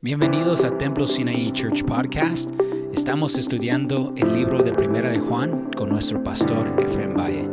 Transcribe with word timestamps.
Bienvenidos 0.00 0.62
a 0.62 0.78
Templo 0.78 1.08
Sinaí 1.08 1.50
Church 1.50 1.84
Podcast. 1.84 2.52
Estamos 2.94 3.36
estudiando 3.36 4.14
el 4.16 4.32
libro 4.32 4.62
de 4.62 4.70
Primera 4.70 5.10
de 5.10 5.18
Juan 5.18 5.70
con 5.76 5.88
nuestro 5.88 6.22
pastor 6.22 6.72
Efrem 6.80 7.16
Valle. 7.16 7.48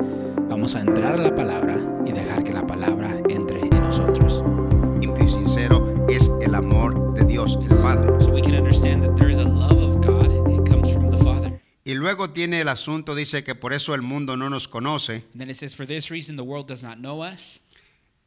Vamos 0.48 0.76
a 0.76 0.82
entrar 0.82 1.16
a 1.16 1.18
la 1.18 1.34
palabra 1.34 1.82
y 2.06 2.12
dejar 2.12 2.44
que 2.44 2.54
la 2.54 2.68
palabra 2.68 3.20
entre 3.30 3.62
en 3.62 3.70
nosotros. 3.72 4.44
limpio 5.02 5.26
y 5.26 5.28
sincero 5.28 6.06
es 6.08 6.30
el 6.44 6.54
amor 6.54 7.16
de 7.16 7.26
Dios, 7.26 7.58
el 7.68 7.82
Padre. 7.82 8.22
So 8.22 8.32
we 8.32 8.44
can 8.44 8.54
understand 8.54 9.02
that 9.02 9.16
there 9.16 9.32
is 9.32 9.40
a 9.40 9.44
love 9.44 9.82
of 9.82 10.06
God. 10.06 10.32
It 10.48 10.70
comes 10.70 10.94
from 10.94 11.10
the 11.10 11.18
Father. 11.18 11.60
Y 11.84 11.96
luego 11.96 12.30
tiene 12.30 12.62
el 12.62 12.70
asunto, 12.70 13.16
dice 13.16 13.44
que 13.44 13.56
por 13.56 13.74
eso 13.74 13.96
el 13.96 14.04
mundo 14.04 14.38
no 14.38 14.52
nos 14.52 14.68
conoce. 14.68 15.24
And 15.32 15.42
then 15.42 15.50
it 15.50 15.56
says, 15.56 15.74
For 15.74 15.88
this 15.88 16.12
reason 16.12 16.36
the 16.36 16.44
world 16.44 16.68
does 16.68 16.84
not 16.84 17.00
know 17.00 17.24
us. 17.24 17.62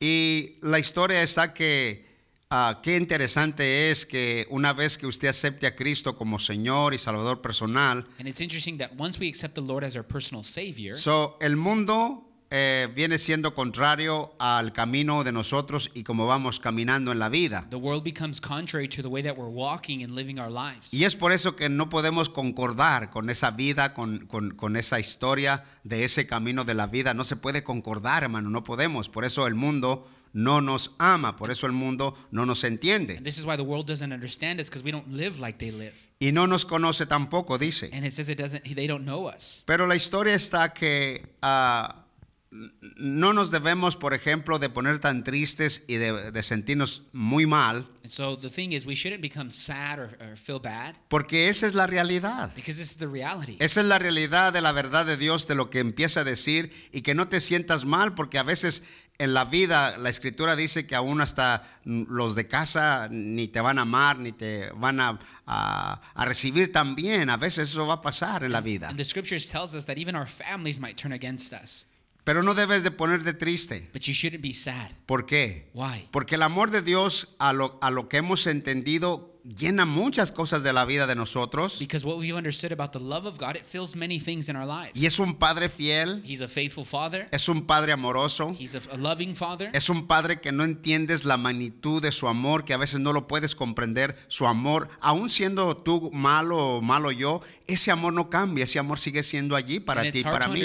Y 0.00 0.56
la 0.60 0.80
historia 0.80 1.22
está 1.22 1.54
que 1.54 2.07
ah, 2.50 2.80
qué 2.82 2.96
interesante 2.96 3.90
es 3.90 4.06
que 4.06 4.46
una 4.50 4.72
vez 4.72 4.96
que 4.98 5.06
usted 5.06 5.28
acepte 5.28 5.66
a 5.66 5.74
Cristo 5.76 6.16
como 6.16 6.38
Señor 6.38 6.94
y 6.94 6.98
Salvador 6.98 7.40
personal, 7.40 8.06
And 8.18 8.28
it's 8.28 8.40
interesting 8.40 8.78
that 8.78 8.90
once 8.98 9.18
we 9.20 9.28
accept 9.28 9.54
the 9.54 9.60
Lord 9.62 9.84
as 9.84 9.96
our 9.96 10.04
personal 10.06 10.44
Savior, 10.44 10.96
so, 10.98 11.36
el 11.40 11.56
mundo 11.56 12.24
eh, 12.50 12.88
viene 12.96 13.18
siendo 13.18 13.52
contrario 13.54 14.32
al 14.38 14.72
camino 14.72 15.22
de 15.22 15.32
nosotros 15.32 15.90
y 15.92 16.02
como 16.02 16.26
vamos 16.26 16.58
caminando 16.58 17.12
en 17.12 17.18
la 17.18 17.28
vida. 17.28 17.66
the 17.68 17.76
world 17.76 18.02
becomes 18.02 18.40
contrary 18.40 18.88
to 18.88 19.02
the 19.02 19.08
way 19.08 19.22
that 19.22 19.36
we're 19.36 19.50
walking 19.52 20.02
and 20.02 20.14
living 20.14 20.38
our 20.38 20.50
lives. 20.50 20.94
Y 20.94 21.04
es 21.04 21.14
por 21.14 21.30
eso 21.32 21.54
que 21.56 21.68
no 21.68 21.90
podemos 21.90 22.30
concordar 22.30 23.10
con 23.10 23.28
esa 23.28 23.50
vida, 23.50 23.92
con, 23.92 24.26
con- 24.26 24.52
con 24.56 24.76
esa 24.76 24.98
historia 24.98 25.64
de 25.84 26.04
ese 26.04 26.26
camino 26.26 26.64
de 26.64 26.72
la 26.74 26.86
vida. 26.86 27.12
No 27.12 27.24
se 27.24 27.36
puede 27.36 27.62
concordar, 27.62 28.22
hermano, 28.22 28.48
no 28.48 28.64
podemos. 28.64 29.10
Por 29.10 29.26
eso 29.26 29.46
el 29.46 29.54
mundo 29.54 30.08
no 30.32 30.60
nos 30.60 30.92
ama, 30.98 31.36
por 31.36 31.50
eso 31.50 31.66
el 31.66 31.72
mundo 31.72 32.14
no 32.30 32.46
nos 32.46 32.64
entiende. 32.64 33.20
This 33.22 33.38
is 33.38 33.44
why 33.44 33.56
the 33.56 33.62
world 33.62 33.86
doesn't 33.86 34.12
understand 34.12 34.60
us 34.60 34.68
because 34.68 34.84
we 34.84 34.90
don't 34.90 35.08
live 35.12 35.40
like 35.40 35.58
they 35.58 35.70
live. 35.70 35.94
Y 36.20 36.32
no 36.32 36.46
nos 36.46 36.64
conoce 36.64 37.06
tampoco, 37.06 37.58
dice. 37.58 37.90
And 37.92 38.04
it 38.04 38.12
says 38.12 38.28
it 38.28 38.38
doesn't 38.38 38.62
they 38.64 38.86
don't 38.86 39.04
know 39.04 39.28
us. 39.28 39.62
Pero 39.66 39.86
la 39.86 39.94
historia 39.94 40.34
está 40.34 40.72
que 40.72 41.24
ah, 41.42 42.04
no 42.50 43.32
nos 43.32 43.50
debemos, 43.50 43.96
por 43.96 44.14
ejemplo, 44.14 44.58
de 44.58 44.70
poner 44.70 45.00
tan 45.00 45.22
tristes 45.22 45.84
y 45.86 45.96
de, 45.96 46.32
de 46.32 46.42
sentirnos 46.42 47.02
muy 47.12 47.46
mal, 47.46 47.86
so 48.04 48.36
the 48.38 48.48
thing 48.48 48.72
is 48.72 48.86
we 48.86 48.94
shouldn't 48.94 49.20
become 49.20 49.50
sad 49.50 49.98
or, 49.98 50.16
or 50.20 50.36
feel 50.36 50.58
bad 50.58 50.96
porque 51.08 51.48
esa 51.48 51.66
es 51.66 51.74
la 51.74 51.86
realidad. 51.86 52.50
because 52.54 52.78
this 52.78 52.90
is 52.90 52.96
the 52.96 53.06
reality. 53.06 53.56
Esa 53.60 53.82
es 53.82 53.86
la 53.86 53.98
realidad 53.98 54.52
de 54.52 54.62
la 54.62 54.72
verdad 54.72 55.04
de 55.04 55.16
Dios, 55.16 55.46
de 55.46 55.54
lo 55.54 55.68
que 55.68 55.80
empieza 55.80 56.20
a 56.20 56.24
decir 56.24 56.72
y 56.90 57.02
que 57.02 57.14
no 57.14 57.28
te 57.28 57.40
sientas 57.40 57.84
mal 57.84 58.14
porque 58.14 58.38
a 58.38 58.42
veces 58.42 58.82
en 59.18 59.34
la 59.34 59.44
vida 59.44 59.98
la 59.98 60.10
escritura 60.10 60.54
dice 60.54 60.86
que 60.86 60.94
aún 60.94 61.20
hasta 61.20 61.64
los 61.84 62.34
de 62.36 62.46
casa 62.46 63.08
ni 63.10 63.48
te 63.48 63.60
van 63.60 63.78
a 63.78 63.82
amar 63.82 64.18
ni 64.18 64.30
te 64.32 64.70
van 64.76 65.00
a, 65.00 65.18
a- 65.46 66.00
a 66.14 66.24
recibir 66.24 66.70
tan 66.72 66.94
bien. 66.94 67.28
A 67.28 67.36
veces 67.36 67.70
eso 67.70 67.86
va 67.86 67.94
a 67.94 68.02
pasar 68.02 68.44
en 68.44 68.52
la 68.52 68.60
vida. 68.60 68.88
And 68.88 68.96
the 68.96 69.04
scriptures 69.04 69.48
tells 69.50 69.74
us 69.74 69.86
that 69.86 69.98
even 69.98 70.14
our 70.14 70.26
families 70.28 70.78
might 70.80 70.96
turn 70.96 71.12
against 71.12 71.52
us. 71.52 71.86
Pero 72.22 72.42
no 72.42 72.54
debes 72.54 72.82
de 72.84 72.90
ponerte 72.90 73.32
triste. 73.32 73.88
But 73.92 74.02
you 74.02 74.12
shouldn't 74.12 74.42
be 74.42 74.52
sad. 74.52 74.90
¿Por 75.06 75.24
qué? 75.26 75.70
Why? 75.74 76.08
Porque 76.12 76.34
el 76.36 76.42
amor 76.42 76.70
de 76.70 76.82
Dios 76.82 77.28
a 77.38 77.52
lo, 77.52 77.78
a 77.80 77.90
lo 77.90 78.08
que 78.08 78.18
hemos 78.18 78.46
entendido 78.46 79.37
llena 79.44 79.84
muchas 79.84 80.30
cosas 80.32 80.62
de 80.62 80.72
la 80.72 80.84
vida 80.84 81.06
de 81.06 81.14
nosotros 81.14 81.78
Because 81.78 82.04
what 82.04 82.18
we've 82.18 82.36
understood 82.36 82.72
about 82.72 82.92
the 82.92 82.98
love 82.98 83.26
of 83.26 83.38
God, 83.38 83.56
it 83.56 83.64
fills 83.64 83.94
many 83.96 84.18
things 84.20 84.48
in 84.48 84.56
our 84.56 84.66
lives. 84.66 85.00
y 85.00 85.06
es 85.06 85.18
un 85.18 85.34
Padre 85.36 85.68
fiel, 85.68 86.22
He's 86.24 86.40
a 86.42 86.48
faithful 86.48 86.84
father. 86.84 87.28
es 87.30 87.48
un 87.48 87.66
Padre 87.66 87.92
amoroso. 87.92 88.52
He's 88.58 88.74
a, 88.74 88.80
a 88.92 88.96
loving 88.96 89.34
father. 89.34 89.70
Es 89.72 89.88
un 89.88 90.06
padre 90.06 90.40
que 90.40 90.52
no 90.52 90.64
entiendes 90.64 91.24
la 91.24 91.36
magnitud 91.36 92.02
de 92.02 92.12
su 92.12 92.28
amor, 92.28 92.64
que 92.64 92.74
a 92.74 92.76
veces 92.76 93.00
no 93.00 93.12
lo 93.12 93.26
puedes 93.26 93.54
comprender. 93.54 94.16
Su 94.28 94.46
amor, 94.46 94.88
aún 95.00 95.30
siendo 95.30 95.76
tú 95.76 96.10
malo 96.12 96.76
o 96.76 96.82
malo 96.82 97.10
yo, 97.12 97.40
ese 97.66 97.90
amor 97.90 98.12
no 98.12 98.28
cambia, 98.30 98.64
ese 98.64 98.78
amor 98.78 98.98
sigue 98.98 99.22
siendo 99.22 99.56
allí 99.56 99.80
para 99.80 100.02
and 100.02 100.12
ti 100.12 100.20
y 100.20 100.22
para 100.24 100.48
mí. 100.48 100.62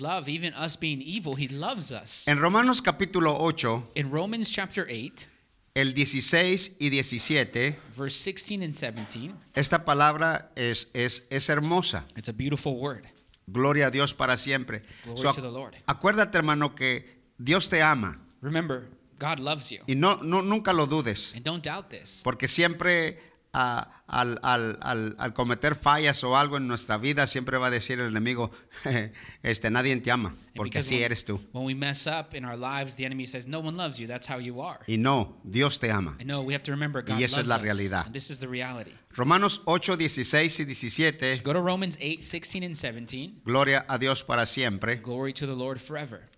love. 0.00 0.28
Even 0.28 0.52
us 0.54 0.76
being 0.78 1.00
evil, 1.02 1.34
he 1.36 1.48
loves 1.48 1.90
us. 1.90 2.26
En 2.26 2.38
Romanos 2.38 2.82
capítulo 2.82 3.36
8, 3.38 3.90
In 3.94 4.10
Romans 4.10 4.50
chapter 4.50 4.86
8, 4.88 5.28
el 5.76 5.92
16 5.92 6.76
y 6.80 6.88
17, 6.88 7.78
verse 7.96 8.30
16 8.30 8.62
and 8.62 8.74
17, 8.74 9.34
esta 9.54 9.84
palabra 9.84 10.50
es, 10.56 10.88
es, 10.94 11.26
es 11.28 11.48
hermosa. 11.50 12.06
it's 12.16 12.28
a 12.28 12.32
beautiful 12.32 12.74
word. 12.80 13.04
Gloria 13.46 13.88
a 13.88 13.90
Dios 13.90 14.14
para 14.14 14.36
siempre. 14.38 14.82
Glory 15.04 15.20
So, 15.20 15.32
to 15.34 15.42
the 15.42 15.50
Lord. 15.50 15.74
acuérdate, 15.86 16.38
hermano, 16.38 16.74
que 16.74 17.20
Dios 17.38 17.68
te 17.68 17.82
ama 17.82 18.18
Remember, 18.40 18.88
God 19.20 19.38
loves 19.38 19.68
you. 19.70 19.80
y 19.86 19.94
no, 19.94 20.16
no, 20.22 20.40
nunca 20.42 20.72
lo 20.72 20.86
dudes. 20.86 21.34
And 21.36 21.44
don't 21.44 21.62
doubt 21.62 21.88
this. 21.90 22.22
Porque 22.24 22.48
siempre 22.48 23.20
ah, 23.58 24.02
al, 24.06 24.38
al- 24.42 24.78
al- 24.82 25.16
al 25.18 25.32
cometer 25.32 25.74
fallas 25.74 26.22
o 26.22 26.36
algo 26.36 26.58
en 26.58 26.68
nuestra 26.68 26.98
vida, 26.98 27.26
siempre 27.26 27.56
va 27.58 27.68
a 27.68 27.70
decir 27.70 27.98
el 27.98 28.08
enemigo, 28.10 28.50
este, 29.42 29.70
nadie 29.70 29.96
te 29.96 30.10
ama, 30.10 30.34
porque 30.54 30.78
así 30.78 31.02
eres 31.02 31.24
tú. 31.24 31.40
when 31.52 31.64
we 31.64 31.74
mess 31.74 32.06
up 32.06 32.34
in 32.34 32.44
our 32.44 32.56
lives, 32.56 32.94
the 32.96 33.04
enemy 33.04 33.26
says, 33.26 33.48
No 33.48 33.60
one 33.60 33.76
loves 33.76 33.98
you. 33.98 34.06
That's 34.06 34.26
how 34.28 34.38
you 34.38 34.60
are. 34.60 34.80
Y 34.86 34.96
no, 34.98 35.40
Dios 35.42 35.78
te 35.78 35.90
ama. 35.90 36.16
No, 36.24 36.42
we 36.42 36.52
have 36.54 36.62
to 36.64 36.70
remember 36.72 37.02
God 37.02 37.18
Y 37.18 37.24
esa 37.24 37.40
es 37.40 37.46
la 37.48 37.58
realidad. 37.58 38.10
This 38.12 38.30
is 38.30 38.38
the 38.38 38.46
reality. 38.48 38.92
Romanos 39.16 39.62
8, 39.64 39.96
16 39.96 40.60
y 40.60 40.64
17, 40.66 41.36
So 41.36 41.42
go 41.42 41.52
to 41.54 41.60
Romans 41.62 41.96
8, 42.00 42.22
16 42.22 42.62
and 42.64 42.76
17. 42.76 43.40
gloria 43.44 43.84
a 43.88 43.98
Dios 43.98 44.22
para 44.22 44.44
siempre. 44.46 44.96
Glory 44.96 45.32
to 45.32 45.46
the 45.46 45.56
Lord 45.56 45.78
forever. 45.80 46.28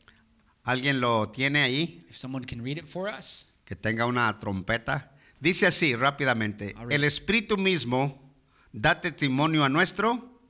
¿Alguien 0.65 1.00
lo 1.00 1.31
tiene 1.31 1.62
ahí? 1.62 2.05
If 2.09 2.17
someone 2.17 2.45
can 2.47 2.62
read 2.62 2.79
it 2.79 2.87
for 2.87 3.09
us. 3.09 3.47
Que 3.65 3.75
tenga 3.75 4.06
una 4.06 4.39
trompeta. 4.39 5.11
Dice 5.41 5.66
así 5.66 5.94
rápidamente, 5.94 6.75
right. 6.78 6.93
el 6.93 7.04
Espíritu 7.04 7.56
mismo 7.56 8.32
da 8.72 9.00
testimonio 9.00 9.65
a 9.65 9.69
nuestro, 9.69 10.41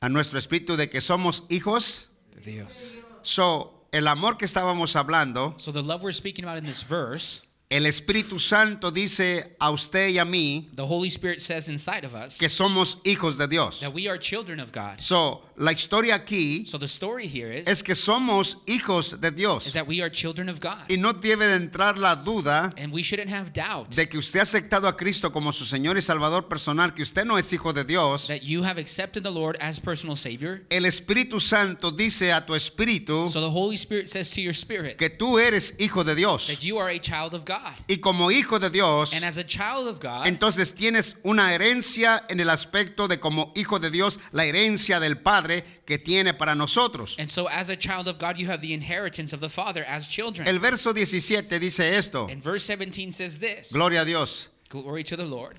a 0.00 0.08
nuestro 0.08 0.38
espíritu 0.38 0.76
de 0.76 0.88
que 0.90 1.00
somos 1.00 1.44
hijos. 1.48 2.08
Dios. 2.44 2.94
So, 3.22 3.86
el 3.92 4.08
amor 4.08 4.36
que 4.36 4.44
estábamos 4.46 4.96
hablando, 4.96 5.54
So 5.58 5.70
the 5.72 5.82
love 5.82 6.02
we're 6.02 6.12
speaking 6.12 6.44
about 6.44 6.58
in 6.58 6.64
this 6.64 6.82
verse, 6.82 7.42
el 7.70 7.86
Espíritu 7.86 8.40
Santo 8.40 8.90
dice 8.90 9.54
a 9.60 9.70
usted 9.70 10.08
y 10.08 10.18
a 10.18 10.24
mí 10.24 10.70
the 10.74 10.84
Holy 10.84 11.08
Spirit 11.08 11.40
says 11.40 11.68
inside 11.68 12.04
of 12.04 12.14
us 12.14 12.38
que 12.38 12.48
somos 12.48 12.98
hijos 13.04 13.38
de 13.38 13.46
Dios. 13.46 13.80
that 13.80 13.92
we 13.94 14.08
are 14.08 14.18
children 14.18 14.58
of 14.58 14.72
God. 14.72 15.00
So, 15.00 15.42
la 15.62 15.70
historia 15.72 16.16
aquí 16.16 16.66
So 16.66 16.76
the 16.76 16.88
story 16.88 17.28
here 17.28 17.52
is, 17.52 17.68
es 17.68 17.82
que 17.84 17.94
somos 17.94 18.58
hijos 18.66 19.20
de 19.20 19.28
is 19.28 19.34
Dios. 19.36 19.72
that 19.74 19.86
we 19.86 20.00
are 20.02 20.10
children 20.10 20.48
of 20.48 20.58
God. 20.60 20.90
Y 20.90 20.96
no 20.96 21.12
debe 21.12 21.46
de 21.46 21.54
entrar 21.54 21.98
la 21.98 22.16
duda 22.16 22.72
And 22.76 22.92
we 22.92 23.02
shouldn't 23.02 23.30
have 23.30 23.52
doubt 23.52 23.94
de 23.94 24.08
que 24.08 24.18
usted 24.18 24.40
ha 24.40 24.42
aceptado 24.42 24.88
a 24.88 24.96
Cristo 24.96 25.30
como 25.30 25.52
su 25.52 25.64
Señor 25.64 25.96
y 25.96 26.00
Salvador 26.02 26.48
personal, 26.48 26.92
que 26.94 27.02
usted 27.02 27.24
no 27.24 27.38
es 27.38 27.52
hijo 27.52 27.72
de 27.72 27.84
Dios. 27.84 28.26
that 28.26 28.42
you 28.42 28.64
have 28.64 28.76
accepted 28.76 29.22
the 29.22 29.30
Lord 29.30 29.56
as 29.60 29.78
personal 29.78 30.16
Savior. 30.16 30.62
El 30.68 30.84
Espíritu 30.84 31.40
Santo 31.40 31.92
dice 31.92 32.32
a 32.32 32.44
tu 32.44 32.54
espíritu 32.54 33.28
So 33.28 33.40
the 33.40 33.50
Holy 33.50 33.76
Spirit 33.76 34.08
says 34.08 34.30
to 34.30 34.40
your 34.40 34.54
spirit 34.54 34.98
que 34.98 35.10
tú 35.10 35.38
eres 35.38 35.74
hijo 35.78 36.02
de 36.02 36.16
Dios. 36.16 36.48
that 36.48 36.64
you 36.64 36.78
are 36.78 36.88
a 36.90 36.98
child 36.98 37.34
of 37.34 37.44
God. 37.44 37.74
Y 37.88 37.98
como 37.98 38.30
hijo 38.32 38.58
de 38.58 38.68
Dios, 38.68 39.12
And 39.14 39.24
as 39.24 39.36
a 39.36 39.44
child 39.44 39.86
of 39.86 40.00
God, 40.00 40.26
entonces 40.26 40.74
tienes 40.74 41.14
una 41.22 41.54
herencia 41.54 42.24
en 42.28 42.40
el 42.40 42.50
aspecto 42.50 43.06
de 43.06 43.20
como 43.20 43.52
hijo 43.54 43.78
de 43.78 43.90
Dios, 43.90 44.18
la 44.32 44.44
herencia 44.44 44.98
del 44.98 45.18
Padre 45.18 45.51
que 45.86 45.98
tiene 45.98 46.32
para 46.34 46.54
nosotros. 46.54 47.16
and 47.18 47.28
so 47.30 47.46
as 47.48 47.68
a 47.68 47.76
child 47.76 48.08
of 48.08 48.18
God, 48.18 48.38
you 48.38 48.46
have 48.46 48.60
the 48.60 48.72
inheritance 48.72 49.32
of 49.32 49.40
the 49.40 49.48
Father 49.48 49.84
as 49.86 50.06
children. 50.06 50.46
El 50.48 50.58
verso 50.58 50.92
17 50.92 51.58
dice 51.58 51.80
esto. 51.80 52.26
And 52.30 52.42
verse 52.42 52.64
17 52.64 53.12
says 53.12 53.38
this 53.38 53.72
Gloria 53.72 54.02
a 54.02 54.04
Dios. 54.04 54.48
Glory 54.68 55.02
to 55.04 55.16
the 55.16 55.26
Lord. 55.26 55.58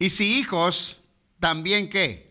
Y 0.00 0.08
si 0.08 0.42
hijos, 0.42 0.96
también 1.40 1.88
qué? 1.90 2.26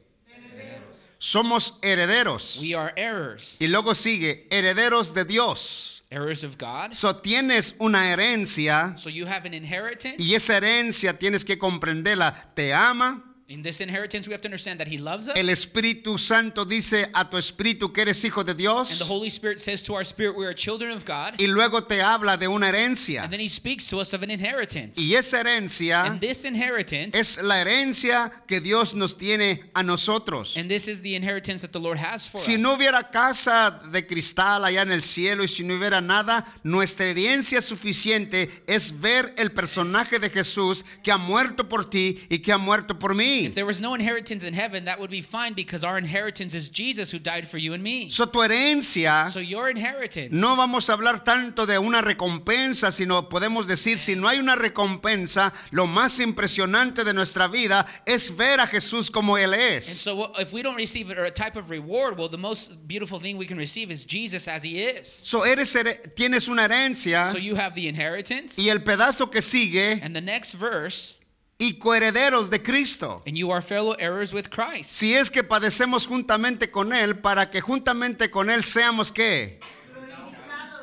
Somos 1.21 1.73
herederos. 1.81 2.57
We 2.61 2.73
are 2.73 2.93
heirs, 2.95 3.57
Y 3.59 3.67
luego 3.67 3.93
sigue, 3.93 4.47
herederos 4.49 5.13
de 5.13 5.25
Dios. 5.25 6.01
heirs 6.11 6.43
of 6.45 6.57
God. 6.57 6.95
So 6.95 7.13
tienes 7.17 7.75
una 7.79 8.09
herencia 8.11 8.97
So 8.97 9.09
you 9.09 9.25
have 9.25 9.45
an 9.45 9.53
inheritance. 9.53 10.15
y 10.17 10.33
esa 10.33 10.55
herencia 10.57 11.13
tienes 11.19 11.43
que 11.43 11.57
comprenderla. 11.59 12.53
Te 12.55 12.71
ama. 12.73 13.21
In 13.51 13.63
this 13.63 13.81
inheritance, 13.81 14.27
we 14.27 14.33
have 14.33 14.41
to 14.41 14.47
understand 14.47 14.79
that 14.79 14.87
He 14.87 14.99
loves 14.99 15.27
us. 15.27 15.35
El 15.35 15.49
Espíritu 15.49 16.19
Santo 16.19 16.65
dice 16.65 17.09
a 17.15 17.27
tu 17.27 17.35
espíritu 17.35 17.91
que 17.91 18.03
eres 18.03 18.23
hijo 18.23 18.43
de 18.43 18.51
And 18.51 18.59
Dios. 18.59 18.99
the 18.99 19.05
Holy 19.05 19.27
Spirit 19.31 19.59
says 19.59 19.81
to 19.85 19.95
our 19.95 20.03
spirit, 20.03 20.37
we 20.37 20.45
are 20.45 20.53
children 20.53 20.91
of 20.91 21.03
God. 21.03 21.33
Y 21.41 21.47
luego 21.47 21.81
te 21.83 21.99
habla 21.99 22.37
de 22.37 22.47
una 22.47 22.67
herencia. 22.67 23.23
And 23.23 23.31
then 23.33 23.39
He 23.39 23.47
speaks 23.47 23.89
to 23.89 23.97
us 23.97 24.13
of 24.13 24.21
an 24.21 24.29
inheritance. 24.29 24.99
Y 25.01 25.15
esa 25.15 25.39
herencia 25.39 26.05
And 26.05 26.21
this 26.21 26.45
inheritance, 26.45 27.17
es 27.17 27.41
la 27.41 27.55
herencia 27.55 28.31
que 28.47 28.59
Dios 28.61 28.93
nos 28.93 29.15
tiene 29.17 29.71
a 29.73 29.81
nosotros. 29.81 30.55
and 30.55 30.69
this 30.69 30.87
is 30.87 31.01
the 31.01 31.15
inheritance 31.15 31.63
that 31.63 31.71
the 31.71 31.79
Lord 31.79 31.97
has 31.97 32.27
for 32.27 32.37
Si 32.39 32.53
us. 32.53 32.61
no 32.61 32.75
hubiera 32.77 33.09
casa 33.09 33.81
de 33.91 34.05
cristal 34.05 34.63
allá 34.63 34.83
en 34.83 34.91
el 34.91 35.01
cielo 35.01 35.41
y 35.43 35.47
si 35.47 35.63
no 35.63 35.73
hubiera 35.75 35.99
nada, 36.01 36.45
nuestra 36.61 37.07
herencia 37.07 37.61
suficiente 37.61 38.47
es 38.67 38.91
ver 39.01 39.33
el 39.39 39.51
personaje 39.51 40.19
de 40.19 40.29
Jesús 40.29 40.85
que 41.01 41.11
ha 41.11 41.17
muerto 41.17 41.67
por 41.67 41.89
ti 41.89 42.19
y 42.29 42.37
que 42.43 42.51
ha 42.53 42.59
muerto 42.59 42.99
por 42.99 43.15
mí. 43.15 43.38
If 43.45 43.55
there 43.55 43.65
was 43.65 43.79
no 43.79 43.93
inheritance 43.93 44.43
in 44.43 44.53
heaven, 44.53 44.85
that 44.85 44.99
would 44.99 45.09
be 45.11 45.21
fine 45.21 45.53
because 45.53 45.83
our 45.83 45.97
inheritance 45.97 46.53
is 46.53 46.69
Jesus 46.69 47.11
who 47.11 47.19
died 47.19 47.47
for 47.47 47.57
you 47.57 47.73
and 47.73 47.83
me. 47.83 48.09
So, 48.09 48.25
tu 48.25 48.39
herencia, 48.39 49.29
So 49.29 49.39
your 49.39 49.69
inheritance. 49.69 50.31
no 50.31 50.55
vamos 50.55 50.89
a 50.89 50.93
hablar 50.93 51.23
tanto 51.23 51.65
de 51.65 51.77
una 51.79 52.01
recompensa, 52.01 52.91
sino 52.91 53.29
podemos 53.29 53.65
decir, 53.67 53.97
si 53.99 54.15
no 54.15 54.27
hay 54.27 54.39
una 54.39 54.55
recompensa, 54.55 55.53
lo 55.71 55.85
más 55.87 56.19
impresionante 56.19 57.03
de 57.03 57.13
nuestra 57.13 57.47
vida 57.47 57.85
es 58.05 58.35
ver 58.35 58.59
a 58.59 58.67
Jesús 58.67 59.09
como 59.11 59.37
Él 59.37 59.53
es. 59.53 59.87
And 59.89 59.97
so 59.97 60.31
if 60.39 60.51
we 60.53 60.61
don't 60.63 60.75
receive 60.75 61.11
a 61.11 61.31
type 61.31 61.55
of 61.55 61.69
reward, 61.69 62.17
well, 62.17 62.29
the 62.29 62.37
most 62.37 62.87
beautiful 62.87 63.19
thing 63.19 63.37
we 63.37 63.45
can 63.45 63.57
receive 63.57 63.91
is 63.91 64.05
Jesus 64.05 64.47
as 64.47 64.63
he 64.63 64.79
is. 64.79 65.07
So, 65.25 65.43
eres, 65.43 65.73
tienes 66.15 66.47
una 66.49 66.63
herencia 66.67 67.31
So 67.31 67.37
you 67.37 67.55
have 67.55 67.75
the 67.75 67.87
inheritance. 67.87 68.57
y 68.59 68.69
el 68.69 68.79
pedazo 68.79 69.31
que 69.31 69.41
sigue 69.41 69.99
And 70.03 70.15
the 70.15 70.21
next 70.21 70.53
verse, 70.53 71.15
y 71.61 71.77
coherederos 71.77 72.49
de 72.49 72.63
Cristo. 72.63 73.21
and 73.27 73.37
you 73.37 73.51
are 73.51 73.61
fellow 73.61 73.93
heirs 73.99 74.33
with 74.33 74.49
Christ. 74.49 74.85
Si 74.91 75.13
es 75.13 75.29
que 75.29 75.43
padecemos 75.43 76.07
juntamente 76.07 76.71
con 76.71 76.93
Él, 76.93 77.19
para 77.19 77.49
que 77.51 77.59
juntamente 77.61 78.31
con 78.31 78.49
Él 78.49 78.63
seamos 78.63 79.11
qué? 79.11 79.59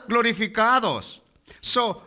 Glorificados. 0.09 1.21
So, 1.61 2.03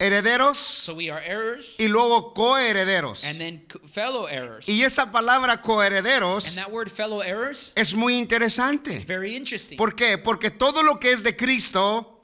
herederos 0.00 0.56
So 0.58 0.94
we 0.94 1.10
are 1.10 1.20
heirs 1.24 1.76
y 1.78 1.86
luego 1.88 2.32
coherederos. 2.34 3.22
and 3.24 3.38
then 3.38 3.64
fellow 3.86 4.26
heirs. 4.28 4.68
Y 4.68 4.82
esa 4.82 5.12
palabra 5.12 5.60
coherederos 5.62 6.46
And 6.48 6.56
that 6.56 6.70
word 6.72 6.88
fellow 6.90 7.22
heirs 7.22 7.72
es 7.76 7.94
muy 7.94 8.14
interesante. 8.16 8.92
is 8.94 9.04
very 9.06 9.36
interesting 9.36 9.76
¿Por 9.76 9.94
qué? 9.94 10.18
Porque 10.18 10.50
todo 10.50 10.82
lo 10.82 10.98
que 10.98 11.12
es 11.12 11.22
de 11.22 11.36
Cristo 11.36 12.17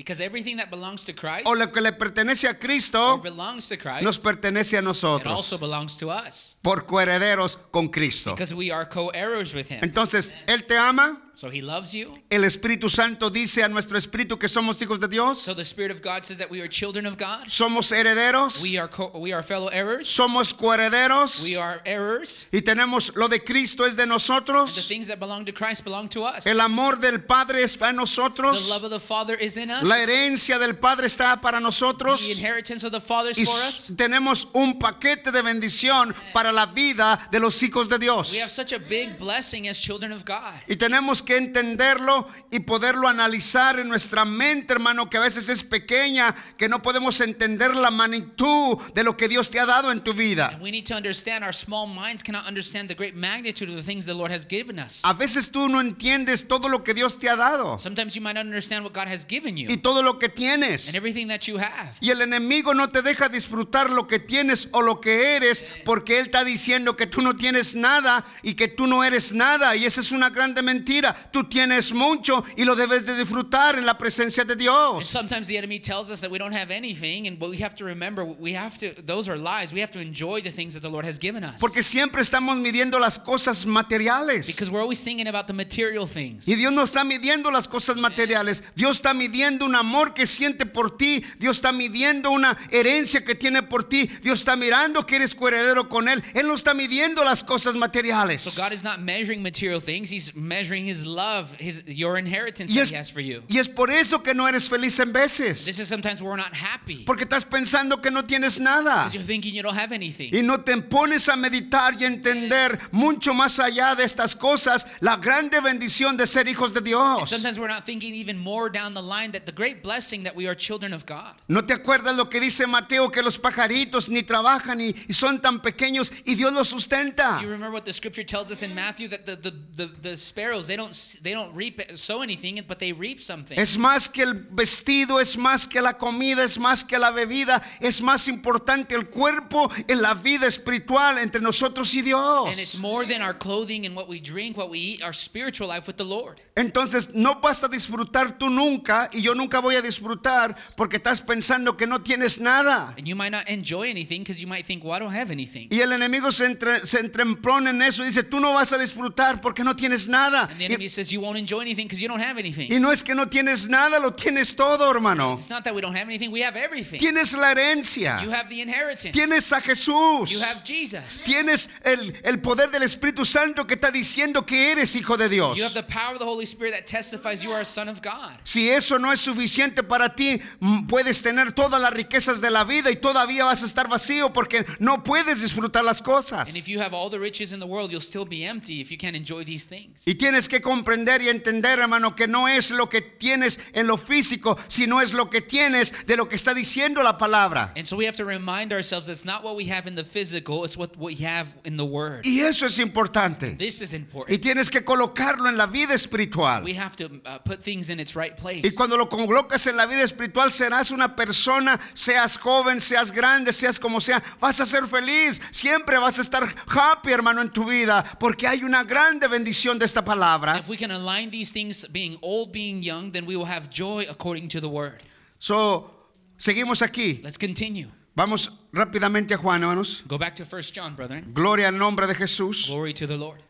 because 0.00 0.22
everything 0.22 0.56
that 0.56 0.70
belongs 0.70 1.04
to 1.04 1.12
Christ 1.12 1.46
o 1.46 1.54
lo 1.54 1.70
que 1.70 1.82
le 1.82 1.92
pertenece 1.92 2.46
a 2.48 2.52
or 2.52 2.58
Cristo 2.58 3.18
belongs 3.18 3.68
to 3.68 3.76
Christ, 3.76 4.02
nos 4.02 4.18
pertenece 4.18 4.76
a 4.76 4.78
it 4.78 4.84
nosotros 4.84 5.36
also 5.36 5.58
belongs 5.58 5.94
to 5.98 6.08
us 6.10 6.56
por 6.62 6.86
coherederos 6.86 7.58
con 7.70 7.88
Cristo. 7.88 8.30
because 8.32 8.54
we 8.54 8.70
are 8.70 8.86
co-heirs 8.88 9.52
with 9.52 9.68
him. 9.70 9.80
Entonces, 9.82 10.34
Él 10.46 10.64
te 10.66 10.78
ama, 10.78 11.20
So 11.40 11.48
he 11.48 11.62
loves 11.62 11.94
you. 11.94 12.12
el 12.28 12.44
Espíritu 12.44 12.90
Santo 12.90 13.30
dice 13.30 13.62
a 13.64 13.68
nuestro 13.68 13.96
espíritu 13.96 14.38
que 14.38 14.46
somos 14.46 14.76
hijos 14.82 15.00
de 15.00 15.08
Dios, 15.08 15.40
So 15.40 15.54
the 15.54 15.64
Spirit 15.64 15.90
of 15.90 16.02
God 16.02 16.22
says 16.26 16.36
that 16.36 16.50
we 16.50 16.60
are 16.60 16.68
children 16.68 17.06
of 17.06 17.16
God. 17.16 17.46
somos 17.48 17.90
herederos, 17.92 18.60
We 18.60 18.76
are 18.76 18.88
co- 18.88 19.10
we 19.18 19.32
are 19.32 19.42
fellow 19.42 19.68
heirs. 19.72 20.06
somos 20.06 20.52
coherederos 20.52 21.42
We 21.42 21.56
are 21.56 21.80
heirs. 21.86 22.44
y 22.52 22.60
tenemos 22.60 23.16
lo 23.16 23.26
de 23.26 23.38
Cristo 23.42 23.84
es 23.86 23.96
de 23.96 24.02
And 24.02 24.10
the 24.10 24.14
nosotros, 24.16 24.86
things 24.86 25.06
that 25.06 25.18
belong 25.18 25.46
to 25.46 25.52
Christ 25.52 25.82
belong 25.82 26.10
to 26.10 26.24
us. 26.24 26.46
el 26.46 26.60
amor 26.60 26.96
del 27.00 27.20
Padre 27.22 27.62
es 27.62 27.74
para 27.74 27.92
The 27.92 27.96
nosotros, 27.96 28.68
love 28.68 28.84
of 28.84 28.90
the 28.90 29.00
Father 29.00 29.34
is 29.34 29.56
in 29.56 29.70
us. 29.70 29.82
la 29.82 29.94
herencia 29.96 30.58
del 30.58 30.74
Padre 30.76 31.06
está 31.06 31.40
para 31.40 31.58
nosotros. 31.58 32.20
The 32.20 32.32
inheritance 32.32 32.84
of 32.84 32.92
the 32.92 33.00
Father 33.00 33.30
is 33.30 33.38
Y 33.38 33.44
for 33.46 33.54
us. 33.54 33.90
tenemos 33.96 34.46
un 34.52 34.78
paquete 34.78 35.32
de 35.32 35.40
bendición 35.40 36.14
para 36.34 36.52
la 36.52 36.66
vida 36.66 37.28
de 37.30 37.40
los 37.40 37.62
hijos 37.62 37.88
de 37.88 37.98
Dios. 37.98 38.30
We 38.30 38.40
have 38.42 38.50
such 38.50 38.72
a 38.74 38.78
big 38.78 39.18
blessing 39.18 39.68
as 39.68 39.80
children 39.80 40.12
of 40.12 40.26
God. 40.26 40.52
Y 40.68 40.76
tenemos 40.76 41.22
que 41.24 41.29
entenderlo 41.36 42.28
y 42.50 42.60
poderlo 42.60 43.08
analizar 43.08 43.78
en 43.78 43.88
nuestra 43.88 44.24
mente, 44.24 44.72
hermano, 44.72 45.08
que 45.10 45.16
a 45.16 45.20
veces 45.20 45.48
es 45.48 45.62
pequeña, 45.62 46.34
que 46.56 46.68
no 46.68 46.82
podemos 46.82 47.20
entender 47.20 47.74
la 47.76 47.90
magnitud 47.90 48.78
de 48.94 49.04
lo 49.04 49.16
que 49.16 49.28
Dios 49.28 49.50
te 49.50 49.60
ha 49.60 49.66
dado 49.66 49.92
en 49.92 50.00
tu 50.00 50.12
vida. 50.14 50.48
And 50.52 50.62
we 50.62 50.70
need 50.70 50.86
to 50.86 50.94
understand 50.96 51.44
our 51.44 51.54
small 51.54 51.86
minds 51.86 52.22
cannot 52.22 52.46
understand 52.46 52.88
the 52.88 52.94
great 52.94 53.14
magnitude 53.14 53.70
of 53.70 53.76
the 53.76 53.82
things 53.82 54.04
the 54.06 54.14
Lord 54.14 54.32
has 54.32 54.46
given 54.46 54.78
us. 54.78 55.00
A 55.04 55.12
veces 55.14 55.50
tú 55.50 55.68
no 55.68 55.80
entiendes 55.80 56.46
todo 56.48 56.68
lo 56.68 56.82
que 56.82 56.94
Dios 56.94 57.18
te 57.18 57.28
ha 57.28 57.36
dado 57.36 57.78
Sometimes 57.78 58.14
you 58.14 58.20
might 58.22 58.34
not 58.34 58.46
understand 58.46 58.84
what 58.84 58.92
God 58.92 59.08
has 59.08 59.24
given 59.26 59.56
you 59.56 59.68
y 59.70 59.76
todo 59.76 60.02
lo 60.02 60.18
que 60.18 60.28
tienes. 60.28 60.88
and 60.88 60.96
everything 60.96 61.28
that 61.28 61.46
you 61.46 61.58
have. 61.58 61.92
Y 62.00 62.10
el 62.10 62.20
enemigo 62.20 62.74
no 62.74 62.88
te 62.88 63.02
deja 63.02 63.28
disfrutar 63.28 63.90
lo 63.90 64.06
que 64.06 64.18
tienes 64.18 64.68
o 64.72 64.82
lo 64.82 65.00
que 65.00 65.36
eres 65.36 65.64
porque 65.84 66.18
él 66.18 66.26
está 66.26 66.44
diciendo 66.44 66.96
que 66.96 67.06
tú 67.06 67.22
no 67.22 67.36
tienes 67.36 67.74
nada 67.74 68.24
y 68.42 68.54
que 68.54 68.68
tú 68.68 68.86
no 68.86 69.04
eres 69.04 69.32
nada. 69.32 69.76
Y 69.76 69.86
esa 69.86 70.00
es 70.00 70.12
una 70.12 70.30
grande 70.30 70.62
mentira. 70.62 71.09
Tú 71.32 71.44
tienes 71.44 71.92
mucho 71.92 72.44
y 72.56 72.64
lo 72.64 72.74
debes 72.74 73.04
de 73.06 73.16
disfrutar 73.16 73.76
en 73.76 73.86
la 73.86 73.96
presencia 73.98 74.44
de 74.44 74.52
And 74.52 74.60
Dios. 74.60 75.08
sometimes 75.08 75.46
the 75.46 75.56
enemy 75.56 75.78
tells 75.78 76.10
us 76.10 76.20
that 76.20 76.30
we 76.30 76.38
don't 76.38 76.54
have 76.54 76.70
anything, 76.70 77.26
and 77.26 77.38
but 77.38 77.50
we 77.50 77.58
have 77.58 77.74
to 77.76 77.84
remember 77.84 78.24
we 78.24 78.52
have 78.54 78.78
to. 78.78 78.92
Those 79.02 79.28
are 79.28 79.36
lies. 79.36 79.72
We 79.72 79.80
have 79.80 79.90
to 79.92 80.00
enjoy 80.00 80.40
the 80.42 80.50
things 80.50 80.74
that 80.74 80.80
the 80.82 80.90
Lord 80.90 81.04
has 81.06 81.18
given 81.18 81.44
us. 81.44 81.60
Porque 81.60 81.82
siempre 81.82 82.22
estamos 82.22 82.58
midiendo 82.58 82.98
las 82.98 83.18
cosas 83.18 83.66
materiales. 83.66 84.46
Because 84.46 84.70
we're 84.70 84.80
always 84.82 85.02
thinking 85.02 85.28
about 85.28 85.46
the 85.46 85.52
material 85.52 86.06
things. 86.06 86.46
Y 86.48 86.54
Dios 86.56 86.72
no 86.72 86.82
está 86.84 87.04
midiendo 87.04 87.50
las 87.50 87.66
cosas 87.68 87.96
materiales. 87.96 88.62
Dios 88.74 88.96
está 88.96 89.14
midiendo 89.14 89.64
un 89.66 89.74
amor 89.74 90.14
que 90.14 90.26
siente 90.26 90.66
por 90.66 90.96
ti. 90.96 91.24
Dios 91.38 91.56
está 91.58 91.72
midiendo 91.72 92.30
una 92.30 92.56
herencia 92.70 93.24
que 93.24 93.34
tiene 93.34 93.62
por 93.62 93.84
ti. 93.84 94.08
Dios 94.22 94.40
está 94.40 94.56
mirando 94.56 95.06
que 95.06 95.16
eres 95.16 95.34
coheredero 95.34 95.88
con 95.88 96.08
Él. 96.08 96.22
Él 96.34 96.46
no 96.46 96.54
está 96.54 96.74
midiendo 96.74 97.24
las 97.24 97.42
cosas 97.42 97.74
materiales. 97.74 98.42
So 98.42 98.62
God 98.62 98.72
is 98.72 98.82
not 98.82 99.00
measuring 99.00 99.42
material 99.42 99.80
things. 99.80 100.10
He's 100.10 100.34
measuring 100.34 100.86
His 100.88 100.99
love, 101.06 101.54
His 101.58 101.84
your 101.86 102.16
inheritance 102.18 102.70
Y 102.72 102.76
that 102.76 102.82
es, 102.82 102.90
He 102.90 102.96
has 102.96 103.10
for 103.10 103.20
you. 103.20 103.42
y 103.48 103.58
es 103.58 103.68
por 103.68 103.90
eso 103.90 104.22
que 104.22 104.34
no 104.34 104.46
eres 104.46 104.68
feliz 104.68 104.98
en 105.00 105.12
veces. 105.12 105.64
This 105.64 105.78
is 105.78 105.88
sometimes 105.88 106.20
we're 106.22 106.36
not 106.36 106.54
happy 106.54 107.04
Porque 107.04 107.24
estás 107.24 107.44
pensando 107.44 108.00
que 108.02 108.10
no 108.10 108.24
tienes 108.24 108.60
nada. 108.60 109.04
because 109.04 109.14
you're 109.14 109.22
thinking 109.26 109.54
you 109.54 109.62
don't 109.62 109.76
have 109.76 109.92
anything. 109.92 110.34
Y 110.34 110.42
no 110.42 110.60
te 110.60 110.76
pones 110.82 111.28
a 111.28 111.36
meditar 111.36 111.94
y 112.00 112.04
entender 112.04 112.78
mucho 112.92 113.32
más 113.34 113.58
allá 113.58 113.94
de 113.94 114.04
estas 114.04 114.34
cosas 114.36 114.86
la 115.00 115.16
grande 115.16 115.60
bendición 115.60 116.16
de 116.16 116.26
ser 116.26 116.48
hijos 116.48 116.72
de 116.72 116.80
Dios. 116.80 117.28
sometimes 117.28 117.58
we're 117.58 117.68
not 117.72 117.84
thinking 117.84 118.14
even 118.14 118.38
more 118.38 118.68
down 118.70 118.94
the 118.94 119.02
line 119.02 119.32
that 119.32 119.44
the 119.46 119.52
great 119.52 119.82
blessing 119.82 120.22
that 120.24 120.34
we 120.34 120.46
are 120.46 120.54
children 120.54 120.92
of 120.92 121.04
God. 121.06 121.34
¿No 121.48 121.62
te 121.64 121.74
acuerdas 121.74 122.16
lo 122.16 122.28
que 122.28 122.40
dice 122.40 122.66
Mateo 122.66 123.10
que 123.10 123.22
los 123.22 123.38
pajaritos 123.38 124.08
ni 124.08 124.22
trabajan 124.22 124.80
y, 124.80 124.94
y 125.08 125.12
son 125.12 125.40
tan 125.40 125.60
pequeños 125.60 126.12
y 126.24 126.34
Dios 126.34 126.52
los 126.52 126.68
sustenta? 126.68 127.36
Do 127.38 127.42
you 127.42 127.48
remember 127.50 127.70
what 127.72 127.84
the 127.84 127.92
scripture 127.92 128.24
tells 128.24 128.50
us 128.50 128.62
in 128.62 128.74
Matthew 128.74 129.08
that 129.08 129.26
the, 129.26 129.36
the, 129.36 129.52
the, 129.76 129.86
the 130.02 130.16
sparrows 130.16 130.66
they 130.66 130.76
don't 130.76 130.89
they 131.22 131.32
don't 131.32 131.54
reap 131.54 131.80
sow 131.94 132.22
anything 132.22 132.60
but 132.66 132.78
they 132.78 132.92
reap 132.92 133.20
something. 133.20 133.58
Es 133.58 133.76
más 133.78 134.08
que 134.08 134.22
el 134.22 134.34
vestido, 134.34 135.20
es 135.20 135.36
más 135.36 135.66
que 135.66 135.80
la 135.80 135.96
comida, 135.98 136.44
es 136.44 136.58
más 136.58 136.84
que 136.84 136.98
la 136.98 137.10
bebida, 137.10 137.62
es 137.80 138.00
más 138.00 138.28
importante 138.28 138.94
el 138.94 139.08
cuerpo 139.08 139.70
en 139.86 140.02
la 140.02 140.14
vida 140.14 140.46
espiritual 140.46 141.18
entre 141.18 141.40
nosotros 141.40 141.92
y 141.94 142.02
Dios. 142.02 142.48
And 142.48 142.58
it's 142.58 142.76
more 142.76 143.06
than 143.06 143.22
our 143.22 143.36
clothing 143.36 143.86
and 143.86 143.96
what 143.96 144.08
we 144.08 144.20
drink, 144.20 144.56
what 144.56 144.70
we 144.70 144.78
eat, 144.78 145.02
our 145.02 145.14
spiritual 145.14 145.68
life 145.68 145.86
with 145.86 145.96
the 145.96 146.04
Lord. 146.04 146.40
Entonces 146.54 147.14
no 147.14 147.40
vas 147.40 147.64
a 147.64 147.68
disfrutar 147.68 148.38
tú 148.38 148.50
nunca 148.50 149.08
y 149.12 149.22
yo 149.22 149.34
nunca 149.34 149.60
voy 149.60 149.76
a 149.76 149.82
disfrutar 149.82 150.56
porque 150.76 150.96
estás 150.96 151.22
pensando 151.22 151.76
que 151.76 151.86
no 151.86 152.02
tienes 152.02 152.40
nada. 152.40 152.94
And 152.98 153.06
you 153.06 153.16
might 153.16 153.32
not 153.32 153.48
enjoy 153.48 153.88
anything 153.90 154.20
because 154.20 154.40
you 154.40 154.46
might 154.46 154.66
think, 154.66 154.84
well, 154.84 154.94
I 154.94 154.98
don't 154.98 155.14
have 155.14 155.30
anything. 155.30 155.68
Y 155.70 155.80
el 155.80 155.92
enemigo 155.92 156.30
se, 156.32 156.46
entre, 156.46 156.86
se 156.86 157.00
entrempone 157.00 157.70
en 157.70 157.82
eso 157.82 158.02
y 158.02 158.08
dice, 158.08 158.22
tú 158.22 158.40
no 158.40 158.54
vas 158.54 158.72
a 158.72 158.78
disfrutar 158.78 159.40
porque 159.40 159.64
no 159.64 159.74
tienes 159.76 160.08
nada. 160.08 160.48
Y, 160.80 160.84
enemy 160.84 160.88
says 160.88 161.12
you 161.12 161.20
won't 161.20 161.36
enjoy 161.36 161.60
anything 161.60 161.86
because 161.86 162.00
you 162.00 162.08
don't 162.08 162.20
have 162.20 162.38
anything. 162.38 162.72
y 162.72 162.78
no 162.78 162.90
es 162.90 163.02
que 163.02 163.14
no 163.14 163.26
tienes 163.26 163.68
nada, 163.68 163.98
lo 164.00 164.12
tienes 164.12 164.54
todo, 164.56 164.90
hermano. 164.90 165.34
It's 165.34 165.50
not 165.50 165.64
that 165.64 165.74
we 165.74 165.80
don't 165.80 165.94
have 165.94 166.08
anything, 166.08 166.30
we 166.30 166.42
have 166.42 166.56
everything. 166.56 166.98
Tienes 166.98 167.36
la 167.36 167.52
herencia, 167.52 168.22
You 168.22 168.30
have 168.30 168.48
the 168.48 168.62
inheritance. 168.62 169.12
tienes 169.12 169.52
a 169.52 169.60
Jesús. 169.60 170.30
You 170.30 170.40
have 170.40 170.64
Jesus. 170.64 171.24
Tienes 171.24 171.68
el, 171.84 172.14
el 172.24 172.40
poder 172.40 172.70
del 172.70 172.82
Espíritu 172.82 173.24
Santo 173.24 173.66
que 173.66 173.74
está 173.74 173.90
diciendo 173.90 174.46
que 174.46 174.72
eres 174.72 174.94
hijo 174.96 175.16
de 175.16 175.28
Dios. 175.28 175.56
You 175.58 175.64
have 175.64 175.74
the 175.74 175.82
power 175.82 176.14
of 176.14 176.18
the 176.18 176.26
Holy 176.26 176.46
Spirit 176.46 176.72
that 176.72 176.86
testifies 176.86 177.42
you 177.42 177.52
are 177.52 177.60
a 177.60 177.64
son 177.64 177.88
of 177.88 178.00
God. 178.00 178.32
Si 178.44 178.70
eso 178.70 178.98
no 178.98 179.12
es 179.12 179.20
suficiente 179.20 179.82
para 179.82 180.14
ti, 180.14 180.40
puedes 180.88 181.20
tener 181.22 181.52
todas 181.52 181.80
las 181.80 181.92
riquezas 181.92 182.40
de 182.40 182.50
la 182.50 182.64
vida 182.64 182.90
y 182.90 182.96
todavía 182.96 183.44
vas 183.44 183.62
a 183.62 183.66
estar 183.66 183.88
vacío 183.88 184.32
porque 184.32 184.64
no 184.78 185.02
puedes 185.02 185.42
disfrutar 185.42 185.84
las 185.84 186.00
cosas. 186.00 186.48
And 186.48 186.56
if 186.56 186.66
you 186.66 186.80
have 186.80 186.94
all 186.94 187.10
the 187.10 187.18
riches 187.18 187.52
in 187.52 187.60
the 187.60 187.66
world, 187.66 187.90
you'll 187.90 188.00
still 188.00 188.24
be 188.24 188.44
empty 188.46 188.80
if 188.80 188.90
you 188.90 188.96
can't 188.96 189.16
enjoy 189.16 189.44
these 189.44 189.66
things. 189.66 190.06
Y 190.06 190.14
tienes 190.14 190.48
que 190.48 190.60
comprender 190.70 191.20
y 191.20 191.28
entender, 191.28 191.80
hermano, 191.80 192.14
que 192.14 192.28
no 192.28 192.46
es 192.46 192.70
lo 192.70 192.88
que 192.88 193.02
tienes 193.02 193.58
en 193.72 193.88
lo 193.88 193.96
físico, 193.98 194.56
sino 194.68 195.00
es 195.00 195.12
lo 195.12 195.28
que 195.28 195.40
tienes 195.40 195.92
de 196.06 196.16
lo 196.16 196.28
que 196.28 196.36
está 196.36 196.54
diciendo 196.54 197.02
la 197.02 197.18
palabra. 197.18 197.72
And 197.76 197.84
so 197.86 197.96
we 197.96 198.06
have 198.06 198.16
to 198.18 198.24
remind 198.24 198.72
ourselves 198.72 199.08
it's 199.08 199.24
not 199.24 199.42
what 199.42 199.56
we 199.56 199.68
have 199.68 199.88
in 199.88 199.96
the 199.96 200.04
physical, 200.04 200.64
it's 200.64 200.76
what 200.76 200.96
we 200.96 201.16
have 201.26 201.48
in 201.64 201.76
the 201.76 201.84
Word. 201.84 202.24
Y 202.24 202.38
eso 202.40 202.66
es 202.66 202.78
importante. 202.78 203.56
This 203.58 203.82
is 203.82 203.92
Y 203.92 203.96
important. 203.96 204.40
tienes 204.40 204.70
que 204.70 204.84
colocarlo 204.84 205.48
en 205.48 205.56
la 205.56 205.66
vida 205.66 205.92
espiritual. 205.92 206.62
We 206.62 206.78
have 206.78 206.94
to 206.98 207.06
uh, 207.26 207.38
put 207.44 207.64
things 207.64 207.88
in 207.88 207.98
its 207.98 208.14
right 208.14 208.36
place. 208.36 208.60
Y 208.64 208.70
cuando 208.70 208.96
lo 208.96 209.08
colocas 209.08 209.66
en 209.66 209.76
la 209.76 209.86
vida 209.86 210.04
espiritual 210.04 210.52
serás 210.52 210.92
una 210.92 211.16
persona, 211.16 211.80
seas 211.94 212.36
joven, 212.38 212.80
seas 212.80 213.10
grande, 213.10 213.52
seas 213.52 213.80
como 213.80 214.00
sea, 214.00 214.22
vas 214.38 214.60
a 214.60 214.66
ser 214.66 214.86
feliz, 214.86 215.42
siempre 215.50 215.98
vas 215.98 216.18
a 216.18 216.22
estar 216.22 216.54
happy, 216.68 217.10
hermano, 217.10 217.42
en 217.42 217.50
tu 217.50 217.64
vida, 217.64 218.04
porque 218.20 218.46
hay 218.46 218.62
una 218.62 218.84
grande 218.84 219.26
bendición 219.26 219.76
de 219.80 219.84
esta 219.86 220.04
palabra. 220.04 220.59
If 220.60 220.68
we 220.68 220.76
can 220.76 220.90
align 220.90 221.30
these 221.30 221.52
things, 221.52 221.86
being 221.88 222.18
old, 222.22 222.52
being 222.52 222.82
young, 222.82 223.10
then 223.10 223.24
we 223.26 223.34
will 223.36 223.46
have 223.46 223.70
joy 223.70 224.04
according 224.08 224.48
to 224.50 224.60
the 224.60 224.68
Word. 224.68 225.00
So, 225.38 225.90
seguimos 226.38 226.82
aquí. 226.82 227.20
Let's 227.24 227.38
continue. 227.38 227.88
Vamos 228.14 228.50
rápidamente 228.72 229.32
a 229.32 229.38
Juan, 229.38 229.62
hermanos. 229.62 230.02
Go 230.06 230.18
back 230.18 230.34
to 230.36 230.44
1 230.44 230.62
John, 230.74 230.94
brethren. 230.94 231.32
Gloria 231.32 231.68
al 231.68 231.78
nombre 231.78 232.06
de 232.06 232.14
Jesús. 232.14 232.66
Glory 232.66 232.92
to 232.92 233.06
the 233.06 233.16
Lord. 233.16 233.40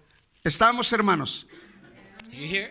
Estamos, 0.44 0.92
hermanos. 0.92 1.44
You 2.30 2.46
hear? 2.46 2.70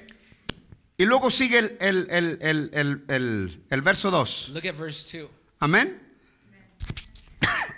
Y 0.98 1.05
luego 1.05 1.29
sigue 1.29 1.60
el, 1.60 1.77
el- 1.81 2.08
el- 2.10 2.38
el- 2.41 2.69
el- 2.74 3.03
el- 3.10 3.62
el 3.69 3.81
verso 3.81 4.10
2. 4.10 4.50
Look 4.53 4.65
at 4.65 4.75
verse 4.75 5.03
2. 5.19 5.29
Amén. 5.62 6.00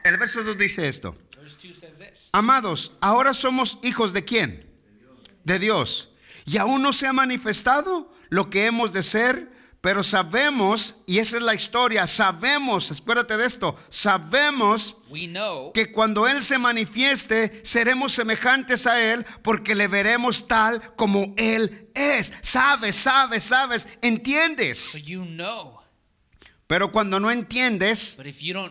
El 0.04 0.18
verso 0.18 0.44
2 0.44 0.58
dice 0.58 0.88
esto. 0.88 1.16
Verse 1.38 1.56
Verse 1.56 1.58
2 1.68 1.76
says 1.76 1.98
this 1.98 2.30
Amados, 2.34 2.92
ahora 3.02 3.34
somos 3.34 3.78
hijos 3.84 4.14
de 4.14 4.24
quién? 4.24 4.64
De 5.44 5.58
Dios. 5.60 6.10
Y 6.52 6.58
aún 6.58 6.82
no 6.82 6.92
se 6.92 7.08
ha 7.08 7.14
manifestado 7.14 8.12
lo 8.28 8.50
que 8.50 8.66
hemos 8.66 8.92
de 8.92 9.04
ser, 9.04 9.50
pero 9.80 10.04
sabemos, 10.04 10.96
y 11.08 11.20
esa 11.20 11.38
es 11.38 11.44
la 11.44 11.56
historia, 11.56 12.06
sabemos, 12.08 12.92
acuérdate 12.92 13.38
de 13.38 13.46
esto, 13.46 13.78
sabemos 13.90 14.98
We 15.10 15.28
know 15.28 15.72
que 15.72 15.94
cuando 15.94 16.28
Él 16.28 16.42
se 16.42 16.58
manifieste, 16.58 17.62
seremos 17.64 18.12
semejantes 18.12 18.86
a 18.86 19.02
Él 19.02 19.26
porque 19.44 19.76
le 19.76 19.88
veremos 19.88 20.46
tal 20.46 20.82
como 20.98 21.34
Él 21.38 21.90
es. 21.96 22.34
Sabes, 22.42 22.98
sabes, 22.98 23.44
sabes, 23.44 23.88
entiendes. 24.02 24.78
so 24.78 24.98
you 24.98 25.24
know. 25.24 25.80
Pero 26.68 26.92
cuando 26.92 27.18
no 27.20 27.32
entiendes, 27.32 28.18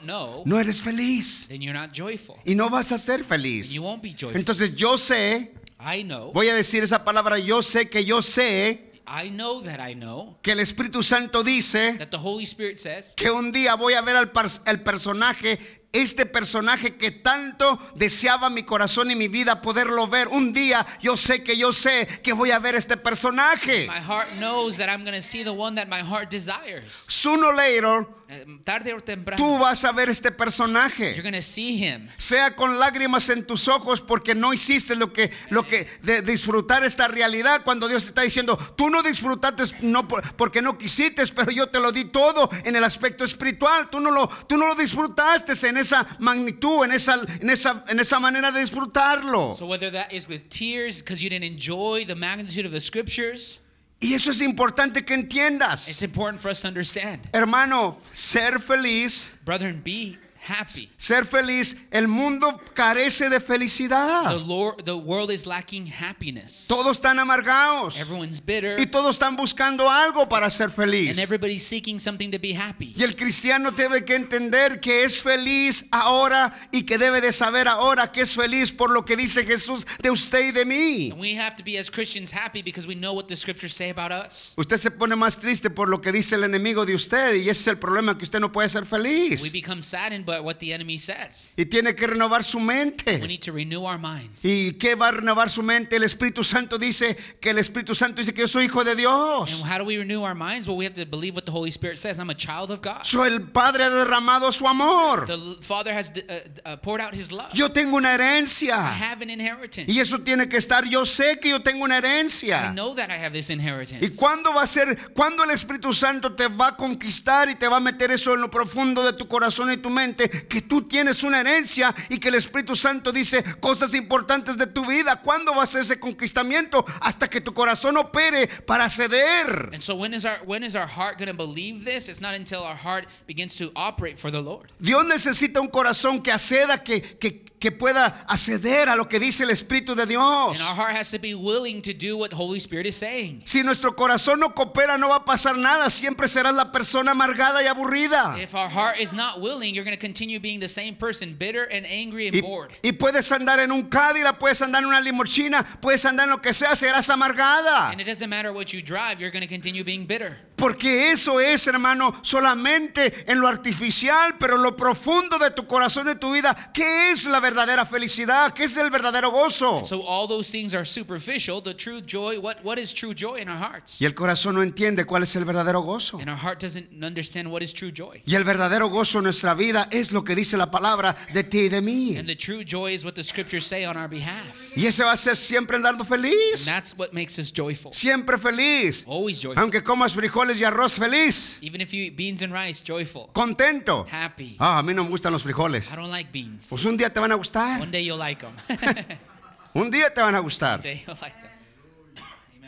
know, 0.02 0.42
no 0.46 0.58
eres 0.58 0.80
feliz 0.82 1.46
then 1.49 1.60
you're 1.60 1.78
not 1.78 1.92
joyful. 1.94 2.37
y 2.44 2.54
no 2.54 2.68
vas 2.68 2.92
a 2.92 2.99
ser 2.99 3.25
feliz. 3.25 3.72
you 3.72 3.82
won't 3.82 4.02
be 4.02 4.10
joyful. 4.10 4.37
Entonces 4.37 4.75
yo 4.75 4.99
sé, 4.99 5.54
I 5.80 6.04
know. 6.04 6.32
voy 6.32 6.49
a 6.49 6.54
decir 6.54 6.82
esa 6.82 7.04
palabra, 7.04 7.38
yo 7.38 7.62
sé 7.62 7.88
que 7.88 8.04
yo 8.04 8.22
sé 8.22 8.90
I 9.06 9.30
know 9.30 9.62
that 9.62 9.80
I 9.80 9.94
know 9.94 10.38
que 10.42 10.52
el 10.52 10.60
Espíritu 10.60 11.02
Santo 11.02 11.42
dice 11.42 11.96
that 11.99 12.10
the 12.10 12.18
Holy 12.18 12.44
Spirit 12.44 12.78
says 12.78 13.14
que 13.16 13.30
un 13.30 13.50
día 13.50 13.75
voy 13.75 13.94
a 13.94 14.02
ver 14.02 14.16
al 14.16 14.30
el 14.66 14.82
personaje, 14.82 15.79
este 15.92 16.25
personaje 16.25 16.97
que 16.97 17.11
tanto 17.11 17.78
deseaba 17.97 18.49
mi 18.49 18.62
corazón 18.62 19.11
y 19.11 19.14
mi 19.16 19.28
vida 19.28 19.61
poderlo 19.61 20.06
ver. 20.06 20.28
Un 20.28 20.52
día 20.52 20.87
yo 21.02 21.16
sé 21.16 21.42
que 21.42 21.56
yo 21.56 21.73
sé 21.73 22.06
que 22.23 22.32
voy 22.32 22.50
a 22.52 22.59
ver 22.59 22.75
este 22.76 22.97
personaje. 22.97 23.88
my 23.88 24.00
heart 24.00 24.28
knows 24.38 24.76
that 24.76 24.88
I'm 24.88 25.02
going 25.04 25.16
to 25.16 25.23
see 25.23 25.42
the 25.42 25.50
one 25.52 25.75
that 25.76 25.88
my 25.88 26.00
heart 26.00 26.30
desires. 26.30 27.04
Sooner 27.09 27.47
or 27.47 27.54
later, 27.56 28.06
Eh, 28.32 28.47
Tarde 28.62 28.94
o 28.94 29.00
temprano, 29.00 29.42
tú 29.44 29.59
vas 29.59 29.85
a 29.85 29.90
ver 29.90 30.09
este 30.09 30.28
you're 30.28 30.37
personaje. 30.37 31.20
going 31.20 31.32
to 31.35 31.42
see 31.42 31.76
him. 31.85 32.06
Sea 32.16 32.54
con 32.54 32.78
lágrimas 32.78 33.28
en 33.28 33.44
tus 33.44 33.66
ojos 33.66 34.00
porque 34.00 34.37
no 34.37 34.52
hiciste 34.54 34.94
lo 34.94 35.12
que, 35.12 35.32
lo 35.49 35.66
que 35.66 35.88
de 36.02 36.23
disfrutar 36.23 36.85
esta 36.85 37.09
realidad 37.09 37.62
cuando 37.64 37.88
Dios 37.88 38.04
te 38.04 38.11
está 38.11 38.23
diciendo, 38.23 38.56
tú 38.76 38.88
no 38.88 39.02
disfrutaste 39.02 39.64
no 39.80 40.06
por- 40.06 40.32
porque 40.37 40.62
no 40.62 40.78
quisiste, 40.78 41.26
pero 41.35 41.50
yo 41.50 41.66
te 41.70 41.80
lo 41.80 41.90
di 41.90 42.04
todo 42.04 42.49
en 42.62 42.76
el 42.76 42.85
aspecto 42.85 43.25
espiritual. 43.25 43.90
Tú 43.90 43.99
no 43.99 44.12
lo, 44.12 44.28
tú 44.47 44.56
no 44.56 44.68
lo 44.68 44.76
disfrutaste 44.76 45.54
en 45.68 45.78
esa 45.80 46.06
magnitud, 46.18 46.84
en 46.84 46.92
esa, 46.92 47.20
en 47.40 47.50
esa, 47.50 47.84
en 47.88 47.99
esa 48.00 48.18
manera 48.20 48.50
de 48.52 48.60
disfrutarlo. 48.60 49.54
So 49.56 49.66
whether 49.66 49.90
that 49.90 50.12
is 50.12 50.28
with 50.28 50.49
tears 50.50 50.99
because 51.00 51.22
you 51.22 51.28
didn't 51.30 51.44
enjoy 51.44 52.04
the 52.04 52.14
magnitude 52.14 52.64
of 52.66 52.72
the 52.72 52.80
scriptures, 52.80 53.60
Y 54.02 54.14
eso 54.14 54.30
es 54.30 54.40
importante 54.40 55.04
que 55.04 55.14
it's 55.14 55.25
entiendas. 55.34 56.02
important 56.02 56.40
for 56.40 56.50
us 56.50 56.62
to 56.62 56.68
understand. 56.68 57.28
Hermano, 57.34 57.99
ser 58.12 58.58
feliz, 58.58 59.30
Brethren, 59.44 59.82
be 59.84 60.16
happy. 60.49 60.88
ser 60.97 61.25
feliz, 61.26 61.76
el 61.90 62.09
mundo 62.09 62.61
carece 62.75 63.28
de 63.28 63.38
The 63.40 63.47
felicidad. 63.47 64.37
Lord, 64.47 64.85
the 64.85 64.97
world 64.97 65.30
is 65.30 65.47
lacking 65.47 65.87
happiness. 65.87 66.66
Todos 66.68 66.97
están 66.99 67.18
amargados 67.18 67.97
Everyone's 67.97 68.40
bitter, 68.44 68.80
y 68.80 68.87
todos 68.87 69.16
están 69.16 69.37
buscando 69.37 69.90
algo 69.90 70.28
para 70.28 70.49
ser 70.50 70.70
feliz. 70.70 71.11
and 71.11 71.18
everybody's 71.18 71.62
seeking 71.66 71.99
something 71.99 72.30
to 72.30 72.38
be 72.38 72.52
happy. 72.54 72.92
Y 72.97 73.02
el 73.02 73.16
cristiano 73.16 73.70
debe 73.70 74.04
que 74.04 74.14
entender 74.14 74.80
que 74.80 75.04
es 75.04 75.23
feliz 75.23 75.87
ahora 75.90 76.52
y 76.73 76.82
que 76.85 76.99
debe 76.99 77.20
de 77.20 77.32
saber 77.32 77.68
ahora 77.68 78.12
que 78.12 78.23
es 78.23 78.32
feliz 78.35 78.73
por 78.73 78.90
lo 78.90 79.04
que 79.04 79.16
dice 79.16 79.44
Jesús 79.44 79.87
de 80.02 80.11
usted 80.11 80.49
y 80.49 80.52
de 80.52 80.64
mí. 80.64 81.11
And 81.12 81.20
we 81.20 81.37
have 81.38 81.56
to 81.56 81.62
be 81.64 81.78
as 81.78 81.90
Christians 81.90 82.32
happy 82.32 82.62
because 82.62 82.87
we 82.87 82.94
know 82.94 83.12
what 83.14 83.26
the 83.26 83.37
scriptures 83.37 83.75
say 83.75 83.90
about 83.90 84.12
us. 84.12 84.54
Usted 84.56 84.76
se 84.76 84.90
pone 84.90 85.16
más 85.16 85.38
triste 85.38 85.70
por 85.70 85.88
lo 85.88 86.00
que 86.00 86.12
dice 86.12 86.35
el 86.37 86.44
enemigo 86.44 86.85
de 86.87 86.94
usted 86.94 87.35
y 87.37 87.49
ese 87.49 87.61
es 87.62 87.66
el 87.68 87.78
problema 87.78 88.16
que 88.16 88.25
usted 88.25 88.40
no 88.40 88.52
puede 88.52 88.68
ser 88.68 88.82
We 88.82 88.88
feliz. 88.88 89.52
become 89.52 89.82
saddened 89.82 90.25
what 90.40 90.56
the 90.58 90.72
enemy 90.72 90.99
says. 90.99 91.52
Y 91.56 91.64
tiene 91.66 91.94
que 91.94 92.06
renovar 92.06 92.44
su 92.44 92.58
We 92.58 92.64
mente. 92.64 93.18
need 93.26 93.40
to 93.42 93.52
renew 93.52 93.84
our 93.84 93.99
minds. 93.99 94.44
¿Y 94.44 94.72
qué 94.78 94.94
va 94.94 95.08
a 95.08 95.12
renovar 95.12 95.49
su 95.50 95.62
mente? 95.62 95.96
El 95.96 96.04
Espíritu 96.04 96.44
Santo 96.44 96.78
dice 96.78 97.16
que 97.40 97.50
el 97.50 97.58
Espíritu 97.58 97.94
Santo 97.94 98.20
dice 98.20 98.32
que 98.32 98.42
yo 98.42 98.49
soy 98.49 98.66
hijo 98.66 98.84
de 98.84 98.94
Dios. 98.94 99.52
And 99.52 99.62
how 99.64 99.78
do 99.78 99.84
we 99.84 99.96
renew 99.96 100.22
our 100.22 100.34
minds? 100.34 100.68
Well, 100.68 100.76
we 100.76 100.84
have 100.84 100.94
to 100.94 101.06
believe 101.06 101.34
what 101.34 101.44
the 101.46 101.52
Holy 101.52 101.70
Spirit 101.70 101.99
says. 101.99 102.18
I'm 102.20 102.30
a 102.30 102.34
child 102.34 102.70
of 102.70 102.80
God. 102.82 103.04
So 103.04 103.25
el 103.25 103.40
Padre 103.40 103.84
ha 103.84 103.90
derramado 103.90 104.52
su 104.52 104.66
amor. 104.66 105.26
The 105.26 105.38
Father 105.62 105.92
has 105.92 106.10
uh, 106.10 106.40
uh, 106.64 106.76
poured 106.76 107.00
out 107.00 107.14
His 107.14 107.32
love. 107.32 107.52
Yo 107.54 107.68
tengo 107.70 107.96
una 107.96 108.10
I 108.10 108.14
herencia. 108.18 108.76
have 108.76 109.22
an 109.22 109.30
inheritance. 109.30 109.90
Y 109.90 109.99
eso 110.00 110.18
tiene 110.20 110.49
que 110.49 110.58
estar. 110.58 110.84
Yo 110.88 111.04
sé 111.04 111.38
que 111.40 111.50
yo 111.50 111.60
tengo 111.62 111.84
una 111.84 111.94
I 111.96 111.99
herencia. 111.99 112.72
know 112.75 112.94
that 112.94 113.08
I 113.10 113.14
have 113.22 113.32
this 113.32 113.49
¿Y 113.50 113.54
inheritance. 113.54 114.16
cuándo 114.16 114.52
va 114.52 114.62
a 114.62 114.66
ser? 114.66 115.12
¿Cuándo 115.14 115.44
el 115.44 115.50
Espíritu 115.50 115.92
Santo 115.94 116.34
te 116.34 116.49
va 116.49 116.68
a 116.68 116.76
conquistar 116.76 117.49
y 117.49 117.54
te 117.54 117.68
va 117.68 117.76
a 117.76 117.80
meter 117.80 118.10
eso 118.10 118.34
en 118.34 118.40
lo 118.40 118.50
profundo 118.50 119.02
de 119.04 119.12
tu 119.12 119.26
corazón 119.28 119.72
y 119.72 119.76
tu 119.76 119.90
mente? 119.90 120.19
Que 120.28 120.62
tú 120.62 120.82
tienes 120.82 121.22
una 121.22 121.40
herencia 121.40 121.94
y 122.08 122.18
que 122.18 122.28
el 122.28 122.34
Espíritu 122.34 122.74
Santo 122.74 123.12
dice 123.12 123.42
cosas 123.60 123.94
importantes 123.94 124.56
de 124.56 124.66
tu 124.66 124.84
vida. 124.86 125.20
¿Cuándo 125.22 125.54
va 125.54 125.62
a 125.62 125.66
ser 125.66 125.82
ese 125.82 125.98
conquistamiento? 125.98 126.84
Hasta 127.00 127.28
que 127.28 127.40
tu 127.40 127.52
corazón 127.54 127.96
opere 127.96 128.48
para 128.66 128.88
ceder. 128.88 129.70
And 129.72 129.80
so 129.80 129.94
when 129.94 130.14
is 130.14 130.24
our 130.24 130.38
when 130.44 130.62
is 130.62 130.74
our 130.74 130.88
heart 130.88 131.18
going 131.18 131.30
to 131.30 131.34
believe 131.34 131.84
this? 131.84 132.08
It's 132.08 132.20
not 132.20 132.34
until 132.34 132.62
our 132.62 132.76
heart 132.76 133.06
begins 133.26 133.56
to 133.58 133.70
operate 133.74 134.18
for 134.18 134.30
the 134.30 134.40
Lord. 134.40 134.70
Dios 134.78 135.04
necesita 135.04 135.60
un 135.60 135.68
corazón 135.68 136.22
que 136.22 136.32
acceda, 136.32 136.82
que, 136.82 137.00
que, 137.18 137.50
que 137.60 137.70
pueda 137.70 138.24
acceder 138.26 138.88
a 138.88 138.96
lo 138.96 139.06
que 139.08 139.20
dice 139.20 139.44
el 139.44 139.50
Espíritu 139.50 139.94
de 139.94 140.06
Dios. 140.06 140.58
And 140.58 140.62
our 140.62 140.74
heart 140.74 140.96
has 140.96 141.10
to 141.10 141.18
be 141.18 141.34
willing 141.34 141.82
to 141.82 141.92
do 141.92 142.16
what 142.16 142.30
the 142.30 142.36
Holy 142.36 142.58
Spirit 142.58 142.86
is 142.86 142.96
saying. 142.96 143.42
Si 143.44 143.62
nuestro 143.62 143.94
corazón 143.94 144.40
no 144.40 144.54
coopera, 144.54 144.98
no 144.98 145.10
va 145.10 145.16
a 145.16 145.24
pasar 145.24 145.56
nada. 145.58 145.90
Siempre 145.90 146.26
serás 146.26 146.54
la 146.54 146.72
persona 146.72 147.12
amargada 147.12 147.62
y 147.62 147.66
aburrida. 147.66 148.36
If 148.42 148.54
our 148.54 148.68
heart 148.70 148.98
is 148.98 149.12
not 149.12 149.40
willing, 149.40 149.74
you're 149.74 149.84
going 149.84 149.96
to 149.96 150.00
continue 150.00 150.40
being 150.40 150.58
the 150.58 150.68
same 150.68 150.94
person, 150.96 151.34
bitter 151.38 151.64
and 151.70 151.84
angry 151.86 152.26
and 152.28 152.34
Y, 152.36 152.40
bored. 152.40 152.70
y 152.82 152.92
puedes 152.92 153.30
andar 153.30 153.60
en 153.60 153.70
un 153.72 153.90
Cadillac, 153.90 154.38
puedes 154.38 154.62
andar 154.62 154.82
en 154.82 154.88
una 154.88 155.00
limusina, 155.00 155.62
puedes 155.82 156.04
andar 156.06 156.24
en 156.24 156.30
lo 156.30 156.40
que 156.40 156.54
sea, 156.54 156.74
serás 156.74 157.10
amargada. 157.10 157.90
And 157.90 158.00
it 158.00 158.06
doesn't 158.06 158.30
matter 158.30 158.52
what 158.52 158.72
you 158.72 158.80
drive, 158.82 159.20
you're 159.20 159.30
going 159.30 159.46
to 159.46 159.48
continue 159.52 159.84
being 159.84 160.06
bitter. 160.06 160.38
Porque 160.56 161.10
eso 161.10 161.40
es, 161.40 161.66
hermano, 161.66 162.14
solamente 162.22 163.24
en 163.30 163.40
lo 163.40 163.48
artificial, 163.48 164.36
pero 164.38 164.56
lo 164.58 164.76
profundo 164.76 165.38
de 165.38 165.50
tu 165.50 165.66
corazón 165.66 166.08
y 166.10 166.14
tu 166.16 166.32
vida. 166.32 166.70
¿Qué 166.72 167.10
es 167.12 167.24
la 167.24 167.40
verdadera 167.50 167.85
felicidad? 167.85 168.52
¿Qué 168.54 168.64
es 168.64 168.76
el 168.76 168.90
verdadero 168.90 169.30
gozo? 169.30 169.83
So 169.83 170.02
all 170.07 170.28
those 170.28 170.50
things 170.50 170.75
are 170.75 170.85
superficial. 170.85 171.61
The 171.62 171.75
true 171.75 172.00
joy, 172.00 172.38
what, 172.38 172.59
what 172.64 172.78
is 172.78 172.95
true 172.95 173.14
joy 173.14 173.40
in 173.40 173.49
our 173.49 173.59
hearts? 173.59 174.00
Y 174.00 174.07
el 174.07 174.14
corazón 174.14 174.54
no 174.54 174.62
entiende 174.62 175.04
cuál 175.04 175.23
es 175.25 175.35
el 175.37 175.45
verdadero 175.45 175.80
gozo. 175.83 176.19
And 176.19 176.28
our 176.30 176.38
heart 176.38 176.61
doesn't 176.62 176.88
understand 177.02 177.49
what 177.50 177.62
is 177.62 177.73
true 177.73 177.90
joy. 177.92 178.23
Y 178.25 178.35
el 178.37 178.45
verdadero 178.45 178.88
gozo 178.88 179.19
en 179.19 179.25
nuestra 179.25 179.54
vida 179.54 179.88
es 179.90 180.12
lo 180.12 180.23
que 180.25 180.35
dice 180.35 180.57
la 180.57 180.71
palabra 180.71 181.16
de 181.33 181.45
ti 181.45 181.61
y 181.61 181.69
de 181.69 181.80
mí. 181.80 182.16
And 182.16 182.26
the 182.28 182.37
true 182.37 182.64
joy 182.64 182.95
is 182.95 183.04
what 183.04 183.14
the 183.14 183.25
scriptures 183.25 183.64
say 183.66 183.85
on 183.85 183.97
our 183.97 184.09
behalf. 184.09 184.76
Y 184.76 184.87
ese 184.87 185.02
va 185.04 185.12
a 185.12 185.16
ser 185.16 185.37
siempre 185.37 185.76
andando 185.76 186.04
And 186.04 186.09
feliz. 186.09 186.64
that's 186.64 186.95
what 186.97 187.12
makes 187.12 187.38
us 187.38 187.52
joyful. 187.52 187.92
Siempre 187.92 188.38
feliz. 188.38 189.04
Always 189.07 189.40
joyful. 189.40 189.61
Aunque 189.61 189.83
comas 189.83 190.12
frijoles 190.12 190.59
y 190.61 190.64
arroz 190.64 190.95
feliz. 190.95 191.59
Even 191.62 191.80
if 191.80 191.92
you 191.92 192.04
eat 192.04 192.16
beans 192.16 192.42
and 192.42 192.52
rice, 192.52 192.83
joyful. 192.85 193.28
Contento. 193.33 194.07
Happy. 194.11 194.57
Ah, 194.59 194.78
a 194.78 194.83
mí 194.83 194.95
no 194.95 195.04
me 195.04 195.11
gustan 195.11 195.33
los 195.33 195.42
frijoles. 195.42 195.87
I 195.92 195.97
don't 195.97 196.11
like 196.11 196.30
beans. 196.33 196.66
Pues 196.69 196.85
un 196.85 196.97
día 196.97 197.12
te 197.12 197.19
van 197.21 197.33
a 197.33 197.35
gustar. 197.40 197.80
One 197.80 197.90
day 197.90 198.04
you'll 198.04 198.18
like 198.18 198.40
them. 198.40 198.54
Un 199.75 199.90
día 199.90 200.12
te 200.12 200.20
van 200.20 200.35
a 200.35 200.40
gustar. 200.40 200.80
One 200.80 200.82
day 200.88 201.02
you'll 201.06 201.18
like 201.20 201.37
them. 201.37 201.50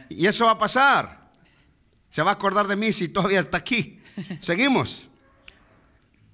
Y 0.08 0.26
eso 0.26 0.44
va 0.46 0.52
a 0.52 0.58
pasar. 0.58 1.30
Se 2.08 2.22
va 2.22 2.30
a 2.32 2.34
acordar 2.34 2.66
de 2.66 2.76
mí 2.76 2.92
si 2.92 3.08
todavía 3.08 3.40
está 3.40 3.58
aquí. 3.58 4.00
Seguimos. 4.40 5.08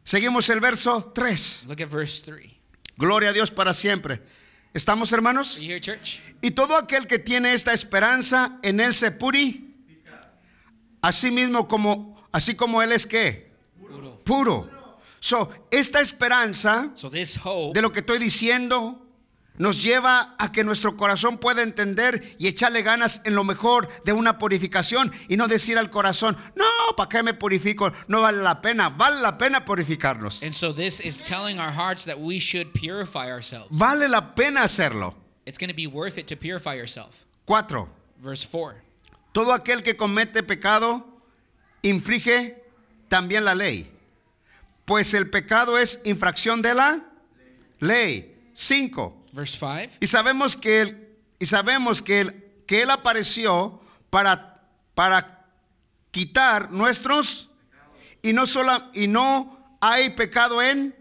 Seguimos 0.04 0.48
el 0.48 0.60
verso 0.60 1.12
3. 1.14 1.64
Look 1.68 1.82
at 1.82 1.88
verse 1.90 2.22
3. 2.24 2.52
Gloria 2.96 3.30
a 3.30 3.32
Dios 3.32 3.50
para 3.50 3.72
siempre. 3.74 4.20
¿Estamos 4.74 5.12
hermanos? 5.12 5.58
Here? 5.60 6.00
Y 6.40 6.50
todo 6.50 6.76
aquel 6.76 7.06
que 7.06 7.18
tiene 7.18 7.52
esta 7.52 7.72
esperanza 7.72 8.58
en 8.62 8.80
él 8.80 8.94
se 8.94 9.10
puri. 9.12 9.76
Así 11.00 11.30
mismo 11.30 11.68
como, 11.68 12.26
así 12.32 12.54
como 12.56 12.82
él 12.82 12.92
es 12.92 13.06
que 13.06 13.52
Puro. 13.78 14.20
puro. 14.24 14.77
So, 15.20 15.50
esta 15.70 16.00
esperanza 16.00 16.90
So 16.94 17.10
this 17.10 17.38
hope 17.44 17.74
de 17.74 17.82
lo 17.82 17.90
que 17.92 18.00
estoy 18.00 18.18
diciendo 18.18 19.04
nos 19.58 19.82
lleva 19.82 20.36
a 20.38 20.52
que 20.52 20.62
nuestro 20.62 20.96
corazón 20.96 21.38
pueda 21.38 21.62
entender 21.62 22.36
y 22.38 22.46
echarle 22.46 22.82
ganas 22.82 23.20
en 23.24 23.34
lo 23.34 23.42
mejor 23.42 23.88
de 24.04 24.12
una 24.12 24.38
purificación 24.38 25.12
y 25.28 25.36
no 25.36 25.48
decir 25.48 25.76
al 25.78 25.90
corazón, 25.90 26.36
no, 26.54 26.64
¿para 26.96 27.08
qué 27.08 27.22
me 27.24 27.34
purifico? 27.34 27.90
No 28.06 28.20
vale 28.20 28.40
la 28.40 28.62
pena, 28.62 28.88
vale 28.88 29.20
la 29.20 29.36
pena 29.36 29.64
purificarnos. 29.64 30.40
And 30.42 30.52
so 30.52 30.72
this 30.72 31.00
is 31.00 31.20
telling 31.20 31.58
our 31.58 31.72
hearts 31.72 32.04
that 32.04 32.20
we 32.20 32.38
should 32.38 32.72
purify 32.72 33.32
ourselves. 33.32 33.68
Vale 33.76 34.06
la 34.08 34.32
pena 34.36 34.62
hacerlo. 34.62 35.14
It's 35.44 35.58
going 35.58 35.70
to 35.70 35.74
be 35.74 35.88
worth 35.88 36.18
it 36.18 36.28
to 36.28 36.36
purify 36.36 36.74
yourself. 36.76 37.24
Cuatro, 37.44 37.88
Verse 38.22 38.44
4. 38.44 38.76
todo 39.32 39.52
aquel 39.52 39.82
que 39.82 39.96
comete 39.96 40.44
pecado 40.44 41.04
infringe 41.82 42.62
también 43.08 43.44
la 43.44 43.54
ley, 43.56 43.90
pues 44.88 45.12
el 45.12 45.28
pecado 45.28 45.76
es 45.78 46.00
infracción 46.04 46.62
de 46.62 46.74
la 46.74 47.04
ley. 47.78 48.50
Cinco, 48.54 49.26
Verse 49.32 49.56
5. 49.58 49.98
Y 50.00 50.06
sabemos 50.06 50.56
que 50.56 50.80
él, 50.80 51.08
y 51.38 51.44
sabemos 51.46 52.00
que 52.02 52.20
él, 52.22 52.44
que 52.66 52.80
él 52.82 52.90
apareció 52.90 53.80
para, 54.10 54.62
para 54.94 55.46
quitar 56.10 56.72
nuestros 56.72 57.50
y 58.22 58.32
no 58.32 58.46
solo 58.46 58.90
y 58.94 59.06
no 59.06 59.76
hay 59.80 60.10
pecado 60.10 60.60
en 60.62 60.96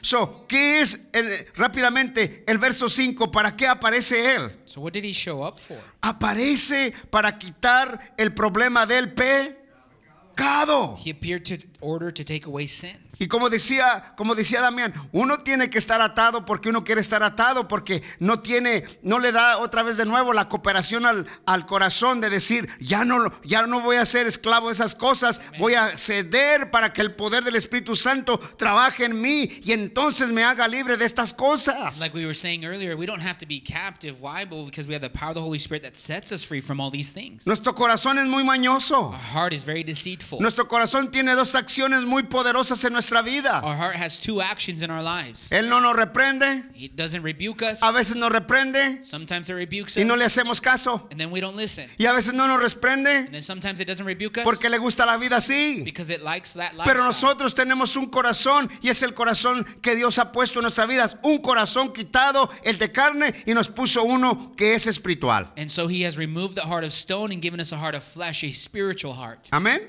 So, 0.00 0.46
¿qué 0.48 0.80
es 0.80 1.02
el- 1.12 1.48
rápidamente 1.56 2.44
el 2.46 2.56
verso 2.56 2.88
5? 2.88 3.30
¿Para 3.32 3.54
qué 3.56 3.66
aparece 3.66 4.36
él? 4.36 4.60
So 4.64 4.80
what 4.80 4.92
did 4.92 5.04
he 5.04 5.12
show 5.12 5.44
up 5.46 5.58
for? 5.58 5.76
Aparece 6.00 6.94
para 7.10 7.36
quitar 7.36 8.14
el 8.16 8.32
problema 8.32 8.86
del 8.86 9.12
pecado. 9.12 10.96
He 11.04 11.10
appeared 11.10 11.42
to 11.44 11.56
order 11.80 12.12
to 12.12 12.24
take 12.24 12.46
away 12.46 12.66
sins. 12.66 13.20
Y 13.20 13.28
como 13.28 13.48
decía, 13.50 14.14
como 14.16 14.34
decía 14.34 14.60
Damián, 14.60 14.92
uno 15.12 15.38
tiene 15.38 15.70
que 15.70 15.78
estar 15.78 16.00
atado 16.00 16.44
porque 16.44 16.68
uno 16.68 16.84
quiere 16.84 17.00
estar 17.00 17.22
atado 17.22 17.68
porque 17.68 18.02
no 18.18 18.40
tiene, 18.40 18.84
no 19.02 19.18
le 19.18 19.32
da 19.32 19.58
otra 19.58 19.82
vez 19.82 19.96
de 19.96 20.04
nuevo 20.04 20.32
la 20.32 20.48
cooperación 20.48 21.06
al, 21.06 21.26
al 21.46 21.66
corazón 21.66 22.20
de 22.20 22.30
decir, 22.30 22.68
ya 22.80 23.04
no, 23.04 23.32
ya 23.44 23.66
no 23.66 23.80
voy 23.80 23.96
a 23.96 24.06
ser 24.06 24.26
esclavo 24.26 24.68
de 24.68 24.74
esas 24.74 24.94
cosas, 24.94 25.40
voy 25.58 25.74
a 25.74 25.96
ceder 25.96 26.70
para 26.70 26.92
que 26.92 27.02
el 27.02 27.14
poder 27.14 27.44
del 27.44 27.56
Espíritu 27.56 27.96
Santo 27.96 28.38
trabaje 28.56 29.04
en 29.04 29.20
mí 29.20 29.48
y 29.62 29.72
entonces 29.72 30.30
me 30.30 30.44
haga 30.44 30.66
libre 30.68 30.96
de 30.96 31.04
estas 31.04 31.32
cosas. 31.32 32.00
Like 32.00 32.14
we 32.14 32.24
were 32.24 32.34
saying 32.34 32.64
earlier, 32.64 32.96
we 32.96 33.06
don't 33.06 33.22
have 33.22 33.38
to 33.38 33.46
be 33.46 33.60
captive. 33.60 34.20
Why? 34.20 34.46
Well, 34.50 34.64
because 34.64 34.86
we 34.86 34.94
have 34.94 35.02
the 35.02 35.10
power 35.10 35.30
of 35.30 35.34
the 35.36 35.42
Holy 35.42 35.58
Spirit 35.58 35.82
that 35.82 35.96
sets 35.96 36.32
us 36.32 36.42
free 36.44 36.60
from 36.60 36.80
all 36.80 36.90
these 36.90 37.12
things. 37.12 37.46
Nuestro 37.46 37.74
corazón 37.74 38.18
es 38.18 38.26
muy 38.26 38.42
mañoso. 38.42 39.10
Our 39.10 39.18
heart 39.18 39.52
is 39.52 39.64
very 39.64 39.84
deceitful. 39.84 40.40
Nuestro 40.40 40.66
corazón 40.68 41.10
tiene 41.10 41.34
dos 41.34 41.54
acciones 41.68 42.04
muy 42.06 42.22
poderosas 42.24 42.82
en 42.84 42.92
nuestra 42.94 43.20
vida. 43.22 43.60
Our 43.62 43.76
heart 43.76 43.96
has 43.96 44.18
two 44.18 44.40
actions 44.40 44.80
in 44.82 44.90
our 44.90 45.02
lives. 45.02 45.52
Él 45.52 45.68
no 45.68 45.80
nos 45.80 45.94
reprende, 45.94 46.64
He 46.74 46.88
doesn't 46.88 47.22
rebuke 47.22 47.62
us. 47.62 47.82
a 47.82 47.92
veces 47.92 48.16
nos 48.16 48.30
reprende 48.32 49.02
Sometimes 49.04 49.48
it 49.50 49.54
rebukes 49.54 49.96
y 49.96 50.04
no 50.04 50.16
le 50.16 50.24
us, 50.24 50.32
hacemos 50.32 50.60
caso. 50.60 51.06
and 51.10 51.20
then 51.20 51.30
we 51.30 51.40
don't 51.40 51.56
listen. 51.56 51.88
Y 51.98 52.06
a 52.06 52.12
veces 52.12 52.32
no 52.32 52.46
nos 52.46 52.58
reprende 52.60 53.26
And 53.26 53.32
then 53.34 53.42
sometimes 53.42 53.80
it 53.80 53.86
doesn't 53.86 54.06
rebuke 54.06 54.38
us 54.38 54.44
porque 54.44 54.68
le 54.70 54.78
gusta 54.78 55.04
la 55.04 55.16
vida 55.18 55.36
así. 55.36 55.84
because 55.84 56.08
it 56.10 56.22
likes 56.22 56.54
that 56.54 56.70
Pero 56.84 57.04
lifestyle. 57.04 57.04
nosotros 57.04 57.54
tenemos 57.54 57.96
un 57.96 58.06
corazón 58.06 58.70
y 58.80 58.88
es 58.88 59.02
el 59.02 59.12
corazón 59.14 59.64
que 59.82 59.94
Dios 59.94 60.18
ha 60.18 60.32
puesto 60.32 60.58
en 60.60 60.62
nuestras 60.62 60.88
vidas. 60.88 61.16
Un 61.22 61.38
corazón 61.38 61.92
quitado, 61.92 62.50
el 62.62 62.78
de 62.78 62.90
carne, 62.90 63.34
y 63.46 63.52
nos 63.52 63.68
puso 63.68 64.02
uno 64.04 64.52
que 64.56 64.74
es 64.74 64.86
espiritual. 64.86 65.52
And 65.56 65.68
so 65.70 65.88
he 65.88 66.06
has 66.06 66.16
removed 66.16 66.54
the 66.54 66.62
heart 66.66 66.84
of 66.84 66.92
stone 66.92 67.32
and 67.32 67.42
given 67.42 67.60
us 67.60 67.72
a 67.72 67.76
heart 67.76 67.94
of 67.94 68.02
flesh, 68.02 68.42
a 68.44 68.52
spiritual 68.54 69.14
heart. 69.14 69.48
Amén. 69.52 69.82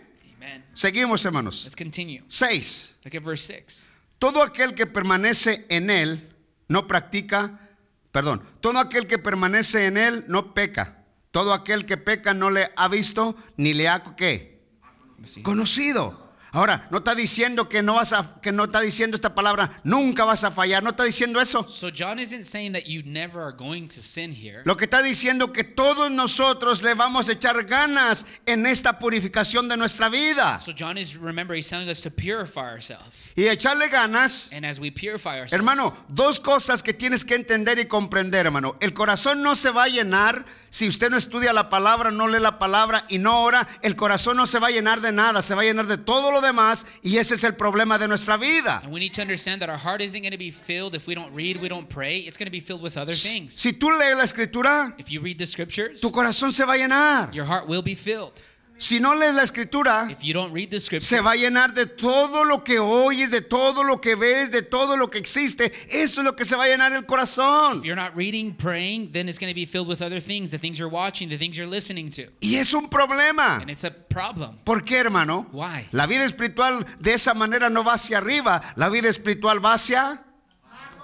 Amen. 0.49 0.65
Seguimos, 0.73 1.25
hermanos. 1.25 1.63
Let's 1.63 1.75
continue. 1.75 2.23
6. 2.27 2.95
Look 3.03 3.15
at 3.15 3.23
verse 3.23 3.53
6. 3.53 3.87
Todo 4.17 4.43
aquel 4.43 4.73
que 4.73 4.85
permanece 4.85 5.65
en 5.69 5.89
él 5.89 6.35
no 6.67 6.87
practica, 6.87 7.59
perdón, 8.11 8.43
todo 8.59 8.79
aquel 8.79 9.07
que 9.07 9.17
permanece 9.17 9.85
en 9.85 9.97
él 9.97 10.25
no 10.27 10.53
peca. 10.53 11.05
Todo 11.31 11.53
aquel 11.53 11.85
que 11.85 11.97
peca 11.97 12.33
no 12.33 12.49
le 12.49 12.69
ha 12.75 12.87
visto 12.87 13.35
ni 13.57 13.73
le 13.73 13.87
ha 13.87 14.03
¿qué? 14.15 14.61
See. 15.23 15.43
conocido. 15.43 16.28
Ahora, 16.51 16.87
no 16.89 16.99
está 16.99 17.13
diciendo 17.13 17.69
que 17.69 17.83
no 17.83 17.95
vas 17.95 18.13
a 18.13 18.39
que 18.41 18.51
no 18.51 18.65
está 18.65 18.81
diciendo 18.81 19.15
esta 19.15 19.35
palabra, 19.35 19.81
nunca 19.83 20.25
vas 20.25 20.43
a 20.43 20.51
fallar, 20.51 20.81
no 20.81 20.91
está 20.91 21.03
diciendo 21.03 21.39
eso. 21.39 21.67
So 21.67 21.89
John 21.95 22.19
isn't 22.19 22.45
saying 22.45 22.73
that 22.73 22.85
you 22.85 23.03
never 23.05 23.41
are 23.41 23.55
going 23.55 23.87
to 23.89 24.01
sin 24.01 24.31
here. 24.31 24.61
Lo 24.65 24.75
que 24.75 24.85
está 24.85 25.01
diciendo 25.01 25.53
que 25.53 25.63
todos 25.63 26.09
nosotros 26.09 26.81
le 26.81 26.93
vamos 26.95 27.29
a 27.29 27.33
echar 27.33 27.63
ganas 27.65 28.25
en 28.45 28.65
esta 28.65 28.97
purificación 28.97 29.69
de 29.69 29.77
nuestra 29.77 30.09
vida. 30.09 30.59
So 30.59 30.73
John 30.77 30.97
is 30.97 31.15
remember 31.15 31.55
he's 31.55 31.69
telling 31.69 31.89
us 31.89 32.01
to 32.01 32.09
purify 32.09 32.71
ourselves. 32.71 33.31
Y 33.35 33.47
echarle 33.47 33.89
ganas, 33.89 34.49
And 34.51 34.65
as 34.65 34.79
we 34.79 34.91
purify 34.91 35.39
ourselves, 35.39 35.53
hermano, 35.53 35.95
dos 36.07 36.39
cosas 36.39 36.81
que 36.81 36.93
tienes 36.93 37.23
que 37.23 37.35
entender 37.35 37.77
y 37.79 37.85
comprender, 37.85 38.45
hermano. 38.47 38.75
El 38.79 38.93
corazón 38.93 39.43
no 39.43 39.55
se 39.55 39.69
va 39.69 39.83
a 39.83 39.87
llenar 39.87 40.45
si 40.69 40.87
usted 40.87 41.09
no 41.09 41.17
estudia 41.17 41.51
la 41.51 41.69
palabra, 41.69 42.11
no 42.11 42.27
lee 42.27 42.39
la 42.39 42.59
palabra 42.59 43.05
y 43.09 43.17
no 43.17 43.41
ora. 43.41 43.67
El 43.81 43.95
corazón 43.95 44.37
no 44.37 44.45
se 44.45 44.59
va 44.59 44.67
a 44.67 44.71
llenar 44.71 45.01
de 45.01 45.11
nada, 45.11 45.41
se 45.41 45.55
va 45.55 45.61
a 45.61 45.65
llenar 45.65 45.87
de 45.87 45.97
todo 45.97 46.31
lo 46.31 46.38
demás 46.41 46.85
y 47.03 47.17
ese 47.17 47.35
es 47.35 47.43
el 47.43 47.53
problema 47.53 47.97
de 47.97 48.07
nuestra 48.07 48.37
vida. 48.37 48.81
and 48.83 48.91
we 48.91 48.99
need 48.99 49.13
to 49.13 49.21
understand 49.21 49.61
that 49.61 49.69
our 49.69 49.77
heart 49.77 50.01
isn't 50.01 50.21
going 50.21 50.31
to 50.31 50.37
be 50.37 50.51
filled 50.51 50.95
if 50.95 51.07
we 51.07 51.15
don't 51.15 51.33
read, 51.33 51.57
we 51.61 51.67
don't 51.69 51.87
pray. 51.89 52.17
It's 52.19 52.37
going 52.37 52.47
to 52.47 52.51
be 52.51 52.59
filled 52.61 52.81
with 52.81 52.97
other 52.97 53.15
things. 53.15 53.53
Si 53.55 53.73
tú 53.73 53.89
lees 53.97 54.15
la 54.17 54.23
escritura, 54.23 54.93
If 54.97 55.09
you 55.11 55.21
read 55.21 55.37
the 55.37 55.45
scriptures, 55.45 56.01
tu 56.01 56.11
corazón 56.11 56.51
se 56.51 56.63
va 56.65 56.73
a 56.73 56.77
llenar. 56.77 57.33
your 57.33 57.45
heart 57.45 57.67
will 57.67 57.81
be 57.81 57.95
filled. 57.95 58.41
Si 58.79 58.97
no 58.99 59.13
lees 59.13 59.35
la 59.35 59.43
escritura, 59.43 60.07
If 60.09 60.23
you 60.23 60.33
don't 60.33 60.53
read 60.53 60.69
the 60.69 60.79
scriptures, 60.79 61.05
se 61.05 61.19
va 61.19 61.31
a 61.31 61.35
llenar 61.35 61.73
de 61.73 61.85
todo 61.85 62.45
lo 62.45 62.63
que 62.63 62.79
oyes, 62.79 63.29
de 63.29 63.41
todo 63.41 63.83
lo 63.83 63.99
que 63.99 64.15
ves, 64.15 64.51
de 64.51 64.61
todo 64.61 64.95
lo 64.95 65.09
que 65.09 65.17
existe. 65.19 65.71
Eso 65.89 66.21
es 66.21 66.25
lo 66.25 66.33
que 66.33 66.45
se 66.45 66.55
va 66.55 66.63
a 66.63 66.67
llenar 66.67 66.93
el 66.93 67.05
corazón. 67.05 67.79
if 67.79 67.83
you're 67.83 67.95
not 67.95 68.15
reading, 68.15 68.53
praying, 68.53 69.11
then 69.11 69.27
it's 69.27 69.37
going 69.37 69.51
to 69.51 69.55
be 69.55 69.65
filled 69.65 69.89
with 69.89 70.01
other 70.01 70.21
things, 70.21 70.49
the 70.51 70.57
things 70.57 70.79
you're 70.79 70.89
watching, 70.89 71.27
the 71.27 71.37
things 71.37 71.57
you're 71.57 71.69
listening 71.69 72.09
to. 72.09 72.27
Y 72.41 72.55
es 72.55 72.73
un 72.73 72.87
problema. 72.87 73.61
And 73.61 73.69
it's 73.69 73.83
a 73.83 73.91
problem. 73.91 74.59
¿Por 74.63 74.81
qué, 74.81 74.99
hermano? 74.99 75.47
Why? 75.51 75.89
La 75.91 76.05
vida 76.07 76.23
espiritual 76.23 76.85
de 77.01 77.13
esa 77.13 77.33
manera 77.33 77.69
no 77.69 77.83
va 77.83 77.95
hacia 77.95 78.17
arriba, 78.19 78.61
la 78.77 78.87
vida 78.87 79.09
espiritual 79.09 79.59
va 79.63 79.73
hacia 79.73 80.23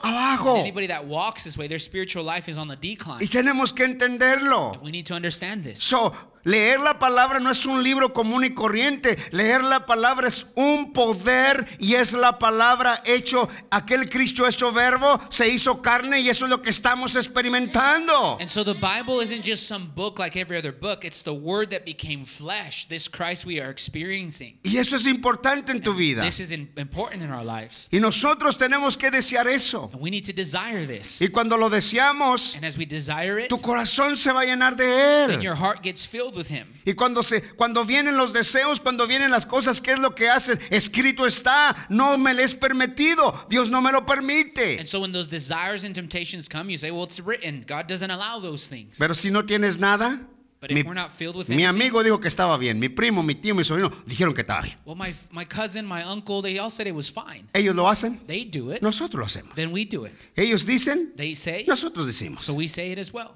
abajo. 0.01 0.55
Anybody 0.61 0.87
that 0.87 1.05
walks 1.05 1.43
this 1.43 1.57
way, 1.57 1.67
their 1.67 1.79
spiritual 1.79 2.23
life 2.23 2.47
is 2.47 2.57
on 2.57 2.69
the 2.69 2.77
decline. 2.77 3.21
Y 3.21 3.27
tenemos 3.27 3.75
que 3.75 3.85
entenderlo. 3.85 4.81
We 4.81 4.91
need 4.91 5.05
to 5.07 5.13
understand 5.13 5.63
this. 5.63 5.83
So, 5.83 6.13
leer 6.45 6.79
la 6.79 6.97
palabra 6.97 7.39
no 7.39 7.51
es 7.51 7.65
un 7.65 7.83
libro 7.83 8.13
común 8.13 8.45
y 8.45 8.53
corriente. 8.53 9.17
Leer 9.31 9.63
la 9.63 9.85
palabra 9.85 10.29
es 10.29 10.45
un 10.55 10.93
poder 10.93 11.67
y 11.79 11.95
es 11.95 12.13
la 12.13 12.39
palabra 12.39 13.01
hecho, 13.05 13.49
aquel 13.69 14.09
Cristo 14.09 14.47
hecho 14.47 14.71
verbo, 14.71 15.19
se 15.29 15.49
hizo 15.49 15.81
carne 15.81 16.21
y 16.21 16.29
eso 16.29 16.45
es 16.45 16.51
lo 16.51 16.61
que 16.61 16.69
estamos 16.69 17.15
experimentando. 17.15 18.37
And 18.39 18.49
so 18.49 18.63
the 18.63 18.73
Bible 18.73 19.21
isn't 19.21 19.43
just 19.43 19.67
some 19.67 19.91
book 19.95 20.19
like 20.19 20.35
every 20.39 20.57
other 20.57 20.71
book, 20.71 21.03
it's 21.03 21.23
the 21.23 21.33
word 21.33 21.69
that 21.71 21.85
became 21.85 22.23
flesh, 22.23 22.87
this 22.87 23.07
Christ 23.09 23.45
we 23.45 23.59
are 23.59 23.69
experiencing. 23.69 24.57
Y 24.63 24.77
eso 24.77 24.95
es 24.95 25.05
importante 25.07 25.71
en 25.71 25.81
tu 25.81 25.93
vida. 25.93 26.23
This 26.23 26.39
is 26.39 26.51
important 26.51 27.23
in 27.23 27.31
our 27.31 27.43
lives. 27.43 27.87
Y 27.91 27.99
nosotros 27.99 28.57
tenemos 28.57 28.97
que 28.97 29.09
desear 29.11 29.47
eso. 29.47 29.89
And 29.93 30.01
we 30.01 30.09
need 30.09 30.25
to 30.25 30.33
desire 30.33 30.85
this. 30.85 31.21
Y 31.21 31.29
cuando 31.29 31.57
lo 31.57 31.69
deseamos, 31.69 32.55
And 32.55 32.65
as 32.65 32.77
we 32.77 32.85
desire 32.85 33.39
it, 33.39 33.49
tu 33.49 33.57
corazón 33.57 34.17
se 34.17 34.31
va 34.31 34.41
a 34.41 34.45
llenar 34.45 34.75
de 34.75 34.85
then 34.85 35.39
él. 35.39 35.41
your 35.41 35.55
heart 35.55 35.81
gets 35.81 36.05
filled 36.05 36.34
with 36.35 36.47
Him. 36.49 36.67
Y 36.85 36.93
cuando 36.93 37.23
se 37.23 37.41
cuando 37.55 37.83
vienen 37.85 38.17
los 38.17 38.33
deseos, 38.33 38.79
cuando 38.79 39.07
vienen 39.07 39.31
las 39.31 39.45
cosas, 39.45 39.81
¿qué 39.81 39.91
es 39.93 39.99
lo 39.99 40.13
que 40.15 40.29
haces? 40.29 40.59
Escrito 40.69 41.25
está, 41.25 41.75
no 41.89 42.17
me 42.17 42.33
le 42.33 42.43
es 42.43 42.53
permitido, 42.55 43.33
Dios 43.49 43.69
no 43.69 43.81
me 43.81 43.91
lo 43.91 44.05
permite. 44.05 44.77
And 44.79 44.87
so 44.87 44.99
when 44.99 45.11
those 45.11 45.27
desires 45.29 45.83
and 45.83 45.95
temptations 45.95 46.47
come, 46.49 46.69
you 46.69 46.77
say, 46.77 46.91
well, 46.91 47.03
it's 47.05 47.19
written. 47.19 47.63
God 47.67 47.87
doesn't 47.87 48.11
allow 48.11 48.39
those 48.39 48.67
things. 48.67 48.97
Pero 48.99 49.13
si 49.13 49.31
no 49.31 49.43
tienes 49.45 49.77
nada, 49.77 50.19
But 50.61 50.71
if 50.71 50.75
mi, 50.77 50.83
we're 50.83 50.95
not 50.95 51.11
filled 51.11 51.35
with 51.35 51.47
mi 51.49 51.63
anything, 51.63 51.67
amigo 51.91 52.01
dijo 52.03 52.19
que 52.19 52.27
estaba 52.29 52.57
bien, 52.57 52.79
mi 52.79 52.87
primo, 52.89 53.21
mi 53.21 53.35
tío, 53.35 53.53
mi 53.53 53.63
sobrino 53.63 53.91
dijeron 54.07 54.33
que 54.33 54.41
estaba 54.41 54.61
bien. 54.63 54.77
well, 54.85 54.95
my, 54.95 55.13
my 55.31 55.45
cousin, 55.45 55.85
my 55.85 56.01
uncle, 56.03 56.41
they 56.41 56.57
all 56.57 56.71
said 56.71 56.87
it 56.87 56.95
was 56.95 57.07
fine. 57.09 57.47
Ellos 57.53 57.75
lo 57.75 57.83
hacen, 57.87 58.19
They 58.25 58.45
do 58.45 58.71
it. 58.71 58.81
nosotros 58.81 59.19
lo 59.19 59.25
hacemos. 59.25 59.53
Then 59.55 59.71
we 59.71 59.85
do 59.85 60.05
it. 60.05 60.13
Ellos 60.35 60.65
dicen, 60.65 61.11
They 61.15 61.35
say, 61.35 61.65
nosotros 61.67 62.07
decimos. 62.07 62.41
so 62.41 62.53
we 62.53 62.67
say 62.67 62.91
it 62.91 62.97
as 62.97 63.13
well. 63.13 63.35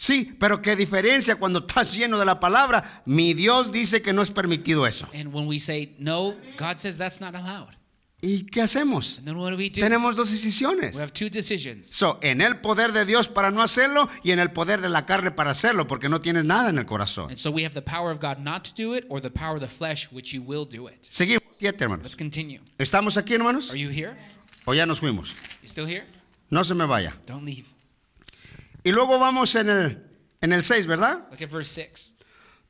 Sí, 0.00 0.34
pero 0.40 0.62
qué 0.62 0.76
diferencia 0.76 1.36
cuando 1.36 1.58
estás 1.58 1.94
lleno 1.94 2.18
de 2.18 2.24
la 2.24 2.40
palabra. 2.40 3.02
Mi 3.04 3.34
Dios 3.34 3.70
dice 3.70 4.00
que 4.00 4.14
no 4.14 4.22
es 4.22 4.30
permitido 4.30 4.86
eso. 4.86 5.06
And 5.12 5.26
when 5.30 5.46
we 5.46 5.60
say 5.60 5.94
no, 5.98 6.36
God 6.56 6.78
says 6.78 6.96
that's 6.96 7.20
not 7.20 7.34
allowed. 7.34 7.76
¿Y 8.22 8.46
qué 8.46 8.62
hacemos? 8.62 9.18
And 9.18 9.26
then 9.26 9.36
what 9.36 9.50
do 9.50 9.58
we 9.58 9.68
do? 9.68 9.82
Tenemos 9.82 10.16
dos 10.16 10.30
decisiones. 10.30 10.96
We 10.96 11.02
have 11.02 11.12
two 11.12 11.28
decisions. 11.28 11.86
So, 11.86 12.18
en 12.22 12.40
el 12.40 12.60
poder 12.60 12.92
de 12.92 13.04
Dios 13.04 13.28
para 13.28 13.50
no 13.50 13.62
hacerlo 13.62 14.08
y 14.22 14.32
en 14.32 14.38
el 14.38 14.52
poder 14.52 14.80
de 14.80 14.88
la 14.88 15.04
carne 15.04 15.32
para 15.32 15.50
hacerlo, 15.50 15.86
porque 15.86 16.08
no 16.08 16.22
tienes 16.22 16.46
nada 16.46 16.70
en 16.70 16.78
el 16.78 16.86
corazón. 16.86 17.28
And 17.28 17.36
so 17.36 17.50
we 17.50 17.66
have 17.66 17.74
the 17.74 17.82
power 17.82 18.10
of 18.10 18.20
God 18.20 18.38
not 18.38 18.64
to 18.64 18.72
do 18.74 18.96
it 18.96 19.04
or 19.10 19.20
the 19.20 19.30
power 19.30 19.56
of 19.56 19.60
the 19.60 19.68
flesh, 19.68 20.08
which 20.10 20.32
you 20.32 20.40
will 20.40 20.66
do 20.66 20.88
it. 20.88 21.02
Seguimos, 21.02 21.42
siete 21.58 21.84
hermanos. 21.84 22.04
Let's 22.04 22.16
continue. 22.16 22.62
¿Estamos 22.78 23.18
aquí, 23.18 23.34
hermanos? 23.34 23.70
Are 23.70 23.78
you 23.78 23.90
here? 23.90 24.16
¿O 24.64 24.72
ya 24.72 24.86
nos 24.86 24.98
fuimos? 24.98 25.34
You 25.60 25.68
still 25.68 25.86
here? 25.86 26.06
No 26.48 26.64
se 26.64 26.74
me 26.74 26.86
vaya. 26.86 27.18
Don't 27.26 27.44
leave. 27.44 27.66
Y 28.82 28.92
luego 28.92 29.18
vamos 29.18 29.54
en 29.54 29.68
el, 29.68 30.06
en 30.40 30.52
el 30.52 30.64
6, 30.64 30.86
¿verdad? 30.86 31.26
Look 31.30 31.42
at 31.42 31.50
verse 31.50 31.86
6. 31.88 32.14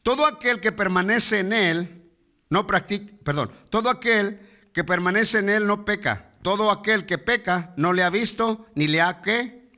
Todo 0.03 0.27
aquel 0.27 0.61
que 0.61 0.73
permanece 0.73 1.41
en 1.41 1.53
él, 1.53 2.03
no 2.49 2.67
practica, 2.67 3.13
perdón, 3.23 3.53
todo 3.69 3.91
aquel 3.91 4.41
que 4.73 4.85
permanece 4.85 5.39
en 5.39 5.49
él 5.49 5.67
no 5.67 5.85
peca. 5.85 6.31
Todo 6.43 6.71
aquel 6.71 7.05
que 7.05 7.19
peca 7.19 7.75
no 7.77 7.93
le 7.93 8.03
ha 8.03 8.11
visto 8.11 8.67
ni 8.75 8.89
le 8.89 9.01
ha 9.01 9.21
¿qué? 9.21 9.69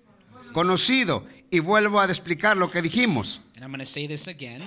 conocido. 0.52 1.26
Y 1.50 1.58
vuelvo 1.58 2.00
a 2.00 2.04
explicar 2.06 2.56
lo 2.56 2.70
que 2.70 2.80
dijimos. 2.80 3.40
And 3.56 3.64
I'm 3.64 3.70
going 3.70 3.80
to 3.80 3.84
say 3.84 4.06
this 4.06 4.28
again. 4.28 4.62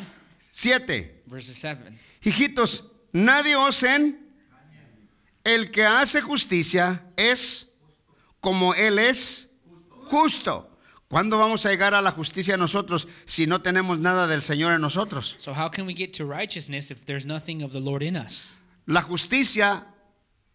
Siete. 0.51 1.23
Verses 1.25 1.57
7. 1.57 1.97
Hijitos, 2.21 2.85
nadie 3.11 3.55
os 3.55 3.81
en 3.83 4.25
el 5.43 5.71
que 5.71 5.85
hace 5.85 6.21
justicia 6.21 7.05
es 7.15 7.71
como 8.41 8.73
él 8.73 8.99
es 8.99 9.49
justo. 10.09 10.74
¿Cuándo 11.07 11.37
vamos 11.37 11.65
a 11.65 11.69
llegar 11.69 11.93
a 11.93 12.01
la 12.01 12.11
justicia 12.11 12.57
nosotros 12.57 13.07
si 13.25 13.45
no 13.45 13.61
tenemos 13.61 13.99
nada 13.99 14.25
del 14.27 14.41
Señor 14.41 14.73
en 14.73 14.81
nosotros? 14.81 15.35
So, 15.37 15.53
how 15.53 15.69
can 15.69 15.85
we 15.85 15.93
get 15.93 16.13
to 16.17 16.25
righteousness 16.25 16.89
if 16.89 17.05
there's 17.05 17.25
nothing 17.25 17.61
of 17.63 17.71
the 17.71 17.79
Lord 17.79 18.01
in 18.01 18.15
us? 18.15 18.59
La 18.87 19.01
justicia, 19.03 19.85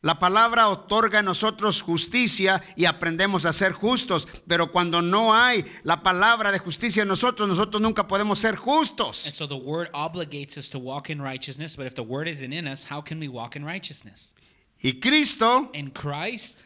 la 0.02 0.18
palabra 0.18 0.68
otorga 0.68 1.20
a 1.20 1.22
nosotros 1.22 1.82
justicia 1.82 2.60
y 2.76 2.86
aprendemos 2.86 3.44
a 3.44 3.52
ser 3.52 3.72
justos, 3.72 4.26
pero 4.48 4.72
cuando 4.72 5.00
no 5.02 5.32
hay 5.34 5.64
la 5.84 6.02
palabra 6.02 6.50
de 6.50 6.58
justicia 6.58 7.02
en 7.02 7.08
nosotros, 7.08 7.48
nosotros 7.48 7.80
nunca 7.80 8.08
podemos 8.08 8.40
ser 8.40 8.54
And 8.54 8.64
justos. 8.64 9.16
so 9.32 9.46
the 9.46 9.54
word 9.56 9.88
obligates 9.92 10.56
us 10.58 10.68
to 10.70 10.78
walk 10.80 11.10
in 11.10 11.22
righteousness, 11.22 11.76
but 11.76 11.86
if 11.86 11.94
the 11.94 12.02
word 12.02 12.26
isn't 12.26 12.52
in 12.52 12.66
us, 12.66 12.84
how 12.90 13.00
can 13.00 13.20
we 13.20 13.28
walk 13.28 13.54
in 13.54 13.64
righteousness? 13.64 14.34
Y 14.82 14.98
Cristo 15.00 15.70
In 15.74 15.90
Christ, 15.92 16.64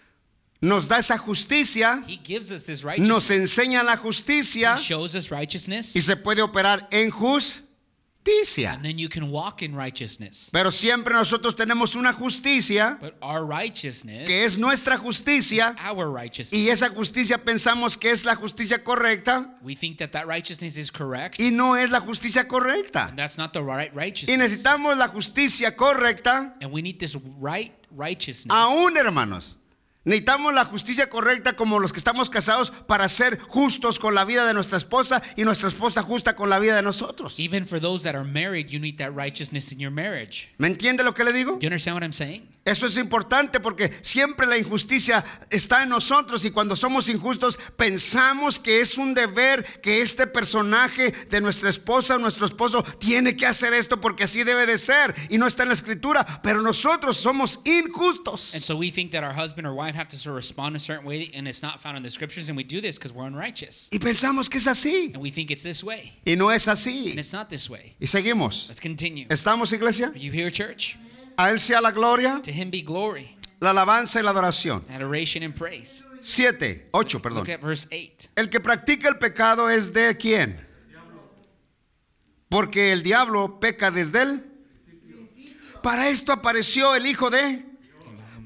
nos 0.64 0.88
da 0.88 0.98
esa 0.98 1.18
justicia, 1.18 2.02
He 2.06 2.16
gives 2.24 2.50
us 2.50 2.64
this 2.64 2.84
nos 2.98 3.30
enseña 3.30 3.82
la 3.82 3.96
justicia 3.96 4.74
He 4.76 4.82
shows 4.82 5.14
us 5.14 5.30
righteousness. 5.30 5.94
y 5.94 6.00
se 6.00 6.16
puede 6.16 6.40
operar 6.42 6.88
en 6.90 7.10
justicia. 7.10 8.72
And 8.72 8.82
then 8.82 8.96
you 8.96 9.10
can 9.10 9.30
walk 9.30 9.60
in 9.60 9.74
righteousness. 9.76 10.48
Pero 10.50 10.70
siempre 10.72 11.12
nosotros 11.12 11.54
tenemos 11.54 11.94
una 11.94 12.14
justicia 12.14 12.96
But 12.98 13.16
our 13.20 13.44
righteousness, 13.46 14.26
que 14.26 14.44
es 14.46 14.56
nuestra 14.56 14.96
justicia 14.96 15.76
our 15.86 16.10
righteousness, 16.10 16.54
y 16.54 16.70
esa 16.70 16.88
justicia 16.88 17.36
pensamos 17.36 17.98
que 17.98 18.10
es 18.10 18.24
la 18.24 18.34
justicia 18.34 18.82
correcta 18.82 19.58
we 19.62 19.74
think 19.74 19.98
that 19.98 20.12
that 20.12 20.26
righteousness 20.26 20.78
is 20.78 20.90
correct. 20.90 21.38
y 21.38 21.50
no 21.50 21.76
es 21.76 21.90
la 21.90 22.00
justicia 22.00 22.48
correcta. 22.48 23.08
And 23.08 23.18
that's 23.18 23.36
not 23.36 23.52
the 23.52 23.62
right 23.62 23.92
Y 23.92 23.96
righteousness. 23.96 24.38
necesitamos 24.38 24.96
la 24.96 25.08
justicia 25.08 25.76
correcta 25.76 26.56
And 26.62 26.72
we 26.72 26.80
need 26.80 26.98
this 26.98 27.16
right 27.38 27.74
righteousness. 27.90 28.46
aún, 28.50 28.96
hermanos. 28.96 29.58
Necesitamos 30.04 30.52
la 30.52 30.66
justicia 30.66 31.08
correcta 31.08 31.54
como 31.54 31.78
los 31.78 31.92
que 31.92 31.98
estamos 31.98 32.28
casados 32.28 32.70
para 32.70 33.08
ser 33.08 33.38
justos 33.40 33.98
con 33.98 34.14
la 34.14 34.24
vida 34.24 34.46
de 34.46 34.52
nuestra 34.52 34.76
esposa 34.76 35.22
y 35.36 35.44
nuestra 35.44 35.68
esposa 35.68 36.02
justa 36.02 36.36
con 36.36 36.50
la 36.50 36.58
vida 36.58 36.76
de 36.76 36.82
nosotros. 36.82 37.38
Even 37.38 37.64
for 37.66 37.80
those 37.80 38.04
that 38.04 38.14
are 38.14 38.24
married, 38.24 38.68
you 38.68 38.78
need 38.78 38.98
that 38.98 39.12
righteousness 39.14 39.72
in 39.72 39.78
your 39.78 39.90
marriage. 39.92 40.50
¿Me 40.58 40.68
entiende 40.68 41.02
lo 41.04 41.14
que 41.14 41.24
le 41.24 41.32
digo? 41.32 41.52
Do 41.52 41.60
you 41.60 41.68
understand 41.68 41.96
what 41.96 42.02
I'm 42.02 42.12
saying? 42.12 42.53
Eso 42.64 42.86
es 42.86 42.96
importante 42.96 43.60
porque 43.60 43.92
siempre 44.00 44.46
la 44.46 44.56
injusticia 44.56 45.22
está 45.50 45.82
en 45.82 45.90
nosotros 45.90 46.44
y 46.46 46.50
cuando 46.50 46.74
somos 46.74 47.10
injustos 47.10 47.58
pensamos 47.76 48.58
que 48.58 48.80
es 48.80 48.96
un 48.96 49.12
deber 49.12 49.64
que 49.82 50.00
este 50.00 50.26
personaje 50.26 51.12
de 51.28 51.40
nuestra 51.42 51.68
esposa 51.68 52.16
o 52.16 52.18
nuestro 52.18 52.46
esposo 52.46 52.82
tiene 52.98 53.36
que 53.36 53.44
hacer 53.46 53.74
esto 53.74 54.00
porque 54.00 54.24
así 54.24 54.44
debe 54.44 54.64
de 54.64 54.78
ser 54.78 55.14
y 55.28 55.36
no 55.36 55.46
está 55.46 55.64
en 55.64 55.68
la 55.68 55.74
escritura, 55.74 56.40
pero 56.42 56.62
nosotros 56.62 57.18
somos 57.18 57.60
injustos. 57.64 58.54
And 58.54 58.62
so 58.62 58.76
we 58.76 58.90
think 58.90 59.12
that 59.12 59.22
our 59.22 59.34
husband 59.34 59.66
or 59.66 59.74
wife 59.74 59.94
have 59.94 60.08
to 60.08 60.16
sort 60.16 60.32
of 60.32 60.36
respond 60.36 60.74
a 60.74 60.78
certain 60.78 61.06
way, 61.06 61.30
and 61.34 61.46
it's 61.46 61.62
not 61.62 61.80
found 61.80 61.98
in 61.98 62.02
the 62.02 62.10
scriptures, 62.10 62.48
and 62.48 62.56
we 62.56 62.64
do 62.64 62.80
this 62.80 62.96
because 62.96 63.12
we're 63.12 63.26
unrighteous. 63.26 63.88
Y 63.92 63.98
pensamos 63.98 64.48
que 64.48 64.58
es 64.58 64.66
así 64.66 65.12
And 65.14 65.22
we 65.22 65.30
think 65.30 65.50
it's 65.50 65.62
this 65.62 65.84
way, 65.84 66.12
y 66.26 66.34
no 66.34 66.48
es 66.50 66.66
and 66.66 66.78
así. 66.78 67.14
it's 67.16 67.32
not 67.34 67.48
this 67.50 67.68
way. 67.68 67.94
Y 68.00 68.06
seguimos. 68.06 68.68
Let's 68.68 68.80
continue. 68.80 69.26
¿Estamos 69.28 69.72
iglesia? 69.72 70.06
Are 70.08 70.18
you 70.18 70.32
here, 70.32 70.50
church? 70.50 70.96
A 71.36 71.50
Él 71.50 71.58
sea 71.58 71.80
la 71.80 71.90
gloria, 71.90 72.40
To 72.42 72.50
him 72.50 72.70
be 72.70 72.82
glory, 72.82 73.36
la 73.60 73.70
alabanza 73.70 74.20
y 74.20 74.22
la 74.22 74.30
adoración. 74.30 74.84
adoration, 74.90 75.42
and 75.42 75.54
praise. 75.54 76.04
Siete, 76.22 76.88
ocho, 76.92 77.20
perdón. 77.20 77.40
Look 77.44 77.50
at 77.50 77.60
verse 77.60 77.86
8. 77.90 78.30
El 78.36 78.48
que 78.48 78.60
practica 78.60 79.08
el 79.08 79.18
pecado 79.18 79.68
es 79.68 79.92
de 79.92 80.16
quién? 80.16 80.66
Porque 82.48 82.92
el 82.92 83.02
diablo 83.02 83.58
peca 83.60 83.90
desde 83.90 84.22
él. 84.22 84.44
Para 85.82 86.08
esto 86.08 86.32
apareció 86.32 86.94
el 86.94 87.06
Hijo 87.06 87.28
de, 87.30 87.62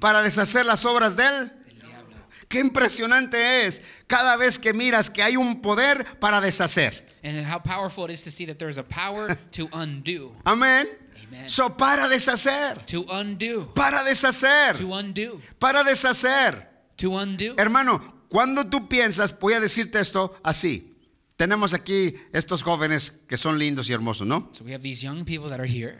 para 0.01 0.23
deshacer 0.23 0.67
las 0.67 0.85
obras 0.85 1.15
de 1.15 1.25
él. 1.27 1.53
El 1.69 1.81
diablo. 1.81 2.17
Qué 2.49 2.59
impresionante 2.61 3.67
es 3.67 3.83
cada 4.07 4.37
vez 4.37 4.59
que 4.59 4.73
miras 4.73 5.09
que 5.11 5.23
hay 5.23 5.37
un 5.37 5.61
poder 5.61 6.05
para 6.19 6.41
deshacer. 6.41 7.07
And 7.23 7.45
how 7.47 7.61
powerful 7.61 8.05
it 8.07 8.11
is 8.13 8.23
to 8.25 8.31
see 8.31 8.47
that 8.47 8.57
there's 8.59 8.79
a 8.79 8.83
power 8.83 9.37
to 9.53 9.69
undo. 9.73 10.35
Amén. 10.45 10.89
Amen. 11.29 11.49
So 11.51 11.77
para 11.77 12.09
deshacer, 12.09 12.85
To 12.87 13.03
undo. 13.11 13.73
para 13.75 14.03
deshacer, 14.03 14.77
To 14.79 14.89
undo. 14.89 15.41
para 15.59 15.85
deshacer. 15.85 16.69
To 16.97 17.11
undo. 17.11 17.55
Hermano, 17.57 18.23
cuando 18.29 18.65
tú 18.69 18.89
piensas, 18.89 19.39
voy 19.39 19.55
a 19.55 19.61
decirte 19.61 20.01
esto 20.01 20.35
así. 20.43 20.95
Tenemos 21.37 21.73
aquí 21.73 22.15
estos 22.33 22.63
jóvenes 22.65 23.13
que 23.29 23.37
son 23.37 23.59
lindos 23.59 23.89
y 23.89 23.93
hermosos, 23.93 24.27
¿no? 24.27 24.49
So 24.53 24.65
we 24.65 24.73
have 24.73 24.83
these 24.83 25.01
young 25.03 25.25
people 25.25 25.49
that 25.51 25.61
are 25.61 25.69
here. 25.69 25.99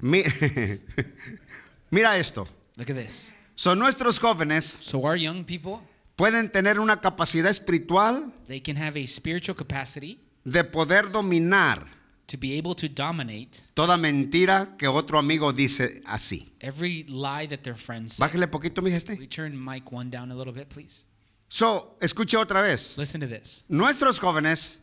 Mi- 0.00 0.24
Mira 1.90 2.16
esto. 2.18 2.48
Look 2.76 2.90
at 2.90 2.96
this. 2.96 3.32
Son 3.54 3.78
nuestros 3.78 4.18
jóvenes 4.18 4.64
So 4.64 4.98
our 5.04 5.16
young 5.16 5.44
people, 5.44 5.80
pueden 6.16 6.50
tener 6.50 6.80
una 6.80 7.00
capacidad 7.00 7.50
espiritual 7.50 8.32
they 8.48 8.60
can 8.60 8.76
have 8.76 8.96
a 8.98 9.06
spiritual 9.06 9.54
capacity 9.56 10.18
de 10.44 10.64
poder 10.64 11.10
dominar 11.10 11.86
to 12.30 12.36
be 12.36 12.56
able 12.56 12.74
to 12.76 12.88
dominate 12.88 13.60
toda 13.74 13.96
mentira 13.96 14.76
que 14.78 14.86
otro 14.86 15.18
amigo 15.18 15.52
dice 15.52 16.00
así. 16.06 16.52
every 16.60 17.04
lie 17.08 17.46
that 17.46 17.62
their 17.62 17.74
friends 17.74 18.14
say. 18.14 18.24
Bájale 18.24 18.46
poquito, 18.46 18.82
mi 18.82 18.92
este. 18.92 19.18
We 19.18 19.26
turn 19.26 19.52
mic 19.62 19.90
one 19.90 20.10
down 20.10 20.30
a 20.30 20.34
little 20.34 20.52
bit, 20.52 20.68
please. 20.68 21.06
So, 21.48 21.96
escuche 22.00 22.36
otra 22.36 22.62
vez. 22.62 22.96
Listen 22.96 23.20
to 23.20 23.26
this. 23.26 23.64
Nuestros 23.68 24.20
jóvenes 24.20 24.76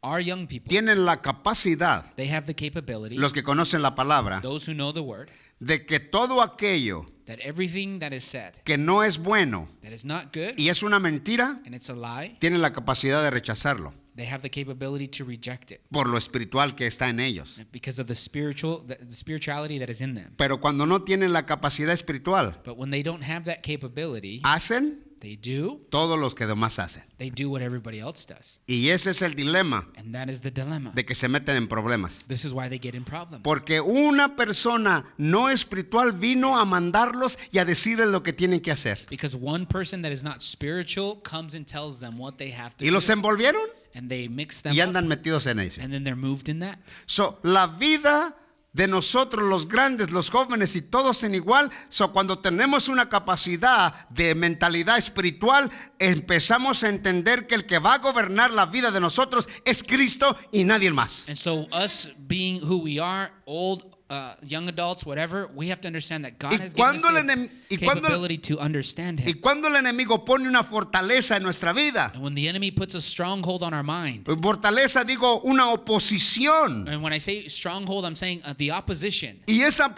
Our 0.00 0.20
young 0.20 0.46
people, 0.46 0.68
tienen 0.68 1.04
la 1.04 1.16
capacidad, 1.22 2.14
they 2.14 2.28
have 2.28 2.46
the 2.46 2.54
capability, 2.54 3.16
los 3.18 3.32
que 3.32 3.42
conocen 3.42 3.82
la 3.82 3.96
palabra, 3.96 4.40
those 4.40 4.64
who 4.64 4.72
know 4.72 4.92
the 4.92 5.02
word, 5.02 5.28
de 5.58 5.84
que 5.86 5.98
todo 5.98 6.40
aquello 6.40 7.04
that 7.26 7.40
everything 7.40 7.98
that 7.98 8.12
is 8.12 8.22
said 8.22 8.52
que 8.64 8.78
no 8.78 9.02
es 9.02 9.18
bueno 9.18 9.66
that 9.82 9.92
is 9.92 10.04
not 10.04 10.32
good 10.32 10.54
y 10.56 10.68
es 10.68 10.84
una 10.84 11.00
mentira, 11.00 11.60
and 11.66 11.74
it's 11.74 11.90
a 11.90 11.96
lie, 11.96 12.36
tienen 12.38 12.62
la 12.62 12.72
capacidad 12.72 13.24
de 13.24 13.30
rechazarlo 13.30 13.92
they 14.18 14.26
have 14.26 14.42
the 14.42 14.50
capability 14.50 15.06
to 15.08 15.24
reject 15.24 15.70
it 15.70 15.80
por 15.90 16.06
lo 16.08 16.18
espiritual 16.18 16.74
que 16.74 16.86
está 16.86 17.08
en 17.08 17.20
ellos. 17.20 17.58
because 17.72 17.98
of 17.98 18.06
the 18.08 18.14
spiritual 18.14 18.84
the, 18.86 18.96
spirituality 19.10 19.78
that 19.78 19.88
is 19.88 20.00
in 20.02 20.14
them. 20.14 20.34
Pero 20.36 20.60
cuando 20.60 20.84
no 20.84 21.00
tienen 21.02 21.32
la 21.32 21.46
capacidad 21.46 21.92
espiritual, 21.94 22.54
But 22.64 22.76
when 22.76 22.90
they 22.90 23.02
don't 23.02 23.22
have 23.22 23.44
that 23.44 23.62
capability, 23.62 24.40
hacen 24.44 25.04
they 25.20 25.34
do 25.36 25.80
todo 25.90 26.16
lo 26.16 26.30
que 26.30 26.46
demás 26.46 26.78
hacen. 26.78 27.02
they 27.18 27.28
do 27.30 27.50
what 27.50 27.60
everybody 27.60 27.98
else 27.98 28.24
does. 28.24 28.60
Y 28.68 28.88
ese 28.90 29.10
es 29.10 29.20
el 29.22 29.34
dilema 29.34 29.88
And 29.96 30.14
that 30.14 30.28
is 30.28 30.42
the 30.42 30.50
dilemma. 30.52 30.92
de 30.94 31.04
que 31.04 31.14
se 31.16 31.26
meten 31.28 31.56
en 31.56 31.66
problemas. 31.68 32.24
This 32.28 32.44
is 32.44 32.52
why 32.52 32.68
they 32.68 32.78
get 32.78 32.94
in 32.94 33.04
problems. 33.04 33.42
Porque 33.42 33.80
una 33.80 34.36
persona 34.36 35.04
no 35.16 35.48
espiritual 35.48 36.12
vino 36.12 36.56
a 36.58 36.64
mandarlos 36.64 37.36
y 37.50 37.58
a 37.58 37.64
decirles 37.64 38.08
lo 38.08 38.22
que 38.22 38.32
tienen 38.32 38.60
que 38.60 38.70
hacer. 38.70 39.06
Because 39.10 39.34
one 39.36 39.66
person 39.66 40.02
that 40.02 40.12
is 40.12 40.22
not 40.22 40.40
spiritual 40.40 41.20
comes 41.22 41.54
and 41.54 41.66
tells 41.66 41.98
them 41.98 42.16
what 42.18 42.36
they 42.38 42.52
have 42.52 42.76
to 42.76 42.84
Y 42.84 42.90
los 42.90 43.06
do. 43.08 43.14
envolvieron 43.14 43.62
And 43.94 44.08
they 44.08 44.28
mix 44.28 44.62
them 44.62 44.74
y 44.74 44.80
up. 44.80 44.88
andan 44.88 45.08
metidos 45.08 45.46
en 45.46 45.58
ello. 45.58 45.82
And 45.82 45.92
then 45.92 46.04
they're 46.04 46.16
moved 46.16 46.48
in 46.48 46.60
that. 46.60 46.78
So, 47.06 47.38
la 47.42 47.66
vida 47.66 48.36
de 48.72 48.86
nosotros, 48.86 49.42
los 49.44 49.66
grandes, 49.66 50.10
los 50.10 50.30
jóvenes 50.30 50.76
y 50.76 50.82
todos 50.82 51.24
en 51.24 51.34
igual, 51.34 51.70
so, 51.88 52.12
cuando 52.12 52.38
tenemos 52.38 52.88
una 52.88 53.08
capacidad 53.08 54.08
de 54.10 54.34
mentalidad 54.34 54.98
espiritual, 54.98 55.70
empezamos 55.98 56.84
a 56.84 56.88
entender 56.88 57.46
que 57.46 57.54
el 57.56 57.66
que 57.66 57.78
va 57.78 57.94
a 57.94 57.98
gobernar 57.98 58.52
la 58.52 58.66
vida 58.66 58.90
de 58.90 59.00
nosotros 59.00 59.48
es 59.64 59.82
Cristo 59.82 60.36
y 60.52 60.64
nadie 60.64 60.90
más. 60.92 61.24
And 61.28 61.36
so, 61.36 61.66
us 61.72 62.10
being 62.28 62.60
who 62.62 62.82
we 62.82 63.00
are, 63.00 63.32
old, 63.46 63.97
uh, 64.10 64.34
young 64.42 64.68
adults, 64.68 65.04
whatever, 65.04 65.50
we 65.54 65.68
have 65.68 65.80
to 65.82 65.86
understand 65.88 66.24
that 66.24 66.38
God 66.38 66.54
has 66.54 66.72
given 66.72 66.96
us 66.96 67.02
the 67.02 67.50
y 67.70 67.76
capability 67.76 68.38
to 68.38 68.58
understand 68.58 69.20
Y 69.20 69.32
Him. 69.32 69.40
cuando 69.40 69.68
el 69.68 69.76
enemigo 69.76 70.24
pone 70.24 70.48
una 70.48 70.62
fortaleza 70.62 71.36
en 71.36 71.42
nuestra 71.42 71.74
vida, 71.74 72.10
And 72.14 72.22
when 72.22 72.34
the 72.34 72.48
enemy 72.48 72.70
puts 72.70 72.94
a 72.94 73.02
stronghold 73.02 73.62
on 73.62 73.74
our 73.74 73.82
mind, 73.82 74.24
fortaleza 74.24 75.04
digo 75.04 75.42
una 75.44 75.64
oposición, 75.74 76.88
and 76.88 77.02
when 77.02 77.12
I 77.12 77.18
say 77.18 77.48
stronghold, 77.48 78.06
I'm 78.06 78.14
saying 78.14 78.40
uh, 78.44 78.54
the 78.56 78.70
opposition. 78.70 79.40
y 79.46 79.60
esa 79.62 79.94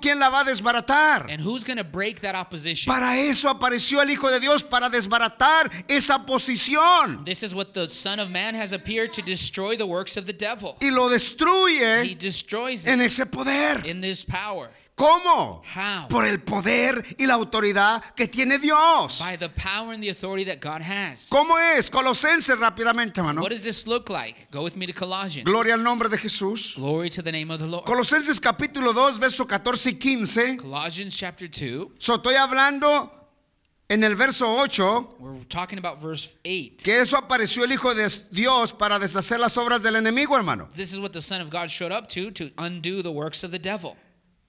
¿quién 0.00 0.18
la 0.18 0.30
va 0.30 0.40
a 0.40 0.44
desbaratar? 0.44 1.30
And 1.30 1.40
who's 1.40 1.62
going 1.62 1.78
to 1.78 1.84
break 1.84 2.20
that 2.22 2.34
opposition? 2.34 2.92
Para 2.92 3.16
eso 3.16 3.48
apareció 3.48 4.02
el 4.02 4.10
Hijo 4.10 4.30
de 4.30 4.40
Dios, 4.40 4.64
para 4.64 4.88
desbaratar 4.90 5.70
esa 5.88 6.18
posición. 6.26 7.24
This 7.24 7.44
is 7.44 7.54
what 7.54 7.72
the 7.72 7.88
Son 7.88 8.18
of 8.18 8.30
Man 8.30 8.54
has 8.56 8.72
appeared 8.72 9.12
to 9.12 9.22
destroy 9.22 9.76
the 9.76 9.86
works 9.86 10.16
of 10.16 10.26
the 10.26 10.32
devil. 10.32 10.76
Y 10.80 10.90
lo 10.90 11.08
He 11.08 11.14
destruye 11.14 12.18
destroys 12.18 12.86
en 12.86 13.00
it 13.00 13.06
ese 13.06 13.26
poder. 13.26 13.43
In 13.84 14.00
this 14.00 14.24
power. 14.24 14.70
¿Cómo? 14.96 15.60
How? 15.74 16.06
Por 16.08 16.24
el 16.24 16.40
poder 16.42 17.04
y 17.18 17.26
la 17.26 17.34
autoridad 17.34 18.00
que 18.14 18.28
tiene 18.28 18.58
Dios. 18.58 19.18
By 19.18 19.36
the 19.36 19.48
power 19.48 19.92
and 19.92 20.00
the 20.00 20.10
authority 20.10 20.44
that 20.44 20.60
God 20.60 20.80
has. 20.82 21.28
¿Cómo 21.30 21.58
es? 21.58 21.90
Colosenses 21.90 22.56
rápidamente, 22.56 23.18
hermano. 23.18 23.42
What 23.42 23.50
does 23.50 23.64
this 23.64 23.88
look 23.88 24.08
like? 24.08 24.48
Go 24.52 24.62
with 24.62 24.76
me 24.76 24.86
to 24.86 24.92
Colossians. 24.92 25.44
Gloria 25.46 25.74
al 25.74 25.82
nombre 25.82 26.08
de 26.08 26.16
Jesús. 26.16 26.76
Glory 26.76 27.10
to 27.10 27.22
the 27.22 27.32
name 27.32 27.50
of 27.50 27.58
the 27.58 27.66
Lord. 27.66 27.84
Colosenses 27.84 28.38
capítulo 28.38 28.94
2, 28.94 29.18
verso 29.18 29.46
14 29.48 29.90
y 29.90 29.94
15. 29.94 30.58
Colossians 30.58 31.16
chapter 31.16 31.48
2. 31.48 31.94
So, 31.98 32.14
estoy 32.14 32.36
hablando 32.36 33.23
en 33.88 34.02
el 34.02 34.14
verso 34.16 34.46
8 34.60 35.16
We're 35.18 35.44
talking 35.44 35.78
about 35.78 36.00
verse 36.00 36.36
8. 36.44 36.82
que 36.84 37.00
eso 37.00 37.16
apareció 37.16 37.64
el 37.64 37.72
Hijo 37.72 37.94
de 37.94 38.08
Dios 38.30 38.72
para 38.72 38.98
deshacer 38.98 39.38
las 39.38 39.56
obras 39.56 39.82
del 39.82 39.96
enemigo, 39.96 40.36
hermano. 40.36 40.68
This 40.74 40.92
is 40.92 40.98
what 40.98 41.12
the 41.12 41.22
Son 41.22 41.40
of 41.40 41.50
God 41.50 41.68
showed 41.70 41.92
up 41.92 42.08
to, 42.10 42.30
to 42.32 42.50
undo 42.58 43.02
the 43.02 43.12
works 43.12 43.44
of 43.44 43.50
the 43.50 43.58
devil. 43.58 43.96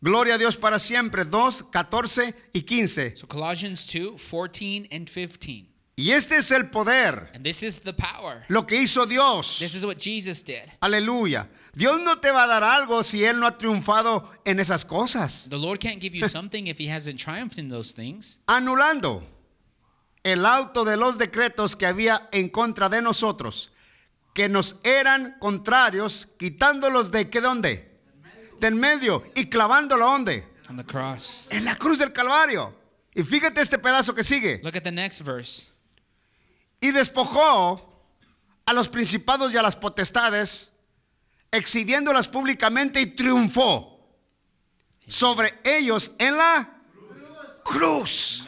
Gloria 0.04 0.36
a 0.36 0.38
Dios 0.38 0.56
para 0.56 0.80
siempre. 0.80 1.26
2, 1.26 1.64
14 1.72 2.34
y 2.54 2.62
15. 2.62 3.16
So 3.16 3.28
Colossians 3.28 3.86
2, 3.88 4.18
14 4.18 4.88
and 4.92 5.10
15. 5.10 5.68
Y 5.98 6.12
este 6.12 6.36
es 6.38 6.52
el 6.52 6.70
poder, 6.70 7.32
And 7.34 7.42
this 7.44 7.64
is 7.64 7.80
the 7.80 7.94
power. 7.94 8.44
lo 8.50 8.68
que 8.68 8.76
hizo 8.76 9.06
Dios. 9.06 9.60
This 9.60 9.76
is 9.76 9.86
what 9.86 9.98
Jesus 9.98 10.44
did. 10.44 10.64
Aleluya. 10.82 11.48
Dios 11.74 12.02
no 12.02 12.20
te 12.20 12.32
va 12.32 12.44
a 12.44 12.48
dar 12.48 12.64
algo 12.64 13.02
si 13.04 13.24
Él 13.24 13.40
no 13.40 13.48
ha 13.48 13.58
triunfado 13.58 14.30
en 14.44 14.60
esas 14.60 14.84
cosas. 14.84 15.48
The 15.50 15.58
Lord 15.58 15.80
can't 15.80 16.02
give 16.02 16.14
you 16.14 16.28
something 16.30 16.68
if 16.68 16.78
he 16.78 16.88
hasn't 16.90 17.18
triumphed 17.18 17.58
in 17.58 17.70
those 17.70 17.94
things. 17.94 18.40
Anulando 18.48 19.24
el 20.24 20.46
auto 20.46 20.84
de 20.84 20.98
los 20.98 21.18
decretos 21.18 21.78
que 21.78 21.86
había 21.86 22.28
en 22.34 22.50
contra 22.50 22.90
de 22.90 23.02
nosotros, 23.02 23.72
que 24.34 24.50
nos 24.50 24.76
eran 24.84 25.38
contrarios, 25.40 26.28
quitándolos 26.38 27.10
de 27.12 27.30
qué 27.30 27.40
dónde? 27.40 27.90
Del 28.60 28.76
medio 28.76 29.24
y 29.34 29.46
clavándolo 29.50 30.06
dónde? 30.06 30.46
On 30.70 30.76
the 30.76 30.84
cross. 30.84 31.48
En 31.52 31.64
la 31.64 31.76
cruz 31.78 31.98
del 32.00 32.12
Calvario. 32.12 32.74
Y 33.14 33.24
fíjate 33.24 33.62
este 33.62 33.78
pedazo 33.78 34.14
que 34.14 34.24
sigue. 34.24 34.60
Look 34.62 34.76
at 34.76 34.84
the 34.84 34.92
next 34.92 35.22
verse. 35.22 35.68
Y 36.86 36.92
despojó 36.92 37.82
a 38.64 38.72
los 38.72 38.90
principados 38.90 39.52
y 39.52 39.58
a 39.58 39.64
las 39.64 39.76
potestades, 39.76 40.72
exhibiéndolas 41.50 42.28
públicamente 42.28 43.02
y 43.02 43.08
triunfó 43.08 44.08
sobre 45.08 45.60
ellos 45.64 46.12
en 46.20 46.38
la 46.38 46.70
cruz. 47.64 48.45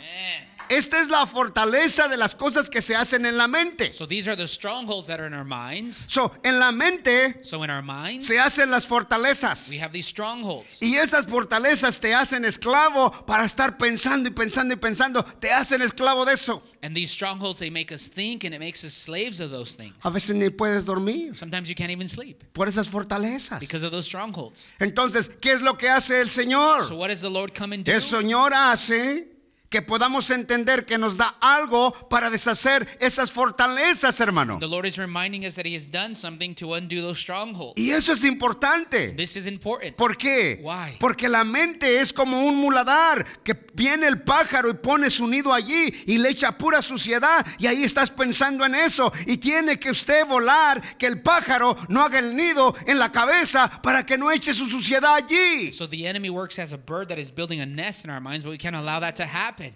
Esta 0.70 1.00
es 1.00 1.10
la 1.10 1.26
fortaleza 1.26 2.08
de 2.08 2.18
las 2.18 2.36
cosas 2.36 2.70
que 2.70 2.82
se 2.82 2.96
hacen 2.96 3.26
en 3.26 3.38
la 3.38 3.48
mente. 3.48 3.94
So 3.94 4.06
these 4.08 4.28
are 4.30 4.36
the 4.36 4.48
strongholds 4.48 5.08
that 5.08 5.20
are 5.20 5.28
in 5.28 5.34
our 5.34 5.46
minds. 5.46 6.06
So, 6.10 6.34
en 6.44 6.60
la 6.60 6.72
mente 6.72 7.40
So 7.44 7.64
in 7.64 7.70
our 7.70 7.82
minds, 7.82 8.28
se 8.28 8.38
hacen 8.40 8.70
las 8.70 8.86
fortalezas. 8.86 9.70
we 9.70 9.80
have 9.80 9.92
these 9.92 10.08
strongholds. 10.08 10.82
Y 10.82 10.96
esas 10.96 11.26
fortalezas 11.26 12.00
te 12.00 12.14
hacen 12.14 12.44
esclavo 12.46 13.12
para 13.26 13.46
estar 13.46 13.78
pensando 13.78 14.30
y 14.30 14.32
pensando 14.34 14.74
y 14.74 14.78
pensando. 14.78 15.24
Te 15.40 15.52
hacen 15.52 15.82
esclavo 15.82 16.26
de 16.26 16.34
eso. 16.34 16.62
And 16.82 16.96
these 16.96 17.12
strongholds, 17.12 17.60
they 17.60 17.70
make 17.70 17.92
us 17.94 18.08
think 18.10 18.44
and 18.44 18.54
it 18.54 18.60
makes 18.60 18.84
us 18.84 18.94
slaves 18.94 19.40
of 19.40 19.52
those 19.52 19.76
things. 19.76 19.96
A 20.04 20.10
veces 20.10 20.36
ni 20.36 20.50
puedes 20.50 20.86
dormir 20.86 21.36
Sometimes 21.38 21.70
you 21.70 21.76
can't 21.76 21.92
even 21.92 22.08
sleep 22.08 22.44
por 22.54 22.68
esas 22.68 22.90
fortalezas. 22.90 23.60
because 23.60 23.84
of 23.84 23.92
those 23.92 24.06
strongholds. 24.06 24.72
Entonces, 24.80 25.30
¿qué 25.42 25.52
es 25.54 25.62
lo 25.62 25.78
que 25.78 25.90
hace 25.90 26.20
el 26.22 26.30
Señor? 26.30 26.84
So 26.88 26.96
what 26.98 27.08
does 27.10 27.22
the 27.22 27.30
Lord 27.30 27.54
come 27.54 27.74
and 27.74 27.86
do? 27.86 27.92
El 27.92 28.02
Señor 28.02 28.54
hace 28.54 29.37
que 29.70 29.82
podamos 29.82 30.30
entender 30.30 30.86
que 30.86 30.98
nos 30.98 31.18
da 31.18 31.36
algo 31.42 31.92
para 32.10 32.30
deshacer 32.30 32.88
esas 33.00 33.32
fortalezas, 33.32 34.20
hermano. 34.20 34.58
The 34.60 34.68
Lord 34.68 34.86
is 34.86 34.98
reminding 34.98 35.46
us 35.46 35.56
that 35.56 35.66
He 35.66 35.76
has 35.76 35.90
done 35.90 36.16
something 36.16 36.54
to 36.56 36.74
undo 36.74 37.02
those 37.02 37.20
strongholds. 37.20 37.74
Y 37.78 37.92
eso 37.92 38.14
es 38.14 38.24
importante. 38.24 39.14
This 39.16 39.36
is 39.36 39.48
important. 39.48 39.96
¿Por 39.96 40.18
qué? 40.18 40.60
Why? 40.62 40.98
Porque 41.00 41.28
la 41.28 41.44
mente 41.44 42.00
es 42.00 42.14
como 42.14 42.46
un 42.46 42.56
muladar 42.58 43.26
que 43.44 43.56
viene 43.74 44.08
el 44.08 44.22
pájaro 44.22 44.70
y 44.70 44.74
pone 44.74 45.10
su 45.10 45.28
nido 45.28 45.54
allí 45.54 45.94
y 46.06 46.18
le 46.18 46.30
echa 46.30 46.58
pura 46.58 46.82
suciedad 46.82 47.46
y 47.60 47.68
ahí 47.68 47.84
estás 47.84 48.10
pensando 48.10 48.66
en 48.66 48.76
eso 48.76 49.12
y 49.26 49.38
tiene 49.38 49.80
que 49.80 49.92
usted 49.92 50.26
volar 50.26 50.82
que 50.98 51.08
el 51.08 51.22
pájaro 51.22 51.78
no 51.90 52.04
haga 52.04 52.20
el 52.20 52.36
nido 52.36 52.76
en 52.86 53.00
la 53.00 53.12
cabeza 53.12 53.70
para 53.82 54.06
que 54.06 54.18
no 54.18 54.32
eche 54.32 54.54
su 54.54 54.66
suciedad 54.66 55.16
allí. 55.16 55.72
So 55.72 55.88
the 55.88 56.08
enemy 56.08 56.30
works 56.30 56.60
as 56.60 56.72
a 56.72 56.78
bird 56.78 57.10
that 57.10 57.18
is 57.18 57.32
building 57.34 57.60
a 57.60 57.66
nest 57.66 58.06
in 58.06 58.12
our 58.12 58.22
minds, 58.22 58.44
but 58.44 58.52
we 58.52 58.58
can't 58.58 58.76
allow 58.76 59.00
that 59.00 59.16
to 59.16 59.26
happen. 59.26 59.67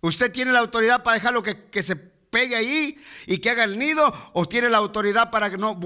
Usted 0.00 0.30
tiene 0.32 0.52
la 0.52 0.60
autoridad 0.60 1.02
para 1.02 1.14
dejarlo 1.14 1.42
que, 1.42 1.64
que 1.70 1.82
se 1.82 1.96
pegue 1.96 2.54
ahí 2.56 2.98
y 3.26 3.38
que 3.38 3.48
haga 3.50 3.64
el 3.64 3.78
nido 3.78 4.12
o 4.34 4.44
tiene 4.46 4.68
la 4.68 4.76
autoridad 4.78 5.30
para 5.30 5.50
que 5.50 5.56
no 5.56 5.80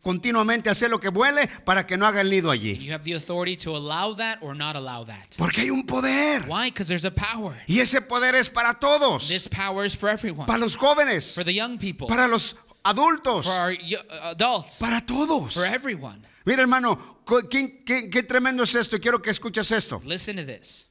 continuamente 0.00 0.68
hacer 0.70 0.90
lo 0.90 0.98
que 1.00 1.08
vuele 1.08 1.46
para 1.64 1.86
que 1.86 1.96
no 1.96 2.06
haga 2.06 2.20
el 2.20 2.30
nido 2.30 2.50
allí. 2.50 2.76
You 2.78 2.92
have 2.92 3.04
the 3.04 3.14
authority 3.14 3.56
to 3.58 3.76
allow 3.76 4.14
that 4.16 4.38
or 4.42 4.56
not 4.56 4.76
allow 4.76 5.04
that. 5.06 5.36
Porque 5.36 5.60
hay 5.62 5.70
un 5.70 5.84
poder 5.86 6.42
Why? 6.48 6.70
Because 6.70 6.88
there's 6.88 7.04
a 7.04 7.14
power. 7.14 7.54
y 7.66 7.80
ese 7.80 8.00
poder 8.00 8.34
es 8.34 8.50
para 8.50 8.74
todos, 8.74 9.28
This 9.28 9.48
power 9.48 9.86
is 9.86 9.96
for 9.96 10.10
everyone. 10.10 10.46
para 10.46 10.58
los 10.58 10.76
jóvenes, 10.76 11.32
For 11.34 11.44
the 11.44 11.54
young 11.54 11.78
people. 11.78 12.06
para 12.08 12.26
los 12.28 12.56
adultos, 12.82 13.44
For 13.44 13.52
our 13.54 13.72
y- 13.72 13.96
adults. 14.24 14.78
para 14.80 15.00
todos. 15.04 15.54
For 15.54 15.64
everyone. 15.64 16.22
Mira 16.44 16.62
hermano, 16.62 17.20
¿qué, 17.48 17.82
qué, 17.84 18.10
qué 18.10 18.22
tremendo 18.24 18.62
es 18.64 18.74
esto 18.74 18.98
quiero 18.98 19.20
que 19.22 19.30
escuches 19.30 19.70
esto. 19.70 20.00
Listen 20.04 20.36
to 20.36 20.44
this. 20.44 20.87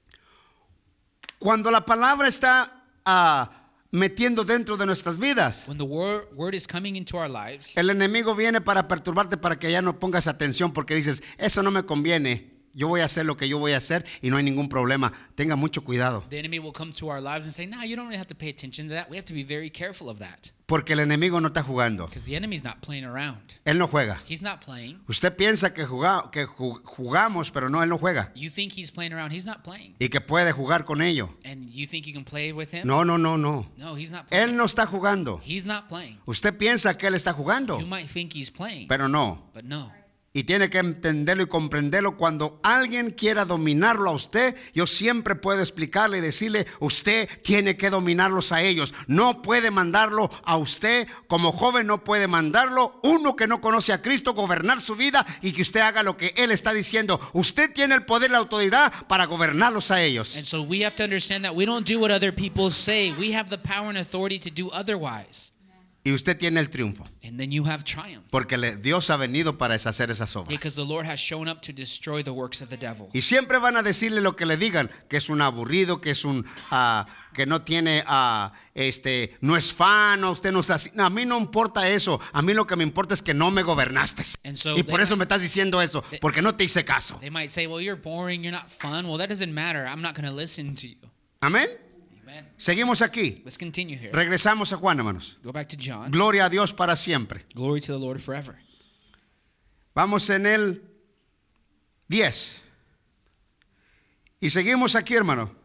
Cuando 1.40 1.70
la 1.70 1.86
palabra 1.86 2.28
está 2.28 2.84
ah, 3.06 3.52
metiendo 3.92 4.44
dentro 4.44 4.76
de 4.78 4.86
nuestras 4.86 5.20
vidas, 5.20 5.66
When 5.68 5.78
the 5.78 5.84
word, 5.84 6.28
word 6.36 6.56
is 6.56 6.68
coming 6.68 6.96
into 6.96 7.18
our 7.18 7.30
lives, 7.30 7.78
el 7.78 7.90
enemigo 7.90 8.36
viene 8.36 8.62
para 8.62 8.88
perturbarte 8.88 9.38
para 9.38 9.58
que 9.58 9.72
ya 9.72 9.82
no 9.82 10.00
pongas 10.00 10.28
atención 10.28 10.74
porque 10.74 10.96
dices, 10.96 11.22
eso 11.38 11.62
no 11.62 11.72
me 11.72 11.84
conviene. 11.84 12.57
Yo 12.78 12.88
voy 12.88 13.02
a 13.02 13.06
hacer 13.06 13.26
lo 13.26 13.36
que 13.38 13.50
yo 13.50 13.58
voy 13.58 13.72
a 13.74 13.78
hacer 13.78 14.06
y 14.22 14.30
no 14.30 14.38
hay 14.38 14.44
ningún 14.44 14.70
problema. 14.70 15.12
Tenga 15.34 15.56
mucho 15.56 15.84
cuidado. 15.84 16.24
the 16.30 16.38
enemy 16.38 16.60
will 16.60 16.72
come 16.72 16.94
to 16.94 17.08
our 17.10 17.20
lives 17.20 17.46
and 17.46 17.52
say, 17.52 17.66
No, 17.66 17.84
you 17.84 17.96
don't 17.96 18.06
really 18.06 18.20
have 18.20 18.28
to 18.28 18.36
pay 18.36 18.50
attention 18.50 18.88
to 18.88 18.94
that. 18.94 19.10
We 19.10 19.18
have 19.18 19.26
to 19.26 19.34
be 19.34 19.42
very 19.44 19.72
careful 19.72 20.10
of 20.10 20.20
that. 20.20 20.52
Porque 20.68 20.92
el 20.94 21.00
enemigo 21.00 21.42
no 21.42 21.48
está 21.48 21.64
jugando. 21.64 22.06
Because 22.06 22.26
the 22.26 22.36
enemy's 22.36 22.64
not 22.64 22.82
playing 22.82 23.04
around. 23.06 23.40
Él 23.66 23.78
no 23.80 23.88
juega. 23.88 24.20
He's 24.28 24.44
not 24.44 24.60
playing. 24.62 25.00
Usted 25.08 25.36
piensa 25.36 25.74
que, 25.74 25.86
juga- 25.88 26.30
que 26.32 26.46
ju- 26.46 26.80
jugamos, 26.84 27.52
pero 27.52 27.68
no, 27.70 27.82
él 27.82 27.90
no 27.90 27.98
juega. 27.98 28.32
You 28.36 28.50
think 28.52 28.74
he's 28.78 28.92
playing 28.92 29.12
around. 29.14 29.32
He's 29.32 29.46
not 29.48 29.64
playing. 29.64 29.96
Y 30.00 30.10
que 30.10 30.22
puede 30.22 30.52
jugar 30.52 30.86
con 30.86 31.02
ello. 31.02 31.30
And 31.46 31.72
you 31.72 31.88
think 31.88 32.06
you 32.06 32.14
can 32.14 32.26
play 32.26 32.52
with 32.52 32.72
him? 32.74 32.86
No, 32.86 33.04
no, 33.04 33.18
no, 33.18 33.38
no. 33.38 33.66
No, 33.78 33.96
he's 33.96 34.12
not 34.12 34.26
Él 34.30 34.44
playing. 34.50 34.58
no 34.58 34.66
está 34.66 34.86
jugando. 34.86 35.40
He's 35.44 35.66
not 35.66 35.88
playing. 35.88 36.20
Usted 36.28 36.56
piensa 36.58 36.96
que 36.98 37.08
él 37.08 37.16
está 37.16 37.34
jugando, 37.34 37.80
You 37.80 37.88
might 37.88 38.08
think 38.08 38.34
he's 38.36 38.52
playing, 38.52 38.88
pero 38.90 39.08
no. 39.08 39.50
but 39.56 39.64
no. 39.64 39.92
Y 40.34 40.44
tiene 40.44 40.70
que 40.70 40.78
entenderlo 40.78 41.44
y 41.44 41.48
comprenderlo. 41.48 42.16
Cuando 42.16 42.60
alguien 42.62 43.12
quiera 43.12 43.46
dominarlo 43.46 44.12
a 44.12 44.14
usted, 44.14 44.56
yo 44.74 44.86
siempre 44.86 45.36
puedo 45.36 45.62
explicarle 45.62 46.20
y 46.20 46.22
decirle, 46.22 46.68
usted 46.80 47.28
tiene 47.42 47.76
que 47.76 47.90
dominarlos 47.90 48.52
a 48.52 48.62
ellos. 48.62 48.94
No 49.08 49.42
puede 49.42 49.72
mandarlo 49.72 50.30
a 50.44 50.58
usted, 50.58 51.08
como 51.28 51.52
joven 51.52 51.88
no 51.88 52.04
puede 52.04 52.28
mandarlo. 52.28 53.00
Uno 53.04 53.36
que 53.36 53.48
no 53.48 53.62
conoce 53.62 53.94
a 53.94 54.02
Cristo, 54.02 54.34
gobernar 54.34 54.80
su 54.80 54.96
vida 54.96 55.26
y 55.42 55.54
que 55.54 55.64
usted 55.64 55.80
haga 55.80 56.04
lo 56.04 56.18
que 56.18 56.34
Él 56.38 56.52
está 56.52 56.72
diciendo. 56.72 57.20
Usted 57.34 57.74
tiene 57.74 57.96
el 57.96 58.06
poder 58.06 58.30
la 58.30 58.38
autoridad 58.38 58.94
para 59.08 59.26
gobernarlos 59.26 59.90
a 59.90 60.04
ellos. 60.04 60.36
And 60.36 60.46
so 60.46 60.62
we 60.62 60.84
have 60.86 60.96
to 60.98 61.04
understand 61.04 61.46
that 61.46 61.56
we 61.56 61.66
don't 61.66 61.88
do 61.88 62.00
what 62.00 62.12
other 62.12 62.34
people 62.34 62.70
say. 62.70 63.12
We 63.18 63.34
have 63.36 63.50
the 63.50 63.58
power 63.58 63.90
and 63.90 63.98
authority 63.98 64.38
to 64.40 64.52
do 64.52 64.70
otherwise. 64.70 65.52
Y 66.08 66.14
usted 66.14 66.38
tiene 66.38 66.62
el 66.62 66.70
triunfo. 66.70 67.06
And 67.22 67.38
then 67.38 67.52
you 67.52 67.66
have 67.66 67.84
triumph. 67.84 68.24
Porque 68.32 68.56
Dios 68.82 69.10
ha 69.10 69.18
venido 69.18 69.58
para 69.58 69.74
deshacer 69.74 70.10
esas 70.10 70.34
obras. 70.38 70.48
Because 70.48 70.74
the 70.74 70.86
Lord 70.86 71.06
has 71.06 71.20
shown 71.20 71.50
up 71.50 71.60
to 71.64 71.74
destroy 71.74 72.24
the 72.24 72.32
works 72.32 72.62
of 72.62 72.70
the 72.70 72.78
devil. 72.78 73.10
Y 73.14 73.20
siempre 73.20 73.58
van 73.58 73.76
a 73.76 73.84
decirle 73.84 74.22
lo 74.22 74.38
que 74.38 74.46
le 74.46 74.56
digan, 74.56 74.90
que 75.10 75.18
es 75.18 75.28
un 75.28 75.42
aburrido, 75.42 76.00
que 76.00 76.12
es 76.12 76.24
un 76.24 76.46
ah, 76.72 77.06
que 77.34 77.46
no 77.46 77.62
tiene 77.64 78.06
ah, 78.08 78.54
este 78.74 79.36
no 79.42 79.58
es 79.58 79.74
fan, 79.74 80.24
o 80.24 80.32
usted 80.32 80.54
no 80.54 80.62
es 80.62 80.70
así. 80.70 80.92
No, 80.94 81.04
a 81.04 81.10
mí 81.10 81.26
no 81.26 81.38
importa 81.38 81.90
eso. 81.90 82.22
A 82.32 82.42
mí 82.42 82.54
lo 82.54 82.66
que 82.66 82.78
me 82.78 82.86
importa 82.86 83.14
es 83.14 83.22
que 83.22 83.34
no 83.34 83.52
me 83.52 83.62
gobernaste. 83.62 84.24
So 84.56 84.78
y 84.78 84.84
por 84.84 85.00
they 85.00 85.04
eso 85.04 85.16
might- 85.16 85.18
me 85.18 85.24
estás 85.26 85.42
diciendo 85.42 85.82
eso, 85.82 86.06
porque 86.22 86.42
no 86.42 86.56
te 86.56 86.64
hice 86.64 86.86
caso. 86.86 87.18
They 87.20 87.30
might 87.30 87.50
say, 87.50 87.68
well, 87.68 87.84
you're 87.84 88.02
boring, 88.02 88.44
you're 88.44 88.58
not 88.58 88.70
fun. 88.70 89.08
Well, 89.08 89.18
that 89.18 89.28
doesn't 89.28 89.54
matter. 89.54 89.86
I'm 89.86 90.02
not 90.02 90.16
going 90.16 90.26
to 90.26 90.34
listen 90.34 90.74
to 90.76 90.88
you. 90.88 90.96
Amén. 91.42 91.68
Amen. 92.28 92.46
Seguimos 92.58 93.02
aquí. 93.02 93.42
Let's 93.46 93.58
continue 93.58 93.96
here. 93.96 94.12
Regresamos 94.12 94.74
a 94.74 94.78
Juan, 94.78 94.98
hermanos. 94.98 95.38
Go 95.44 95.54
back 95.54 95.70
to 95.70 95.78
John. 95.80 96.12
Gloria 96.12 96.46
a 96.46 96.50
Dios 96.50 96.74
para 96.74 96.98
siempre. 96.98 97.46
Glory 97.56 97.80
to 97.80 97.94
the 97.94 98.06
Lord 98.06 98.20
forever. 98.20 98.58
Vamos 99.96 100.30
en 100.30 100.46
el 100.46 100.84
10. 102.10 102.62
Y 104.42 104.50
seguimos 104.50 104.98
aquí, 104.98 105.16
hermano. 105.16 105.56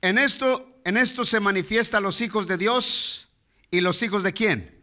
En 0.00 0.16
esto, 0.16 0.80
en 0.82 0.96
esto 0.96 1.26
se 1.26 1.40
manifiestan 1.40 2.02
los 2.02 2.22
hijos 2.22 2.48
de 2.48 2.56
Dios 2.56 3.28
y 3.70 3.82
los 3.82 4.02
hijos 4.02 4.22
de 4.22 4.32
quién? 4.32 4.82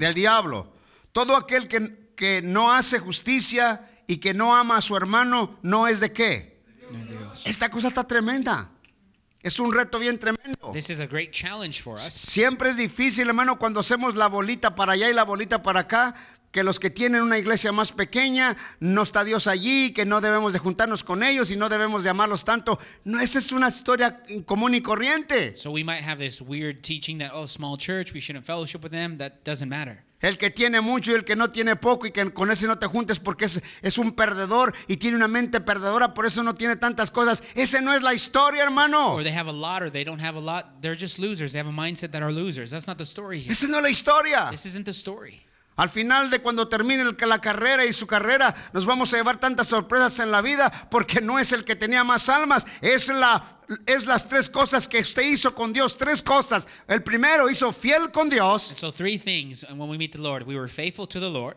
Del 0.00 0.14
diablo. 0.14 0.74
Todo 1.12 1.36
aquel 1.36 1.68
que, 1.68 2.12
que 2.16 2.42
no 2.42 2.72
hace 2.72 2.98
justicia 2.98 3.88
y 4.08 4.16
que 4.16 4.34
no 4.34 4.56
ama 4.56 4.78
a 4.78 4.80
su 4.80 4.96
hermano, 4.96 5.60
no 5.62 5.86
es 5.86 6.00
de 6.00 6.12
qué. 6.12 6.60
No 6.90 6.98
Dios. 7.04 7.46
Esta 7.46 7.70
cosa 7.70 7.86
está 7.86 8.02
tremenda. 8.02 8.68
Es 9.42 9.58
un 9.58 9.72
reto 9.72 9.98
bien 9.98 10.18
tremendo. 10.18 10.70
This 10.72 10.90
is 10.90 11.00
a 11.00 11.06
great 11.06 11.30
challenge 11.32 11.82
for 11.82 11.96
us. 11.96 12.12
Siempre 12.12 12.70
es 12.70 12.76
difícil, 12.76 13.28
hermano, 13.28 13.58
cuando 13.58 13.80
hacemos 13.80 14.14
la 14.14 14.28
bolita 14.28 14.74
para 14.74 14.92
allá 14.92 15.10
y 15.10 15.12
la 15.12 15.24
bolita 15.24 15.62
para 15.62 15.80
acá, 15.80 16.14
que 16.52 16.62
los 16.62 16.78
que 16.78 16.90
tienen 16.90 17.22
una 17.22 17.38
iglesia 17.38 17.72
más 17.72 17.90
pequeña, 17.92 18.56
no 18.78 19.02
está 19.02 19.24
Dios 19.24 19.46
allí, 19.46 19.92
que 19.92 20.04
no 20.04 20.20
debemos 20.20 20.52
de 20.52 20.58
juntarnos 20.58 21.02
con 21.02 21.22
ellos 21.22 21.50
y 21.50 21.56
no 21.56 21.68
debemos 21.68 22.04
de 22.04 22.10
amarlos 22.10 22.44
tanto. 22.44 22.78
No, 23.04 23.18
esa 23.18 23.38
es 23.38 23.50
una 23.52 23.68
historia 23.68 24.22
común 24.44 24.74
y 24.74 24.82
corriente. 24.82 25.56
So 25.56 25.70
we 25.70 25.82
might 25.82 26.04
have 26.04 26.22
this 26.22 26.40
weird 26.42 26.82
teaching 26.82 27.18
that, 27.18 27.32
oh, 27.32 27.46
small 27.46 27.76
church, 27.78 28.12
we 28.12 28.20
shouldn't 28.20 28.44
fellowship 28.44 28.82
with 28.82 28.92
them. 28.92 29.16
That 29.16 29.44
doesn't 29.44 29.68
matter. 29.68 30.04
El 30.20 30.38
que 30.38 30.50
tiene 30.50 30.80
mucho 30.80 31.10
y 31.10 31.14
el 31.14 31.24
que 31.24 31.34
no 31.34 31.50
tiene 31.50 31.74
poco 31.74 32.06
y 32.06 32.12
que 32.12 32.32
con 32.32 32.48
ese 32.52 32.68
no 32.68 32.78
te 32.78 32.86
juntes 32.86 33.18
porque 33.18 33.46
es, 33.46 33.60
es 33.82 33.98
un 33.98 34.12
perdedor 34.12 34.72
y 34.86 34.98
tiene 34.98 35.16
una 35.16 35.26
mente 35.26 35.60
perdedora, 35.60 36.14
por 36.14 36.26
eso 36.26 36.44
no 36.44 36.54
tiene 36.54 36.76
tantas 36.76 37.10
cosas. 37.10 37.42
Ese 37.56 37.82
no 37.82 37.92
es 37.92 38.02
la 38.02 38.14
historia, 38.14 38.62
hermano. 38.62 39.14
Or 39.14 39.24
they 39.24 39.32
have 39.36 39.48
a 39.48 39.52
lot 39.52 39.82
or 39.82 39.90
they 39.90 40.04
don't 40.04 40.22
have 40.22 40.36
a 40.36 40.40
lot. 40.40 40.80
They're 40.80 40.94
just 40.96 41.18
losers. 41.18 41.50
They 41.50 41.58
have 41.58 41.68
a 41.68 41.72
mindset 41.72 42.12
that 42.12 42.22
are 42.22 42.30
losers. 42.30 42.70
That's 42.70 42.86
not 42.86 42.98
the 42.98 43.04
story 43.04 43.40
here. 43.40 43.50
Esa 43.50 43.66
no 43.66 43.78
es 43.78 43.82
la 43.82 43.88
historia. 43.88 44.48
This 44.52 44.66
isn't 44.66 44.84
the 44.84 44.92
story. 44.92 45.42
Al 45.76 45.88
final 45.88 46.28
de 46.28 46.40
cuando 46.40 46.68
termine 46.68 47.04
la 47.26 47.40
carrera 47.40 47.84
y 47.84 47.92
su 47.92 48.06
carrera, 48.06 48.54
nos 48.72 48.84
vamos 48.84 49.12
a 49.12 49.16
llevar 49.16 49.40
tantas 49.40 49.68
sorpresas 49.68 50.18
en 50.18 50.30
la 50.30 50.42
vida 50.42 50.70
porque 50.90 51.20
no 51.20 51.38
es 51.38 51.52
el 51.52 51.64
que 51.64 51.74
tenía 51.76 52.04
más 52.04 52.28
almas, 52.28 52.66
es 52.80 53.08
la 53.08 53.58
es 53.86 54.04
las 54.04 54.28
tres 54.28 54.50
cosas 54.50 54.86
que 54.86 54.98
usted 54.98 55.22
hizo 55.22 55.54
con 55.54 55.72
Dios, 55.72 55.96
tres 55.96 56.22
cosas. 56.22 56.68
El 56.86 57.02
primero 57.02 57.48
hizo 57.48 57.72
fiel 57.72 58.10
con 58.10 58.28
Dios, 58.28 58.68
And 58.68 58.76
so 58.78 58.92
three 58.92 59.16
things. 59.18 59.64
And 59.64 59.78
when 59.80 59.88
we 59.88 59.96
meet 59.96 60.12
the 60.12 60.18
Lord, 60.20 60.46
we 60.46 60.56
were 60.58 60.68
faithful 60.68 61.06
to 61.08 61.18
the 61.18 61.30
Lord. 61.30 61.56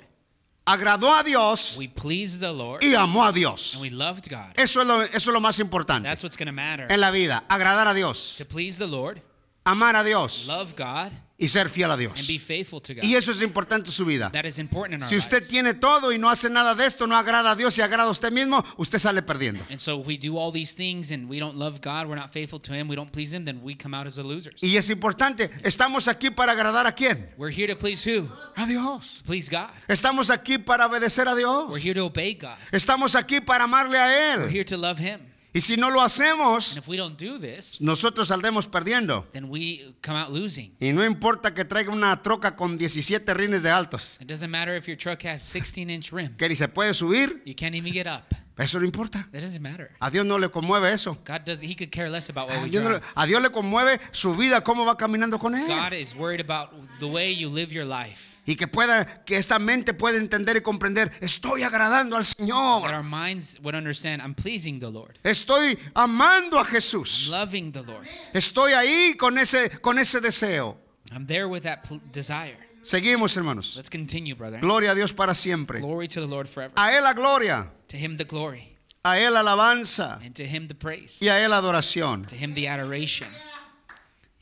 agradó 0.66 1.14
a 1.14 1.22
Dios 1.24 1.76
We 1.78 1.90
pleased 1.90 2.40
the 2.40 2.54
Lord. 2.54 2.82
y 2.84 2.96
amó 2.96 3.26
a 3.26 3.34
Dios. 3.34 3.74
And 3.74 3.82
we 3.82 3.90
loved 3.90 4.30
God. 4.30 4.54
Eso 4.56 4.82
es 4.82 4.88
lo, 4.88 5.02
eso 5.02 5.16
es 5.18 5.28
lo 5.28 5.42
más 5.42 5.60
importante 5.60 6.08
That's 6.08 6.24
what's 6.24 6.38
going 6.38 6.48
to 6.48 6.54
matter. 6.54 6.88
en 6.90 7.02
la 7.02 7.12
vida, 7.12 7.44
agradar 7.50 7.88
a 7.90 7.94
Dios. 7.94 8.36
To 8.38 8.46
please 8.46 8.78
the 8.78 8.88
Lord 8.88 9.22
amar 9.66 9.96
a 9.96 10.04
Dios 10.04 10.46
love 10.48 10.74
God, 10.78 11.12
y 11.38 11.50
ser 11.50 11.68
fiel 11.68 11.92
a 11.92 11.98
Dios. 11.98 12.18
and 12.18 12.28
be 12.28 12.40
faithful 12.40 12.80
to 12.82 12.94
God. 12.94 13.04
Y 13.04 13.16
eso 13.16 13.30
es 13.32 13.42
importante 13.42 13.90
en 13.90 13.92
su 13.94 14.06
vida. 14.06 14.30
That 14.32 14.46
is 14.46 14.58
important 14.58 14.94
in 14.96 15.04
our 15.04 15.10
Si 15.10 15.18
usted 15.18 15.40
lives. 15.40 15.50
tiene 15.50 15.74
todo 15.74 16.14
y 16.14 16.18
no 16.18 16.30
hace 16.30 16.50
nada 16.50 16.76
de 16.76 16.86
esto, 16.86 17.06
no 17.08 17.18
agrada 17.18 17.52
a 17.52 17.56
Dios 17.58 17.78
y 17.78 17.82
agrada 17.82 18.08
a 18.08 18.12
usted 18.12 18.32
mismo, 18.32 18.64
usted 18.78 19.00
sale 19.00 19.22
perdiendo. 19.22 19.62
And 19.70 19.78
so 19.80 20.00
if 20.00 20.08
we 20.08 20.18
do 20.18 20.38
all 20.38 20.52
these 20.54 20.74
things 20.76 21.12
and 21.12 21.28
we 21.30 21.40
don't 21.40 21.58
love 21.58 21.82
God, 21.82 22.08
we're 22.08 22.16
not 22.16 22.32
faithful 22.32 22.60
to 22.62 22.74
Him, 22.74 22.88
we 22.88 22.96
don't 22.96 23.12
please 23.12 23.34
Him, 23.36 23.44
then 23.44 23.60
we 23.64 23.76
come 23.76 23.94
out 23.94 24.08
as 24.08 24.16
the 24.16 24.24
losers. 24.24 24.62
Y 24.64 24.78
es 24.78 24.90
importante, 24.90 25.50
estamos 25.64 26.08
aquí 26.08 26.30
para 26.34 26.54
agradar 26.54 26.88
a 26.88 26.94
quién? 26.94 27.28
We're 27.38 27.52
here 27.52 27.68
to 27.68 27.76
please 27.78 28.02
who? 28.06 28.30
A 28.56 28.66
Dios. 28.66 29.22
Please 29.26 29.50
God. 29.50 29.72
Estamos 29.90 30.30
aquí 30.30 30.58
para 30.58 30.86
obedecer 30.86 31.28
a 31.28 31.36
Dios. 31.36 31.70
We're 31.70 31.80
here 31.84 31.96
to 31.96 32.06
obey 32.06 32.36
God. 32.36 32.56
Estamos 32.72 33.14
aquí 33.14 33.42
para 33.46 33.66
amarle 33.66 33.98
a 34.00 34.06
We're 34.38 34.44
Él. 34.46 34.50
here 34.52 34.64
to 34.64 34.78
love 34.78 35.00
Him. 35.00 35.20
Y 35.56 35.62
si 35.62 35.78
no 35.78 35.90
lo 35.90 36.02
And 36.02 36.08
hacemos, 36.12 36.76
if 36.76 36.86
we 36.90 36.98
don't 36.98 37.18
do 37.18 37.40
this, 37.40 37.80
nosotros 37.82 38.28
saldremos 38.28 38.68
perdiendo. 38.68 39.26
then 39.32 39.46
we 39.50 39.96
come 40.02 40.20
out 40.20 40.30
losing. 40.30 40.76
Y 40.82 40.92
no 40.92 41.06
importa 41.06 41.54
que 41.54 41.64
traiga 41.64 41.94
una 41.94 42.22
troca 42.22 42.58
con 42.58 42.78
17 42.78 43.34
rines 43.34 43.64
de 43.64 43.70
altos, 43.70 44.04
It 44.20 44.28
doesn't 44.28 44.52
matter 44.52 44.76
if 44.76 44.86
your 44.86 44.98
truck 44.98 45.24
has 45.24 45.42
16 45.42 45.90
inch 45.90 46.12
rims. 46.12 46.32
que 46.38 46.50
ni 46.50 46.58
se 46.58 46.68
puede 46.68 46.94
subir, 46.94 47.42
You 47.46 47.56
can't 47.56 47.74
even 47.74 47.94
get 47.94 48.06
up. 48.06 48.36
eso 48.58 48.80
no 48.80 48.86
importa. 48.86 49.30
That 49.32 49.44
doesn't 49.44 49.62
matter. 49.62 49.92
A 50.02 50.12
Dios 50.12 50.26
no 50.26 50.38
le 50.38 50.50
conmueve 50.50 50.92
eso. 50.92 51.18
God 51.26 51.46
does. 51.46 51.62
He 51.62 51.74
could 51.74 51.90
care 51.90 52.10
less 52.10 52.30
about 52.30 52.50
what 52.50 52.58
A 52.58 52.66
Dios, 52.68 52.84
no 52.84 53.00
a 53.16 53.26
Dios 53.26 53.42
le 53.42 53.50
conmueve 53.50 54.02
su 54.12 54.34
vida, 54.34 54.62
cómo 54.62 54.86
va 54.86 54.98
caminando 54.98 55.40
con 55.40 55.56
Él. 55.56 55.68
God 55.70 55.94
is 55.94 56.14
worried 56.14 56.42
about 56.42 56.72
the 57.00 57.08
way 57.08 57.32
you 57.34 57.50
live 57.50 57.72
your 57.74 57.86
life. 57.86 58.35
Y 58.48 58.56
que 58.56 58.68
pueda, 58.68 59.24
que 59.26 59.38
esta 59.38 59.58
mente 59.58 59.94
pueda 59.96 60.18
entender 60.20 60.56
y 60.58 60.62
comprender, 60.62 61.12
estoy 61.20 61.64
agradando 61.64 62.16
al 62.16 62.24
That 62.26 62.38
Señor. 62.38 62.94
our 62.94 63.02
minds 63.04 63.58
would 63.64 63.74
understand. 63.76 64.22
I'm 64.22 64.36
pleasing 64.36 64.80
the 64.80 64.90
Lord. 64.92 65.18
Estoy 65.24 65.78
amando 65.96 66.58
a 66.60 66.62
I'm 66.64 66.68
Jesús. 66.68 67.28
loving 67.30 67.72
the 67.72 67.82
Lord. 67.82 68.08
Estoy 68.34 68.74
ahí 68.74 69.16
con 69.18 69.38
ese, 69.40 69.70
con 69.82 69.98
ese 69.98 70.22
deseo. 70.22 70.78
I'm 71.12 71.26
there 71.26 71.48
with 71.48 71.64
that 71.64 71.86
desire. 72.12 72.58
Seguimos, 72.84 73.36
hermanos. 73.36 73.76
Let's 73.76 73.90
continue, 73.90 74.36
brother. 74.36 74.60
Gloria 74.60 74.92
a 74.92 74.96
Dios 74.96 75.12
para 75.12 75.34
siempre. 75.34 75.80
Glory 75.80 76.08
to 76.08 76.22
the 76.22 76.28
Lord 76.28 76.48
forever. 76.48 76.72
A 76.78 76.92
Él 76.92 77.02
la 77.02 77.14
gloria, 77.14 77.72
To 77.88 77.98
Him 77.98 78.16
the 78.18 78.26
glory, 78.26 78.78
a 79.04 79.18
Él 79.18 79.34
la 79.34 79.40
alabanza 79.42 80.20
and 80.24 80.36
to 80.36 80.44
Him 80.46 80.68
the 80.68 80.76
praise, 80.76 81.20
y 81.20 81.30
a 81.30 81.40
Él 81.44 81.50
la 81.50 81.58
adoración. 81.58 82.24
to 82.28 82.36
Him 82.36 82.54
the 82.54 82.68
adoration. 82.68 83.28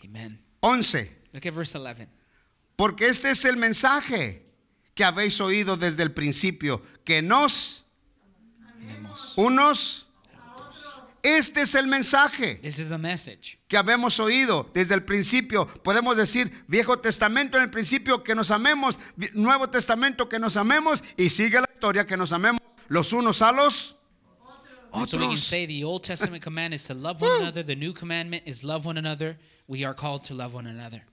Amen. 0.03 0.39
11. 0.61 1.09
Look 1.33 1.45
at 1.45 1.53
verse 1.53 1.73
11. 1.73 2.07
Porque 2.83 3.07
este 3.07 3.29
es 3.29 3.45
el 3.45 3.55
mensaje 3.55 4.45
que 4.93 5.05
habéis 5.05 5.39
oído 5.39 5.77
desde 5.77 6.03
el 6.03 6.11
principio, 6.11 6.81
que 7.05 7.21
nos, 7.21 7.85
Amemos. 8.73 9.33
unos, 9.37 10.07
este 11.21 11.61
es 11.61 11.75
el 11.75 11.87
mensaje. 11.87 12.55
This 12.55 12.79
is 12.79 12.89
the 12.89 12.97
message 12.97 13.57
que 13.69 13.77
habemos 13.77 14.19
oído 14.19 14.69
desde 14.73 14.95
el 14.95 15.05
principio. 15.05 15.65
Podemos 15.65 16.17
decir 16.17 16.65
Viejo 16.67 16.99
Testamento 16.99 17.55
en 17.55 17.63
el 17.63 17.69
principio 17.69 18.21
que 18.21 18.35
nos 18.35 18.51
amemos, 18.51 18.99
Nuevo 19.31 19.69
Testamento 19.69 20.27
que 20.27 20.37
nos 20.37 20.57
amemos 20.57 21.05
y 21.15 21.29
sigue 21.29 21.61
la 21.61 21.69
historia 21.73 22.05
que 22.05 22.17
nos 22.17 22.33
amemos 22.33 22.59
los 22.89 23.13
unos 23.13 23.41
a 23.41 23.53
los 23.53 23.95
And 24.91 25.07
so 25.07 25.15
we 25.15 25.23
can 25.23 25.31
otros. 25.31 25.45
say 25.45 25.65
the 25.65 25.85
Old 25.85 26.03
Testament 26.03 26.43
command 26.43 26.73
is 26.73 26.83
to 26.87 26.93
love 26.93 27.21
one 27.21 27.31
another. 27.43 27.63
The 27.63 27.77
new 27.77 27.93
commandment 27.93 28.43
is 28.45 28.61
love 28.61 28.85
one 28.85 28.97
another. 28.97 29.37
We 29.69 29.85
are 29.85 29.93
called 29.93 30.25
to 30.25 30.33
love 30.33 30.53
one 30.53 30.67
another. 30.67 31.05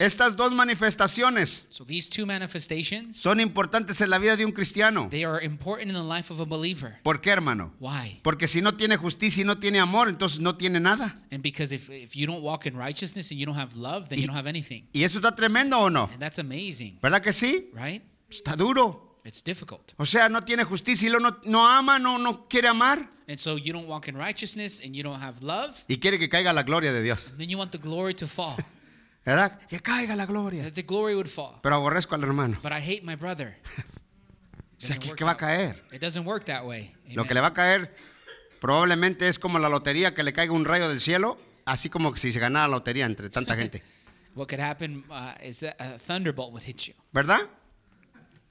Estas 0.00 0.34
dos 0.34 0.50
manifestaciones 0.52 1.66
So 1.68 1.84
these 1.84 2.08
two 2.08 2.24
manifestations, 2.24 3.16
son 3.18 3.38
importantes 3.38 4.00
en 4.00 4.08
la 4.08 4.18
vida 4.18 4.34
de 4.34 4.46
un 4.46 4.52
cristiano. 4.52 5.08
they 5.10 5.24
are 5.24 5.44
important 5.44 5.88
in 5.90 5.94
the 5.94 6.02
life 6.02 6.32
of 6.32 6.40
a 6.40 6.46
believer. 6.46 6.98
¿Por 7.02 7.20
qué, 7.20 7.30
hermano? 7.30 7.74
Why? 7.78 8.18
Porque 8.22 8.46
si 8.46 8.62
no 8.62 8.72
tiene 8.74 8.96
justicia 8.96 9.42
y 9.42 9.44
no 9.44 9.58
tiene 9.58 9.78
amor, 9.78 10.08
entonces 10.08 10.40
no 10.40 10.56
tiene 10.56 10.80
nada. 10.80 11.20
And 11.30 11.42
because 11.42 11.74
if, 11.74 11.90
if 11.90 12.14
you 12.16 12.26
don't 12.26 12.42
walk 12.42 12.64
in 12.64 12.76
righteousness 12.76 13.30
and 13.30 13.38
you 13.38 13.44
don't 13.44 13.58
have 13.58 13.76
love, 13.76 14.08
then 14.08 14.18
you 14.18 14.26
don't 14.26 14.36
have 14.36 14.48
anything. 14.48 14.88
¿Y 14.94 15.04
eso 15.04 15.18
está 15.18 15.34
tremendo 15.34 15.78
o 15.78 15.90
no? 15.90 16.08
And 16.10 16.18
that's 16.18 16.38
amazing, 16.38 16.98
¿Verdad 17.02 17.20
que 17.20 17.34
sí? 17.34 17.68
right? 17.74 18.02
Está 18.30 18.56
duro. 18.56 19.18
It's 19.22 19.44
difficult. 19.44 19.92
O 19.98 20.06
sea, 20.06 20.30
no 20.30 20.40
tiene 20.42 20.64
justicia 20.64 21.10
y 21.10 21.12
no, 21.12 21.36
no 21.44 21.68
ama, 21.68 21.98
no, 21.98 22.16
no 22.16 22.48
quiere 22.48 22.68
amar 22.68 23.06
And 23.28 23.38
so 23.38 23.58
you 23.58 23.72
don't 23.74 23.86
walk 23.86 24.08
in 24.08 24.16
righteousness 24.16 24.80
and 24.82 24.96
you 24.96 25.02
don't 25.04 25.20
have 25.20 25.42
love, 25.42 25.84
y 25.88 25.98
quiere 25.98 26.18
que 26.18 26.28
caiga 26.30 26.52
la 26.54 26.62
gloria 26.62 26.90
de 26.92 27.02
Dios. 27.02 27.30
then 27.36 27.50
you 27.50 27.58
want 27.58 27.70
the 27.70 27.78
glory 27.78 28.14
to 28.14 28.26
fall. 28.26 28.56
¿Verdad? 29.24 29.60
Que 29.68 29.80
caiga 29.80 30.16
la 30.16 30.26
gloria. 30.26 30.64
that 30.64 30.72
the 30.72 30.82
glory 30.82 31.14
would 31.14 31.28
fall. 31.28 31.60
Pero 31.62 31.74
aborrezco 31.74 32.14
al 32.14 32.22
hermano. 32.22 32.58
But 32.62 32.72
I 32.72 32.80
hate 32.80 33.02
my 33.02 33.16
brother. 33.16 33.56
O 34.82 34.86
sea, 34.86 34.96
¿qué, 34.96 35.14
qué 35.14 35.24
va 35.24 35.32
a 35.32 35.36
caer? 35.36 35.84
It 35.92 36.00
doesn't 36.00 36.26
work 36.26 36.46
that 36.46 36.64
way. 36.64 36.94
Lo 37.10 37.26
que 37.26 37.34
le 37.34 37.42
va 37.42 37.48
a 37.48 37.52
caer 37.52 37.94
probablemente 38.62 39.28
es 39.28 39.38
como 39.38 39.58
la 39.58 39.68
lotería 39.68 40.14
que 40.14 40.22
le 40.22 40.32
caiga 40.32 40.54
un 40.54 40.64
rayo 40.64 40.88
del 40.88 41.00
cielo, 41.00 41.38
así 41.66 41.90
como 41.90 42.16
si 42.16 42.32
se 42.32 42.40
ganara 42.40 42.66
la 42.66 42.76
lotería 42.76 43.04
entre 43.04 43.28
tanta 43.28 43.56
gente. 43.56 43.82
What 44.34 44.46
could 44.48 44.60
happen 44.60 45.04
uh, 45.10 45.34
is 45.42 45.60
that 45.60 45.74
a 45.78 45.98
thunderbolt 45.98 46.52
would 46.52 46.64
hit 46.64 46.78
you. 46.86 46.94
¿Verdad? 47.12 47.40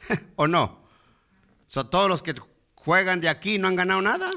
¿O 0.36 0.48
no? 0.48 0.84
So, 1.66 1.88
todos 1.88 2.10
los 2.10 2.22
que 2.22 2.36
juegan 2.76 3.22
de 3.22 3.30
aquí 3.30 3.58
no 3.58 3.68
han 3.68 3.76
ganado 3.76 4.02
nada. 4.02 4.30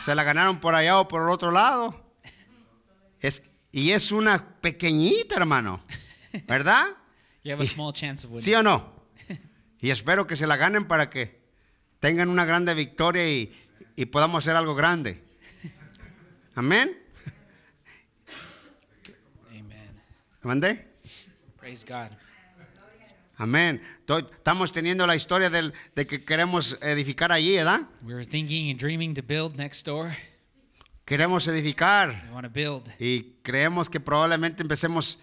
Se 0.00 0.14
la 0.14 0.24
ganaron 0.24 0.60
por 0.60 0.74
allá 0.74 0.98
o 0.98 1.06
por 1.06 1.22
el 1.22 1.28
otro 1.28 1.50
lado. 1.50 2.12
Es, 3.20 3.42
y 3.76 3.90
es 3.90 4.12
una 4.12 4.54
pequeñita, 4.60 5.36
hermano. 5.36 5.82
¿Verdad? 6.46 6.84
You 7.44 7.52
have 7.52 7.62
a 7.62 7.66
small 7.66 7.92
chance 7.92 8.24
of 8.26 8.32
winning. 8.32 8.42
¿Sí 8.44 8.54
o 8.54 8.62
no? 8.62 9.04
Y 9.80 9.90
espero 9.90 10.26
que 10.26 10.34
se 10.34 10.46
la 10.46 10.56
ganen 10.56 10.86
para 10.88 11.10
que 11.10 11.42
tengan 12.00 12.30
una 12.30 12.46
grande 12.46 12.72
victoria 12.72 13.28
y, 13.28 13.52
y 13.96 14.06
podamos 14.06 14.42
hacer 14.44 14.56
algo 14.56 14.74
grande. 14.74 15.22
Amén. 16.54 16.96
Amen. 19.50 19.90
¿Mandé? 20.42 20.88
Praise 21.60 21.84
God. 21.86 22.16
Amén. 23.36 23.82
Estamos 24.36 24.72
teniendo 24.72 25.06
la 25.06 25.16
historia 25.16 25.50
del- 25.50 25.72
de 25.94 26.06
que 26.06 26.24
queremos 26.24 26.78
edificar 26.80 27.32
allí, 27.32 27.56
¿verdad? 27.56 27.82
We 28.02 28.14
were 28.14 28.24
thinking 28.24 28.70
and 28.70 28.78
dreaming 28.80 29.12
to 29.14 29.22
build 29.22 29.56
next 29.56 29.84
door. 29.84 30.16
Queremos 31.04 31.46
edificar 31.48 32.24
We 32.28 32.34
want 32.34 32.46
to 32.46 32.50
build. 32.52 32.88
y 32.98 33.34
creemos 33.42 33.90
que 33.90 34.00
probablemente 34.00 34.62
empecemos 34.62 35.18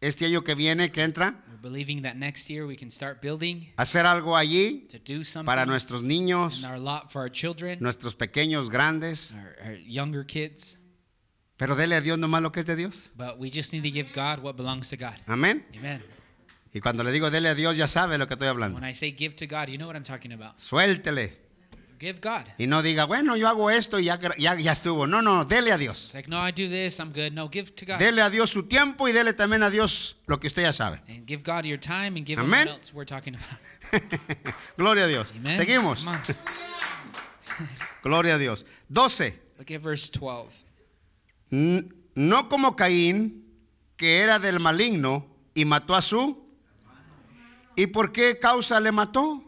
este 0.00 0.26
año 0.26 0.44
que 0.44 0.54
viene, 0.54 0.92
que 0.92 1.02
entra, 1.02 1.42
We're 1.48 1.60
believing 1.60 2.02
that 2.02 2.14
next 2.14 2.48
year 2.48 2.66
we 2.66 2.76
can 2.76 2.90
start 2.90 3.20
building 3.20 3.66
a 3.76 3.82
hacer 3.82 4.06
algo 4.06 4.36
allí 4.36 4.86
to 4.90 4.98
do 4.98 5.24
something 5.24 5.46
para 5.46 5.66
nuestros 5.66 6.02
niños, 6.02 6.62
children, 7.32 7.78
nuestros 7.80 8.14
pequeños, 8.14 8.70
grandes. 8.70 9.32
our, 9.32 9.56
our 9.66 9.76
younger 9.78 10.24
kids. 10.24 10.78
Pero 11.56 11.74
dele 11.76 11.94
a 11.94 12.00
Dios 12.00 12.18
nomás 12.18 12.42
lo 12.42 12.52
que 12.52 12.60
es 12.60 12.66
de 12.66 12.76
Dios. 12.76 13.10
But 13.16 13.38
we 13.38 13.50
just 13.50 13.72
need 13.72 13.82
to 13.82 13.90
give 13.90 14.12
God 14.12 14.40
what 14.42 14.54
belongs 14.56 14.88
to 14.90 14.96
God. 14.96 15.14
Amén. 15.26 15.64
Y 16.72 16.80
cuando 16.80 17.04
le 17.04 17.12
digo 17.12 17.30
dele 17.30 17.48
a 17.48 17.54
Dios, 17.54 17.76
ya 17.76 17.86
sabe 17.86 18.18
lo 18.18 18.26
que 18.26 18.34
estoy 18.34 18.48
hablando. 18.48 18.78
When 18.78 18.88
I 18.88 18.94
say 18.94 19.12
give 19.16 19.34
to 19.36 19.46
God, 19.46 19.68
you 19.68 19.78
know 19.78 19.86
what 19.86 19.96
I'm 19.96 20.04
talking 20.04 20.32
about. 20.32 20.58
Suéltele. 20.58 21.43
Give 21.98 22.18
God. 22.20 22.46
Y 22.58 22.66
no 22.66 22.82
diga, 22.82 23.04
bueno, 23.06 23.36
yo 23.36 23.48
hago 23.48 23.70
esto 23.70 23.98
y 23.98 24.04
ya, 24.04 24.18
ya, 24.36 24.54
ya 24.58 24.72
estuvo. 24.72 25.06
No, 25.06 25.22
no, 25.22 25.44
dele 25.44 25.72
a 25.72 25.78
Dios. 25.78 26.04
It's 26.04 26.14
like, 26.14 26.28
no, 26.28 26.38
I 26.46 26.50
do 26.50 26.68
this, 26.68 26.98
I'm 26.98 27.12
good. 27.12 27.32
No, 27.32 27.48
give 27.48 27.74
to 27.74 27.86
God. 27.86 27.98
Dele 27.98 28.20
a 28.22 28.30
Dios 28.30 28.50
su 28.50 28.64
tiempo 28.64 29.06
y 29.08 29.12
dele 29.12 29.32
también 29.32 29.62
a 29.62 29.70
Dios 29.70 30.16
lo 30.26 30.38
que 30.40 30.48
usted 30.48 30.62
ya 30.62 30.72
sabe. 30.72 31.00
And 31.08 31.26
give 31.26 31.42
God 31.42 31.64
your 31.64 31.78
time 31.78 32.16
and 32.16 32.26
give 32.26 32.38
Him 32.38 32.46
Amen. 32.46 32.66
what 32.68 32.76
else 32.78 32.92
we're 32.92 33.04
talking 33.06 33.34
about. 33.36 34.02
Gloria 34.76 35.04
a 35.04 35.08
Dios. 35.08 35.32
Amen. 35.36 35.56
Seguimos. 35.56 36.04
Gloria 38.02 38.34
a 38.34 38.38
Dios. 38.38 38.64
12. 38.88 39.38
Look 39.58 39.70
at 39.70 39.80
verse 39.80 40.08
12. 40.10 40.64
N- 41.52 41.88
No 42.16 42.48
como 42.48 42.76
Caín, 42.76 43.44
que 43.96 44.18
era 44.20 44.38
del 44.38 44.60
maligno 44.60 45.26
y 45.54 45.64
mató 45.64 45.94
a 45.94 46.02
su. 46.02 46.44
¿Y 47.76 47.86
por 47.88 48.12
qué 48.12 48.38
causa 48.38 48.78
le 48.80 48.92
mató? 48.92 49.43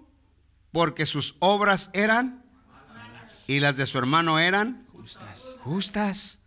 Porque 0.77 1.07
sus 1.07 1.37
obras 1.39 1.89
eran 1.95 2.45
y 3.49 3.61
las 3.61 3.79
de 3.79 3.87
su 3.87 3.97
hermano 3.97 4.39
eran 4.39 4.87
Justas. 4.93 5.59
justas. 5.65 6.39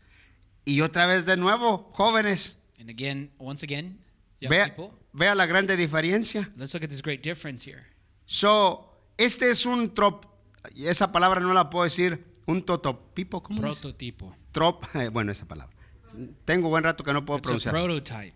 Y 0.65 0.82
otra 0.82 1.08
vez 1.08 1.26
de 1.26 1.36
nuevo, 1.36 1.89
jóvenes, 1.94 2.56
And 2.80 2.92
again, 2.92 3.32
once 3.39 3.65
again, 3.65 4.00
vea, 4.39 4.76
vea 5.13 5.34
la 5.34 5.48
grande 5.48 5.76
diferencia. 5.76 6.48
let's 6.58 6.76
look 6.76 6.84
at 6.84 6.89
this 6.89 7.02
great 7.02 7.24
difference 7.24 7.68
here. 7.68 7.84
So, 8.28 9.02
este 9.18 9.50
es 9.50 9.65
un 9.65 9.96
trop, 9.96 10.28
esa 10.76 11.12
palabra 11.12 11.39
no 11.39 11.52
la 11.52 11.72
puedo 11.72 11.86
decir, 11.86 12.24
un 12.46 12.62
totopipo, 12.63 13.42
¿cómo 13.42 13.58
es? 13.65 13.80
Prototipo. 13.80 14.36
Trop, 14.52 14.86
eh, 14.94 15.10
bueno, 15.10 15.32
esa 15.32 15.48
palabra. 15.48 15.76
Tengo 16.46 16.70
buen 16.70 16.84
rato 16.84 17.04
que 17.04 17.13
no 17.13 17.26
puedo 17.26 17.39
It's 17.39 17.48
a 17.65 17.72
pronunciar. 17.72 17.74
prototype. 17.74 18.36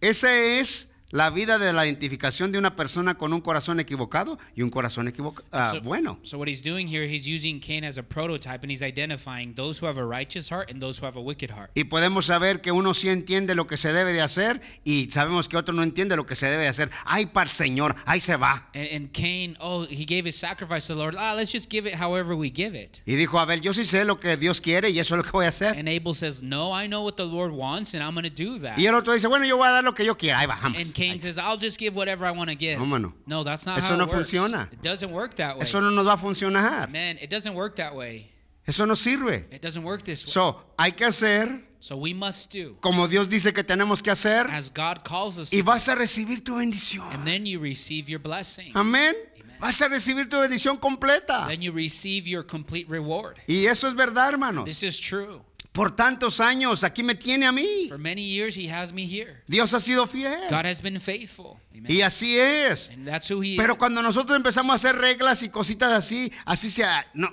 Esa 0.00 0.34
es 0.34 0.90
la 1.14 1.30
vida 1.30 1.58
de 1.58 1.72
la 1.72 1.86
identificación 1.86 2.50
de 2.50 2.58
una 2.58 2.74
persona 2.74 3.14
con 3.14 3.32
un 3.32 3.40
corazón 3.40 3.78
equivocado 3.78 4.36
y 4.56 4.62
un 4.62 4.70
corazón 4.70 5.12
ah, 5.52 5.70
So- 5.72 5.80
bueno. 5.80 6.18
So 6.24 6.38
what 6.38 6.48
he's 6.48 6.60
doing 6.60 6.88
here, 6.88 7.06
he's 7.06 7.24
using 7.24 7.60
Cain 7.60 7.84
as 7.84 7.98
a 7.98 8.02
prototype, 8.02 8.64
and 8.64 8.70
he's 8.72 8.82
identifying 8.82 9.54
those 9.54 9.78
who 9.80 9.86
have 9.86 9.96
a 9.96 10.04
righteous 10.04 10.50
heart 10.50 10.72
and 10.72 10.82
those 10.82 11.00
who 11.00 11.06
have 11.06 11.16
a 11.16 11.20
wicked 11.20 11.52
heart. 11.52 11.70
Y 11.74 11.84
podemos 11.84 12.26
saber 12.26 12.60
que 12.60 12.72
uno 12.72 12.94
sí 12.94 13.08
entiende 13.08 13.54
lo 13.54 13.68
que 13.68 13.76
se 13.76 13.92
debe 13.92 14.12
de 14.12 14.22
hacer 14.22 14.60
y 14.82 15.08
sabemos 15.12 15.48
que 15.48 15.56
otro 15.56 15.72
no 15.72 15.84
entiende 15.84 16.16
lo 16.16 16.26
que 16.26 16.34
se 16.34 16.46
debe 16.46 16.64
de 16.64 16.68
hacer. 16.70 16.90
Ay, 17.04 17.26
para 17.26 17.48
el 17.48 17.54
Señor, 17.54 17.94
ahí 18.06 18.18
se 18.18 18.34
va. 18.34 18.68
And, 18.74 18.88
and 18.92 19.12
Cain, 19.12 19.56
oh, 19.60 19.86
he 19.88 20.04
gave 20.04 20.26
his 20.26 20.36
sacrifice 20.36 20.88
to 20.88 20.94
the 20.94 20.98
Lord. 20.98 21.14
Ah, 21.16 21.34
let's 21.36 21.52
just 21.52 21.70
give 21.70 21.88
it 21.88 21.94
however 21.94 22.34
we 22.34 22.50
give 22.50 22.74
it. 22.76 23.02
Y 23.06 23.14
dijo 23.14 23.38
Abel, 23.38 23.60
yo 23.60 23.72
sí 23.72 23.84
sé 23.84 24.04
lo 24.04 24.18
que 24.18 24.36
Dios 24.36 24.60
quiere 24.60 24.90
y 24.90 24.98
eso 24.98 25.14
es 25.14 25.18
lo 25.18 25.22
que 25.22 25.30
voy 25.30 25.46
a 25.46 25.50
hacer. 25.50 25.78
And 25.78 25.88
Abel 25.88 26.16
says, 26.16 26.42
No, 26.42 26.72
I 26.72 26.88
know 26.88 27.04
what 27.04 27.14
the 27.14 27.24
Lord 27.24 27.52
wants, 27.52 27.94
and 27.94 28.02
I'm 28.02 28.14
going 28.14 28.28
to 28.28 28.30
do 28.30 28.58
that. 28.58 28.76
Y 28.78 28.86
el 28.86 28.96
otro 28.96 29.12
dice, 29.12 29.28
bueno, 29.28 29.46
yo 29.46 29.56
voy 29.56 29.68
a 29.68 29.70
dar 29.70 29.84
lo 29.84 29.94
que 29.94 30.04
yo 30.04 30.18
quiera. 30.18 30.40
Ahí 30.40 30.48
bajamos. 30.48 30.76
And 30.80 30.92
Cain 30.92 31.03
says, 31.20 31.38
I'll 31.38 31.56
just 31.56 31.78
give 31.78 31.94
whatever 31.94 32.24
I 32.26 32.30
want 32.32 32.50
to 32.50 32.56
give. 32.56 32.78
No, 32.78 32.84
mano. 32.86 33.12
No, 33.26 33.44
that's 33.44 33.66
not 33.66 33.78
Eso 33.78 33.88
how 33.88 33.96
no 33.96 34.04
it 34.04 34.10
works. 34.10 34.30
funciona. 34.30 34.72
It 34.72 34.82
doesn't 34.82 35.10
work 35.10 35.36
that 35.36 35.56
way. 35.56 35.62
Eso 35.62 35.80
no 35.80 35.90
nos 35.90 36.06
va 36.06 36.14
a 36.14 36.16
funcionar. 36.16 36.90
Man, 36.90 37.18
it 37.20 37.30
doesn't 37.30 37.54
work 37.54 37.76
that 37.76 37.94
way. 37.94 38.30
Eso 38.66 38.86
no 38.86 38.94
sirve. 38.94 39.44
It 39.52 39.60
doesn't 39.60 39.82
work 39.82 40.02
this 40.04 40.24
way. 40.26 40.32
So, 40.32 40.60
hay 40.78 40.92
que 40.92 41.06
hacer 41.06 41.60
So 41.78 41.98
we 41.98 42.14
must 42.14 42.50
do 42.50 42.78
como 42.80 43.06
Dios 43.08 43.28
dice 43.28 43.52
que 43.52 43.62
tenemos 43.62 44.02
que 44.02 44.10
hacer 44.10 44.46
as 44.48 44.70
God 44.70 45.04
calls 45.04 45.38
us 45.38 45.52
y 45.52 45.60
vas 45.60 45.86
a 45.88 45.94
recibir 45.94 46.42
tu 46.42 46.54
bendición. 46.54 47.12
And 47.12 47.26
then 47.26 47.44
you 47.44 47.60
receive 47.60 48.08
your 48.08 48.20
blessing. 48.20 48.72
Amén. 48.74 49.14
Vas 49.60 49.80
a 49.82 49.88
recibir 49.88 50.28
tu 50.30 50.38
bendición 50.38 50.78
completa. 50.78 51.46
Then 51.46 51.60
you 51.60 51.72
receive 51.72 52.26
your 52.26 52.42
complete 52.42 52.88
reward. 52.88 53.38
Y 53.46 53.66
eso 53.66 53.86
es 53.86 53.94
verdad, 53.94 54.30
hermanos. 54.30 54.64
This 54.64 54.82
is 54.82 54.98
true. 54.98 55.42
Por 55.74 55.90
tantos 55.96 56.38
años, 56.38 56.84
aquí 56.84 57.02
me 57.02 57.16
tiene 57.16 57.46
a 57.46 57.50
mí. 57.52 57.88
For 57.88 57.98
many 57.98 58.22
years, 58.22 58.56
He 58.56 58.70
has 58.72 58.92
me 58.92 59.06
here. 59.06 59.42
Dios 59.48 59.74
ha 59.74 59.80
sido 59.80 60.06
fiel. 60.06 60.46
God 60.48 60.66
has 60.66 60.80
been 60.80 61.00
faithful. 61.00 61.58
Amen. 61.76 61.90
Y 61.90 62.00
así 62.00 62.38
es. 62.38 62.90
And 62.90 63.04
that's 63.06 63.28
who 63.28 63.42
He 63.42 63.56
Pero 63.56 63.72
is. 63.72 63.78
cuando 63.80 64.00
nosotros 64.00 64.36
empezamos 64.36 64.70
a 64.70 64.74
hacer 64.76 64.96
reglas 65.00 65.42
y 65.42 65.48
cositas 65.48 65.90
así, 65.92 66.32
así 66.46 66.70
sea, 66.70 67.04
no, 67.12 67.28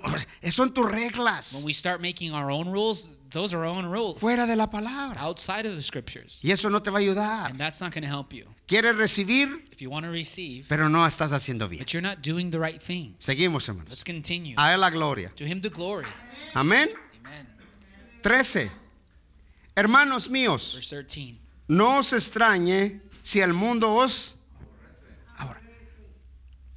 son 0.51 0.73
tus 0.73 0.85
When 0.85 0.95
reglas. 0.95 1.61
we 1.63 1.71
start 1.71 2.01
making 2.01 2.33
our 2.33 2.49
own 2.49 2.71
rules, 2.71 3.11
those 3.29 3.53
are 3.55 3.59
our 3.63 3.77
own 3.77 3.85
rules 3.85 4.17
Fuera 4.19 4.47
de 4.47 4.55
la 4.55 4.71
palabra. 4.71 5.21
outside 5.21 5.67
of 5.67 5.75
the 5.75 5.83
scriptures. 5.83 6.39
Y 6.41 6.49
eso 6.51 6.67
no 6.71 6.81
te 6.81 6.89
va 6.89 6.97
a 6.97 7.01
ayudar. 7.01 7.51
And 7.51 7.59
that's 7.59 7.79
not 7.79 7.93
going 7.93 8.01
to 8.03 8.09
help 8.09 8.33
you. 8.33 8.45
Quieres 8.67 8.95
recibir, 8.97 9.65
If 9.71 9.81
you 9.83 9.91
want 9.91 10.05
to 10.07 10.11
receive, 10.11 10.65
pero 10.67 10.89
no 10.89 11.05
estás 11.05 11.31
haciendo 11.31 11.69
bien. 11.69 11.83
but 11.83 11.93
you're 11.93 12.01
not 12.01 12.23
doing 12.23 12.49
the 12.49 12.59
right 12.59 12.81
thing, 12.81 13.13
Seguimos, 13.19 13.67
hermanos. 13.67 13.87
let's 13.89 14.03
continue. 14.03 14.55
A 14.57 14.73
él 14.73 14.79
la 14.81 14.89
gloria. 14.89 15.29
To 15.35 15.45
Him 15.45 15.61
the 15.61 15.69
glory. 15.69 16.07
Amén. 16.55 16.89
Amen. 18.23 18.41
13. 18.41 18.71
Hermanos 19.75 20.29
míos, 20.29 20.73
Verse 20.75 21.03
13. 21.03 21.37
no 21.67 21.99
os 21.99 22.13
extrañe 22.13 23.01
si 23.21 23.39
el 23.39 23.53
mundo 23.53 23.93
os... 23.93 24.35
Ahora, 25.37 25.61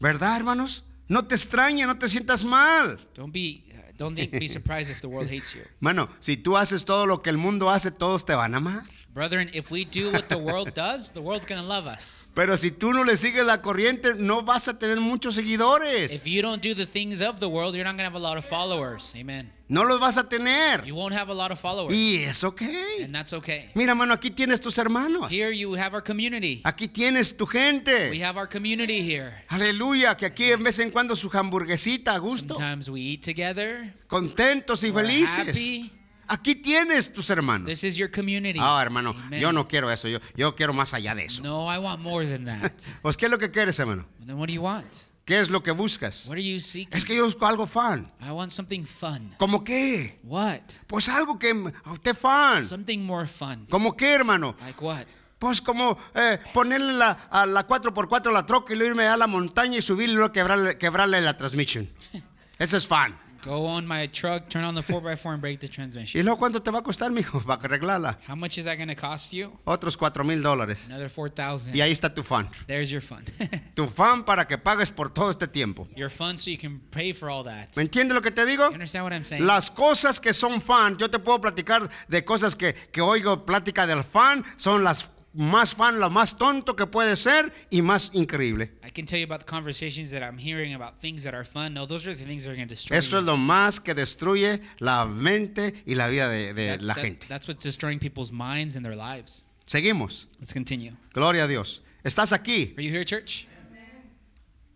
¿verdad, 0.01 0.37
hermanos? 0.37 0.85
No 1.09 1.27
te 1.27 1.35
extrañe, 1.35 1.87
no 1.87 1.99
te 1.99 2.09
sientas 2.09 2.45
mal. 2.45 2.99
Don't 3.15 3.33
be, 3.33 3.65
don't 3.97 4.15
be 4.17 4.49
surprised 4.49 4.91
if 4.91 5.01
the 5.01 5.07
world 5.07 5.29
hates 5.31 5.55
you. 5.55 5.63
Bueno, 5.81 6.09
si 6.21 6.37
tú 6.37 6.57
haces 6.57 6.85
todo 6.85 7.07
lo 7.07 7.21
que 7.21 7.31
el 7.31 7.37
mundo 7.37 7.69
hace, 7.71 7.91
todos 7.91 8.25
te 8.25 8.35
van 8.35 8.55
a 8.55 8.59
amar. 8.59 8.85
Brethren, 9.15 9.49
if 9.55 9.71
we 9.71 9.85
do 9.85 10.11
what 10.11 10.29
the 10.29 10.37
world 10.37 10.75
does, 10.75 11.13
the 11.13 11.21
world's 11.23 11.47
going 11.47 11.61
to 11.61 11.67
love 11.67 11.87
us. 11.87 12.27
Pero 12.35 12.57
si 12.57 12.73
tú 12.73 12.93
no 12.93 13.05
le 13.05 13.17
sigues 13.17 13.45
la 13.47 13.63
corriente, 13.63 14.15
no 14.19 14.43
vas 14.43 14.67
a 14.67 14.77
tener 14.77 14.99
muchos 14.99 15.37
seguidores. 15.37 16.13
If 16.13 16.27
you 16.27 16.43
don't 16.43 16.61
do 16.61 16.75
the 16.75 16.85
things 16.85 17.21
of 17.23 17.39
the 17.39 17.49
world, 17.49 17.77
you're 17.77 17.85
not 17.85 17.93
going 17.97 17.99
to 17.99 18.13
have 18.13 18.17
a 18.17 18.19
lot 18.19 18.37
of 18.37 18.45
followers. 18.45 19.13
Amen. 19.15 19.53
No 19.69 19.85
los 19.85 20.01
vas 20.01 20.17
a 20.17 20.25
tener. 20.29 20.85
You 20.85 20.97
won't 20.97 21.15
have 21.15 21.29
a 21.31 21.33
lot 21.35 21.53
of 21.53 21.61
followers. 21.61 21.95
Y 21.95 22.25
es 22.25 22.43
ok. 22.43 22.63
And 23.05 23.15
that's 23.15 23.33
okay. 23.33 23.71
Mira, 23.77 23.93
hermano, 23.93 24.15
aquí 24.15 24.31
tienes 24.31 24.61
tus 24.61 24.77
hermanos. 24.79 25.31
Here 25.31 25.53
you 25.53 25.75
have 25.77 25.95
our 25.95 26.03
community. 26.03 26.61
Aquí 26.65 26.89
tienes 26.89 27.37
tu 27.37 27.47
We 27.47 27.53
gente. 27.53 28.21
have 28.21 28.37
our 28.37 28.49
community 28.49 29.01
here. 29.01 29.33
Aleluya, 29.49 30.17
que 30.17 30.27
aquí 30.27 30.51
en 30.51 30.65
vez 30.65 30.81
en 30.81 30.91
cuando 30.91 31.15
su 31.15 31.31
hamburguesita 31.33 32.15
a 32.15 32.19
gusto, 32.19 32.55
Sometimes 32.57 32.91
we 32.91 33.01
eat 33.01 33.23
together. 33.23 33.95
contentos 34.09 34.83
y 34.83 34.91
We're 34.91 35.07
felices. 35.07 35.39
happy. 35.49 35.93
Aquí 36.29 36.55
tienes 36.55 37.13
tus 37.13 37.29
hermanos. 37.31 37.67
This 37.67 37.85
is 37.85 37.97
your 37.97 38.11
community. 38.11 38.59
Ah, 38.61 38.81
hermano, 38.83 39.11
Amen. 39.11 39.41
yo 39.41 39.53
no 39.53 39.67
quiero 39.69 39.91
eso, 39.91 40.09
yo, 40.09 40.19
yo 40.37 40.55
quiero 40.55 40.73
más 40.73 40.95
allá 40.95 41.15
de 41.15 41.27
eso. 41.27 41.43
No, 41.43 41.73
I 41.73 41.79
want 41.79 42.01
more 42.01 42.27
than 42.27 42.45
that. 42.45 42.73
Pues, 43.03 43.17
¿qué 43.17 43.27
es 43.27 43.31
lo 43.31 43.39
que 43.39 43.51
quieres, 43.51 43.79
hermano? 43.79 44.07
then 44.27 44.39
what 44.39 44.49
do 44.49 44.55
you 44.55 44.63
want? 44.63 44.87
¿Qué 45.25 45.41
es 45.41 45.49
lo 45.49 45.63
que 45.63 45.71
buscas? 45.71 46.27
What 46.27 46.35
are 46.35 46.43
you 46.45 46.61
seeking? 46.61 46.95
Es 46.95 47.03
que 47.05 47.17
yo 47.17 47.25
busco 47.25 47.47
algo 47.47 47.67
fan. 47.67 48.13
I 48.21 48.31
want 48.31 48.51
something 48.51 48.85
fun. 48.85 49.35
¿Cómo 49.39 49.65
qué? 49.65 50.19
What? 50.23 50.61
Pues 50.87 51.09
algo 51.09 51.39
que 51.39 51.53
usted 51.87 52.15
fan. 52.15 52.63
Something 52.65 52.99
more 52.99 53.27
fun. 53.27 53.67
¿Cómo 53.71 53.97
qué, 53.97 54.13
hermano? 54.15 54.55
Like 54.61 54.85
what? 54.85 55.07
Pues 55.39 55.63
como 55.63 55.99
eh, 56.15 56.39
ponerle 56.53 56.93
la, 56.93 57.11
a 57.31 57.47
la 57.47 57.67
4x4 57.67 58.29
a 58.29 58.33
la 58.33 58.47
troca 58.47 58.73
y 58.75 58.77
luego 58.77 58.93
irme 58.93 59.07
a 59.07 59.17
la 59.17 59.27
montaña 59.27 59.79
y 59.79 59.83
subirle 59.83 60.13
y 60.13 60.17
luego 60.17 60.33
quebrarle, 60.33 60.77
quebrarle 60.77 61.21
la 61.23 61.37
transmisión. 61.37 61.91
Eso 62.59 62.77
es 62.77 62.87
fan. 62.87 63.19
Go 63.45 63.67
on 63.67 63.87
my 63.87 64.07
truck, 64.07 64.49
turn 64.49 64.65
on 64.65 64.75
the 64.75 64.81
4x4 64.81 65.33
and 65.35 65.41
break 65.43 65.61
the 65.61 65.67
¿Y 65.67 65.71
transmission. 65.71 66.25
luego 66.25 66.39
cuánto 66.39 66.63
te 66.63 66.71
va 66.71 66.79
a 66.79 66.83
costar, 66.83 67.11
mijo, 67.11 67.41
para 67.45 67.61
arreglarla? 67.63 68.19
How 68.27 68.35
much 68.35 68.57
is 68.57 68.65
that 68.65 68.77
going 68.77 68.89
to 68.89 68.95
cost 68.95 69.33
you? 69.35 69.53
Otros 69.67 69.97
4 69.99 70.25
mil 70.25 70.43
dólares. 70.43 70.79
Another 70.87 71.11
4,000. 71.11 71.75
Y 71.77 71.81
ahí 71.83 71.93
está 71.93 72.15
tu 72.15 72.23
fan. 72.23 72.49
There's 72.67 72.91
your 72.91 73.03
fun. 73.03 73.25
Tu 73.75 73.87
fan 73.89 74.25
para 74.25 74.47
que 74.47 74.57
pagues 74.57 74.91
por 74.91 75.11
todo 75.11 75.31
este 75.31 75.47
tiempo. 75.47 75.87
your 75.95 76.09
fun 76.11 76.39
so 76.39 76.51
you 76.51 76.57
can 76.57 76.81
pay 76.91 77.13
for 77.13 77.29
all 77.29 77.45
that. 77.45 77.69
¿Me 77.77 77.83
entiendes 77.83 78.15
lo 78.15 78.23
que 78.23 78.31
te 78.31 78.47
digo? 78.47 78.69
You 78.69 78.75
understand 78.75 79.05
what 79.05 79.13
I'm 79.13 79.25
saying? 79.25 79.47
Las 79.47 79.71
cosas 79.71 80.19
que 80.21 80.33
son 80.33 80.61
fan, 80.63 80.97
yo 80.97 81.11
te 81.11 81.19
puedo 81.19 81.41
platicar 81.41 81.89
de 82.09 82.25
cosas 82.25 82.55
que, 82.57 82.75
que 82.93 83.01
oigo 83.03 83.45
plática 83.45 83.87
del 83.87 84.03
fan, 84.05 84.43
son 84.57 84.83
las 84.85 85.09
más 85.35 85.75
fan, 85.75 85.99
lo 85.99 86.09
más 86.11 86.39
tonto 86.39 86.75
que 86.77 86.87
puede 86.87 87.17
ser 87.17 87.53
y 87.71 87.83
más 87.83 88.11
increíble. 88.15 88.73
I 88.87 88.91
can 88.91 89.05
tell 89.05 89.19
you 89.19 89.25
about 89.25 89.41
the 89.41 89.47
conversations 89.47 90.11
that 90.13 90.23
I'm 90.23 90.39
hearing 90.39 90.75
about 90.75 90.99
things 91.01 91.25
that 91.25 91.35
are 91.35 91.45
fun. 91.45 91.75
No, 91.75 91.87
those 91.87 92.07
are 92.09 92.15
the 92.15 92.25
things 92.25 92.45
that 92.45 92.51
are 92.53 92.57
going 92.57 92.69
to 92.69 92.75
destroy 92.75 92.97
Eso 92.99 93.17
you. 93.17 93.19
es 93.19 93.25
lo 93.25 93.37
más 93.37 93.81
que 93.81 93.95
destruye 93.95 94.61
la 94.79 95.05
mente 95.07 95.75
y 95.87 95.95
la 95.95 96.07
vida 96.09 96.29
de, 96.29 96.55
de 96.55 96.69
That- 96.79 96.81
la 96.83 96.95
that- 96.95 97.03
gente. 97.03 97.27
That's 97.29 97.49
what's 97.49 97.65
destroying 97.65 97.99
people's 97.99 98.31
minds 98.33 98.77
and 98.77 98.85
their 98.87 98.97
lives. 98.97 99.45
Seguimos. 99.67 100.27
Let's 100.39 100.53
continue. 100.53 100.93
Gloria 101.13 101.45
a 101.45 101.47
Dios. 101.49 101.83
¿Estás 102.05 102.33
aquí? 102.33 102.75
Are 102.77 102.83
you 102.85 102.91
here, 102.93 103.05
church? 103.05 103.47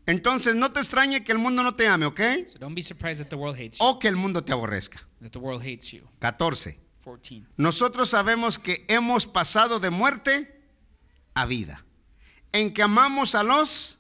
Entonces 0.07 0.57
no 0.57 0.71
te 0.73 0.81
extrañe 0.81 1.23
que 1.23 1.33
el 1.33 1.39
mundo 1.39 1.63
no 1.63 1.75
te 1.75 1.87
ame, 1.87 2.07
¿ok? 2.07 2.21
So 2.47 2.59
don't 2.59 2.75
be 2.75 2.81
surprised 2.81 3.23
that 3.23 3.29
the 3.29 3.37
world 3.37 3.57
hates 3.59 3.79
you. 3.79 3.85
O 3.85 3.99
que 3.99 4.09
el 4.09 4.17
mundo 4.17 4.43
te 4.43 4.53
aborrezca. 4.53 5.01
That 5.21 5.33
the 5.33 5.39
world 5.39 5.63
hates 5.63 5.93
you. 5.93 6.01
14. 6.21 6.79
14. 7.17 7.43
Nosotros 7.57 8.11
sabemos 8.11 8.59
que 8.59 8.85
hemos 8.89 9.27
pasado 9.27 9.81
de 9.81 9.91
muerte 9.91 10.61
a 11.35 11.47
vida. 11.47 11.85
En 12.53 12.73
que 12.73 12.83
amamos 12.83 13.35
a 13.35 13.43
los 13.43 13.99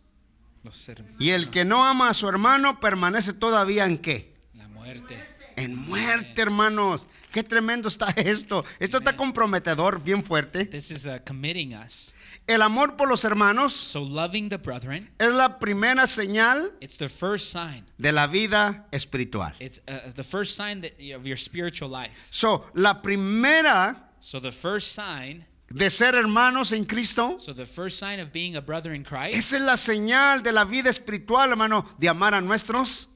Los 0.63 0.91
y 1.19 1.31
el 1.31 1.51
que 1.51 1.65
no 1.65 1.85
ama 1.85 2.11
a 2.11 2.15
su 2.15 2.29
hermano 2.29 2.81
permanece 2.81 3.33
todavía 3.33 3.85
en 3.85 3.99
qué? 3.99 4.35
La 4.55 4.69
muerte. 4.69 5.25
En 5.57 5.77
muerte, 5.77 6.41
hermanos. 6.41 7.07
Qué 7.33 7.43
tremendo 7.43 7.89
está 7.89 8.09
esto. 8.17 8.65
Esto 8.79 8.99
está 8.99 9.17
comprometedor, 9.17 10.03
bien 10.03 10.23
fuerte. 10.23 10.67
This 10.67 10.91
is 10.91 11.07
uh, 11.07 11.19
committing 11.27 11.75
us. 11.75 12.15
El 12.49 12.63
amor 12.63 12.97
por 12.97 13.09
los 13.09 13.25
hermanos 13.25 13.75
So 13.75 14.01
loving 14.03 14.49
the 14.49 14.57
brethren, 14.59 15.11
es 15.19 15.33
la 15.33 15.59
primera 15.59 16.07
señal 16.07 16.73
it's 16.81 16.97
the 16.97 17.09
first 17.09 17.51
sign. 17.53 17.85
de 18.01 18.11
la 18.11 18.27
vida 18.27 18.87
espiritual. 18.91 19.53
It's 19.61 19.81
uh, 19.87 20.11
the 20.15 20.25
first 20.25 20.57
sign 20.57 20.81
that, 20.81 20.93
of 21.15 21.27
your 21.27 21.37
spiritual 21.37 21.91
life. 21.91 22.29
So, 22.31 22.65
la 22.75 23.03
primera 23.03 23.97
So 24.21 24.41
the 24.41 24.51
first 24.51 24.93
sign, 24.95 25.45
de 25.71 25.91
ser 25.91 26.13
hermanos 26.15 26.73
en 26.73 26.87
Cristo, 26.87 27.37
so 27.39 27.53
the 27.53 27.67
first 27.67 27.99
sign 27.99 28.19
of 28.19 28.33
being 28.33 28.57
a 28.57 28.63
brother 28.63 28.95
in 28.95 29.05
Christ, 29.05 29.37
esa 29.37 29.57
es 29.57 29.63
la 29.63 29.77
señal 29.77 30.43
de 30.43 30.51
la 30.51 30.65
vida 30.65 30.89
espiritual, 30.89 31.51
hermano, 31.51 31.85
de 32.01 32.09
amar 32.09 32.33
a 32.35 32.41
nuestros 32.41 33.09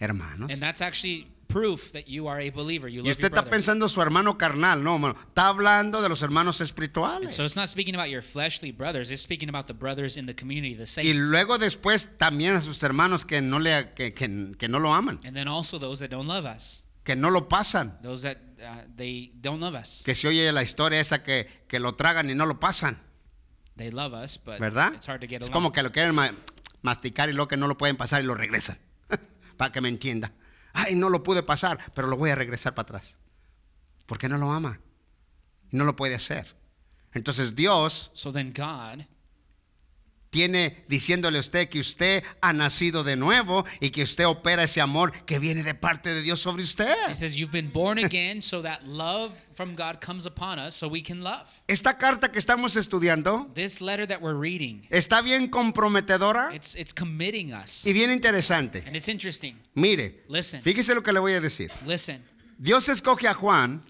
hermanos. 0.00 0.50
and 0.52 0.62
that's 0.62 0.80
actually 0.80 1.26
proof 1.52 1.92
that 1.92 2.04
you 2.08 2.28
are 2.28 2.40
a 2.40 2.50
believer. 2.50 2.88
You 2.88 3.00
Y 3.02 3.04
love 3.04 3.10
usted 3.12 3.30
your 3.30 3.38
está 3.38 3.44
pensando 3.50 3.88
su 3.88 4.00
hermano 4.00 4.36
carnal, 4.38 4.82
no, 4.82 4.94
hermano. 4.94 5.16
Está 5.28 5.48
hablando 5.48 6.00
de 6.02 6.08
los 6.08 6.22
hermanos 6.22 6.60
And 6.60 6.66
espirituales. 6.68 7.32
so 7.34 7.44
it's 7.44 7.56
not 7.56 7.68
speaking 7.68 7.94
about 7.94 8.08
your 8.10 8.22
fleshly 8.22 8.72
brothers. 8.72 9.10
It's 9.10 9.22
speaking 9.22 9.48
about 9.48 9.66
the 9.66 9.74
brothers 9.74 10.16
in 10.16 10.26
the 10.26 10.34
community, 10.34 10.74
the 10.74 10.86
saints. 10.86 11.08
Y 11.10 11.14
luego 11.14 11.58
después 11.58 12.08
también 12.18 12.56
a 12.56 12.60
sus 12.60 12.82
hermanos 12.82 13.24
que 13.24 13.40
no, 13.42 13.58
le, 13.58 13.92
que, 13.94 14.12
que- 14.14 14.52
que 14.58 14.68
no 14.68 14.78
lo 14.80 14.92
aman, 14.94 15.18
and 15.24 15.34
then 15.36 15.48
also 15.48 15.78
those 15.78 16.00
that 16.00 16.10
don't 16.10 16.26
love 16.28 16.44
us, 16.46 16.84
que 17.04 17.14
no 17.16 17.30
lo 17.30 17.48
pasan. 17.48 17.98
those 18.02 18.22
that 18.22 18.38
uh, 18.62 18.82
they 18.96 19.32
don't 19.40 19.60
love 19.60 19.74
us. 19.74 20.02
Que 20.04 20.14
se 20.14 20.28
oye 20.28 20.50
la 20.52 20.62
historia 20.62 21.00
esa 21.00 21.22
que, 21.22 21.46
que 21.68 21.78
lo 21.80 21.94
tragan 21.94 22.30
y 22.30 22.34
no 22.34 22.46
lo 22.46 22.58
pasan, 22.60 22.98
They 23.76 23.90
love 23.90 24.12
us, 24.12 24.38
but 24.38 24.58
¿verdad? 24.60 24.92
it's 24.94 25.08
hard 25.08 25.20
to 25.22 25.26
get 25.26 25.42
Es 25.42 25.48
along. 25.48 25.52
como 25.52 25.72
que 25.72 25.82
lo 25.82 25.90
quieren 25.92 26.14
ma- 26.14 26.32
masticar 26.82 27.28
y 27.30 27.32
luego 27.32 27.48
que 27.48 27.56
no 27.56 27.66
lo 27.68 27.76
pueden 27.78 27.96
pasar 27.96 28.22
y 28.22 28.24
lo 28.26 28.34
regresan. 28.34 28.78
para 29.56 29.72
que 29.72 29.80
me 29.80 29.88
entienda. 29.88 30.32
Ay, 30.72 30.94
no 30.94 31.08
lo 31.08 31.22
pude 31.22 31.42
pasar, 31.42 31.78
pero 31.94 32.08
lo 32.08 32.16
voy 32.16 32.30
a 32.30 32.34
regresar 32.34 32.74
para 32.74 32.84
atrás. 32.84 33.16
Porque 34.06 34.28
no 34.28 34.38
lo 34.38 34.52
ama. 34.52 34.80
No 35.70 35.84
lo 35.84 35.96
puede 35.96 36.14
hacer. 36.14 36.56
Entonces 37.14 37.54
Dios 37.54 38.10
So 38.14 38.32
then 38.32 38.52
God 38.52 39.06
tiene 40.32 40.82
diciéndole 40.88 41.36
a 41.36 41.40
usted 41.40 41.68
que 41.68 41.78
usted 41.78 42.24
ha 42.40 42.54
nacido 42.54 43.04
de 43.04 43.16
nuevo 43.16 43.66
y 43.80 43.90
que 43.90 44.02
usted 44.02 44.26
opera 44.26 44.62
ese 44.62 44.80
amor 44.80 45.12
que 45.26 45.38
viene 45.38 45.62
de 45.62 45.74
parte 45.74 46.08
de 46.08 46.22
Dios 46.22 46.40
sobre 46.40 46.62
usted. 46.62 46.90
He 47.06 47.14
says 47.14 47.36
you've 47.36 47.52
been 47.52 47.70
born 47.70 47.98
again 48.02 48.40
so 48.40 48.62
that 48.62 48.82
love 48.84 49.32
from 49.54 49.76
God 49.76 50.00
comes 50.00 50.24
upon 50.24 50.58
us 50.58 50.74
so 50.74 50.88
we 50.88 51.02
can 51.02 51.20
love. 51.22 51.44
Esta 51.68 51.98
carta 51.98 52.32
que 52.32 52.38
estamos 52.38 52.76
estudiando 52.76 53.50
This 53.54 53.82
letter 53.82 54.06
that 54.08 54.22
we're 54.22 54.38
reading, 54.40 54.86
está 54.90 55.20
bien 55.20 55.48
comprometedora 55.48 56.50
it's 56.54 56.74
it's 56.76 56.94
committing 56.94 57.52
us. 57.52 57.84
y 57.84 57.92
bien 57.92 58.10
interesante. 58.10 58.82
And 58.86 58.96
it's 58.96 59.08
interesting. 59.08 59.58
Mire, 59.74 60.24
Listen. 60.28 60.62
fíjese 60.62 60.94
lo 60.94 61.02
que 61.02 61.12
le 61.12 61.20
voy 61.20 61.34
a 61.34 61.40
decir. 61.42 61.70
Listen. 61.86 62.24
Dios 62.58 62.88
escoge 62.88 63.26
a 63.28 63.34
Juan, 63.34 63.84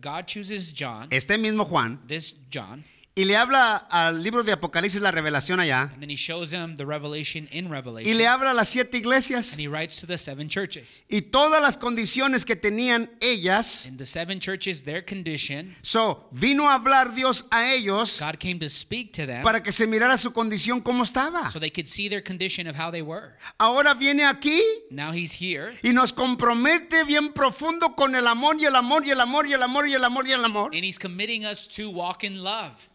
God 0.00 0.26
chooses 0.26 0.72
John, 0.72 1.08
este 1.10 1.36
mismo 1.38 1.64
Juan, 1.64 1.98
this 2.06 2.34
John, 2.50 2.84
y 3.18 3.24
le 3.24 3.36
habla 3.36 3.76
al 3.90 4.22
libro 4.22 4.44
de 4.44 4.52
Apocalipsis, 4.52 5.00
la 5.00 5.10
revelación 5.10 5.58
allá, 5.60 5.90
and 5.92 6.00
then 6.00 6.08
he 6.10 6.14
shows 6.16 6.52
him 6.52 6.76
the 6.76 6.84
revelation 6.86 7.48
in 7.50 7.66
y 7.66 7.70
Revelation. 7.70 8.16
le 8.16 8.26
habla 8.28 8.52
a 8.52 8.54
las 8.54 8.68
siete 8.68 8.96
iglesias 8.96 9.50
And 9.52 9.60
he 9.60 9.66
writes 9.66 10.00
to 10.00 10.06
the 10.06 10.16
seven 10.18 10.48
churches. 10.48 11.02
y 11.08 11.22
todas 11.22 11.60
las 11.60 11.76
condiciones 11.76 12.44
que 12.44 12.54
tenían 12.54 13.10
ellas. 13.20 13.86
In 13.86 13.96
the 13.96 14.06
seven 14.06 14.38
churches, 14.38 14.84
their 14.84 15.02
condition, 15.04 15.74
So, 15.82 16.28
vino 16.30 16.70
a 16.70 16.74
hablar 16.74 17.14
Dios 17.14 17.46
a 17.50 17.72
ellos 17.74 18.20
God 18.20 18.38
came 18.38 18.58
to 18.60 18.68
speak 18.68 19.12
to 19.14 19.26
them 19.26 19.42
para 19.42 19.62
que 19.62 19.72
se 19.72 19.86
mirara 19.86 20.16
su 20.16 20.32
condición 20.32 20.80
como 20.80 21.02
estaba. 21.02 21.50
so 21.50 21.58
they 21.58 21.70
could 21.70 21.88
see 21.88 22.08
their 22.08 22.22
condition 22.22 22.68
of 22.68 22.76
how 22.76 22.90
they 22.90 23.02
were. 23.02 23.34
Ahora 23.58 23.94
viene 23.94 24.24
aquí 24.24 24.60
Now 24.90 25.10
he's 25.12 25.32
here 25.32 25.72
y 25.82 25.90
nos 25.92 26.12
compromete 26.12 27.04
bien 27.04 27.32
profundo 27.32 27.96
con 27.96 28.14
el 28.14 28.26
amor 28.26 28.56
y 28.60 28.64
el 28.66 28.76
amor 28.76 29.04
y 29.04 29.10
el 29.10 29.20
amor 29.20 29.46
y 29.46 29.52
el 29.54 29.62
amor 29.62 29.88
y 29.88 29.94
el 29.94 30.04
amor 30.04 30.26
y 30.28 30.32
el 30.32 30.44
amor. 30.44 30.70
and 30.72 30.84
he's 30.84 30.98
committing 30.98 31.44
us 31.44 31.66
to 31.66 31.90
walk 31.90 32.22
in 32.22 32.42
love. 32.44 32.88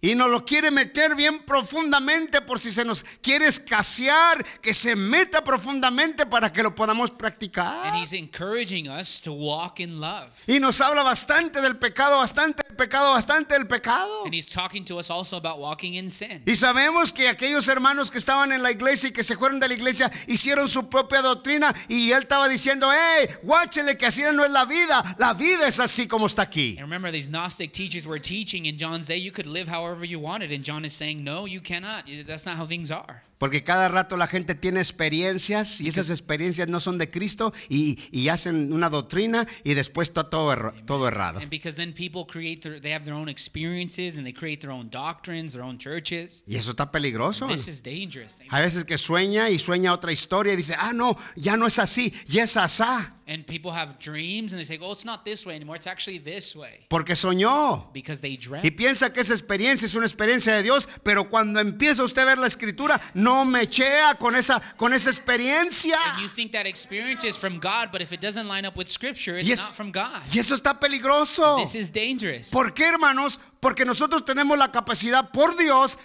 Y 0.00 0.14
nos 0.14 0.30
lo 0.30 0.44
quiere 0.44 0.70
meter 0.70 1.16
bien 1.16 1.40
profundamente 1.40 2.40
por 2.40 2.60
si 2.60 2.70
se 2.70 2.84
nos 2.84 3.04
quiere 3.20 3.48
escasear, 3.48 4.44
que 4.60 4.72
se 4.72 4.94
meta 4.94 5.42
profundamente 5.42 6.24
para 6.24 6.52
que 6.52 6.62
lo 6.62 6.72
podamos 6.72 7.10
practicar. 7.10 7.84
And 7.84 7.96
he's 7.96 8.12
encouraging 8.12 8.88
us 8.88 9.20
to 9.22 9.32
walk 9.32 9.80
in 9.80 10.00
love. 10.00 10.30
Y 10.46 10.60
nos 10.60 10.80
habla 10.80 11.02
bastante 11.02 11.60
del 11.60 11.78
pecado, 11.78 12.18
bastante 12.18 12.62
del 12.68 12.76
pecado, 12.76 13.12
bastante 13.12 13.54
del 13.54 13.66
pecado. 13.66 14.24
And 14.24 14.32
he's 14.32 14.46
talking 14.46 14.84
to 14.84 15.00
us 15.00 15.10
also 15.10 15.36
about 15.36 15.58
walking 15.58 15.94
in 15.94 16.08
sin. 16.08 16.44
Y 16.46 16.54
sabemos 16.54 17.12
que 17.12 17.28
aquellos 17.28 17.66
hermanos 17.66 18.08
que 18.08 18.18
estaban 18.18 18.52
en 18.52 18.62
la 18.62 18.70
iglesia 18.70 19.08
y 19.08 19.12
que 19.12 19.24
se 19.24 19.36
fueron 19.36 19.58
de 19.58 19.66
la 19.66 19.74
iglesia 19.74 20.12
hicieron 20.28 20.68
su 20.68 20.88
propia 20.88 21.22
doctrina 21.22 21.74
y 21.88 22.12
él 22.12 22.22
estaba 22.22 22.48
diciendo, 22.48 22.88
hey, 22.92 23.34
guáchele 23.42 23.98
que 23.98 24.06
así 24.06 24.22
no 24.32 24.44
es 24.44 24.50
la 24.52 24.64
vida, 24.64 25.16
la 25.18 25.34
vida 25.34 25.66
es 25.66 25.80
así 25.80 26.06
como 26.06 26.28
está 26.28 26.42
aquí. 26.42 26.76
And 26.78 26.82
remember, 26.82 27.10
these 27.10 27.28
Gnostic 27.28 27.72
teachers 27.72 28.06
were 28.06 28.20
teaching 28.20 28.66
in 28.66 28.76
John's 28.78 29.08
day 29.08 29.18
you 29.18 29.32
could 29.32 29.46
live 29.46 29.68
however 29.68 29.87
you 30.04 30.18
wanted. 30.18 30.52
And 30.52 30.64
John 30.64 30.84
is 30.84 30.92
saying, 30.92 31.22
no, 31.22 31.44
you 31.44 31.60
cannot. 31.60 32.10
That's 32.26 32.46
not 32.46 32.56
how 32.56 32.64
things 32.64 32.90
are. 32.90 33.22
Porque 33.38 33.62
cada 33.64 33.88
rato 33.88 34.16
la 34.16 34.26
gente 34.26 34.54
tiene 34.54 34.80
experiencias 34.80 35.80
y 35.80 35.88
esas 35.88 36.10
experiencias 36.10 36.68
no 36.68 36.80
son 36.80 36.98
de 36.98 37.10
Cristo 37.10 37.52
y, 37.68 37.98
y 38.10 38.28
hacen 38.28 38.72
una 38.72 38.90
doctrina 38.90 39.46
y 39.64 39.74
después 39.74 40.08
está 40.08 40.28
todo, 40.28 40.72
todo 40.86 41.08
errado. 41.08 41.38
And 41.38 41.48
because 41.50 41.76
then 41.76 41.92
people 41.92 42.24
create 42.26 42.60
their, 42.62 42.80
they 42.80 42.92
have 42.92 43.04
their 43.04 43.14
own 43.14 43.28
experiences 43.28 44.16
and 44.16 44.24
they 44.26 44.32
create 44.32 44.60
their 44.60 44.72
own 44.72 44.90
doctrines, 44.90 45.52
their 45.52 45.62
own 45.64 45.78
churches. 45.78 46.42
Y 46.46 46.56
eso 46.56 46.70
está 46.72 46.90
peligroso. 46.90 47.46
This 47.46 47.68
is 47.68 47.82
dangerous. 47.82 48.38
Hay 48.50 48.62
veces 48.62 48.84
que 48.84 48.98
sueña 48.98 49.50
y 49.50 49.58
sueña 49.58 49.92
otra 49.92 50.12
historia 50.12 50.52
y 50.52 50.56
dice, 50.56 50.74
ah, 50.78 50.92
no, 50.92 51.16
ya 51.36 51.56
no 51.56 51.66
es 51.66 51.78
así, 51.78 52.12
ya 52.26 52.44
es 52.44 52.56
asá. 52.56 53.14
And 53.28 53.44
people 53.44 53.70
have 53.72 53.98
dreams 53.98 54.54
and 54.54 54.58
they 54.58 54.64
say, 54.64 54.78
oh, 54.80 54.92
it's 54.92 55.04
not 55.04 55.22
this 55.22 55.44
way 55.44 55.54
anymore. 55.54 55.76
It's 55.76 55.86
actually 55.86 56.18
this 56.18 56.56
way. 56.56 56.86
Porque 56.88 57.14
soñó. 57.14 57.92
Because 57.92 58.22
they 58.22 58.32
Y 58.32 58.36
dreamt. 58.38 58.74
piensa 58.76 59.12
que 59.12 59.20
esa 59.20 59.34
experiencia 59.34 59.84
es 59.84 59.94
una 59.94 60.06
experiencia 60.06 60.54
de 60.54 60.62
Dios, 60.62 60.88
pero 61.02 61.28
cuando 61.28 61.60
empieza 61.60 62.02
usted 62.02 62.22
a 62.22 62.24
ver 62.24 62.38
la 62.38 62.46
escritura, 62.46 62.98
no 63.12 63.27
mechea 63.44 64.14
con 64.18 64.34
esa, 64.34 64.60
con 64.76 64.92
esa 64.92 65.10
experiencia. 65.10 65.98
And 66.12 66.22
you 66.22 66.28
think 66.28 66.52
that 66.52 66.66
experience 66.66 67.24
is 67.24 67.36
from 67.36 67.58
God, 67.58 67.90
but 67.92 68.00
if 68.00 68.12
it 68.12 68.20
doesn't 68.20 68.48
line 68.48 68.66
up 68.66 68.76
with 68.76 68.88
Scripture, 68.88 69.38
it's 69.38 69.50
es- 69.50 69.58
not 69.58 69.74
from 69.74 69.90
God. 69.90 70.22
y 70.32 70.38
eso 70.38 70.54
está 70.54 70.78
peligroso. 70.78 71.56
This 71.58 71.74
is 71.74 71.90
dangerous. 71.90 72.50
¿Por 72.50 72.72
qué, 72.72 72.86
hermanos? 72.88 73.38
Porque 73.60 73.84
nosotros 73.84 74.24
tenemos 74.24 74.58
la 74.58 74.70
capacidad 74.70 75.30
por 75.32 75.56
Dios 75.56 75.98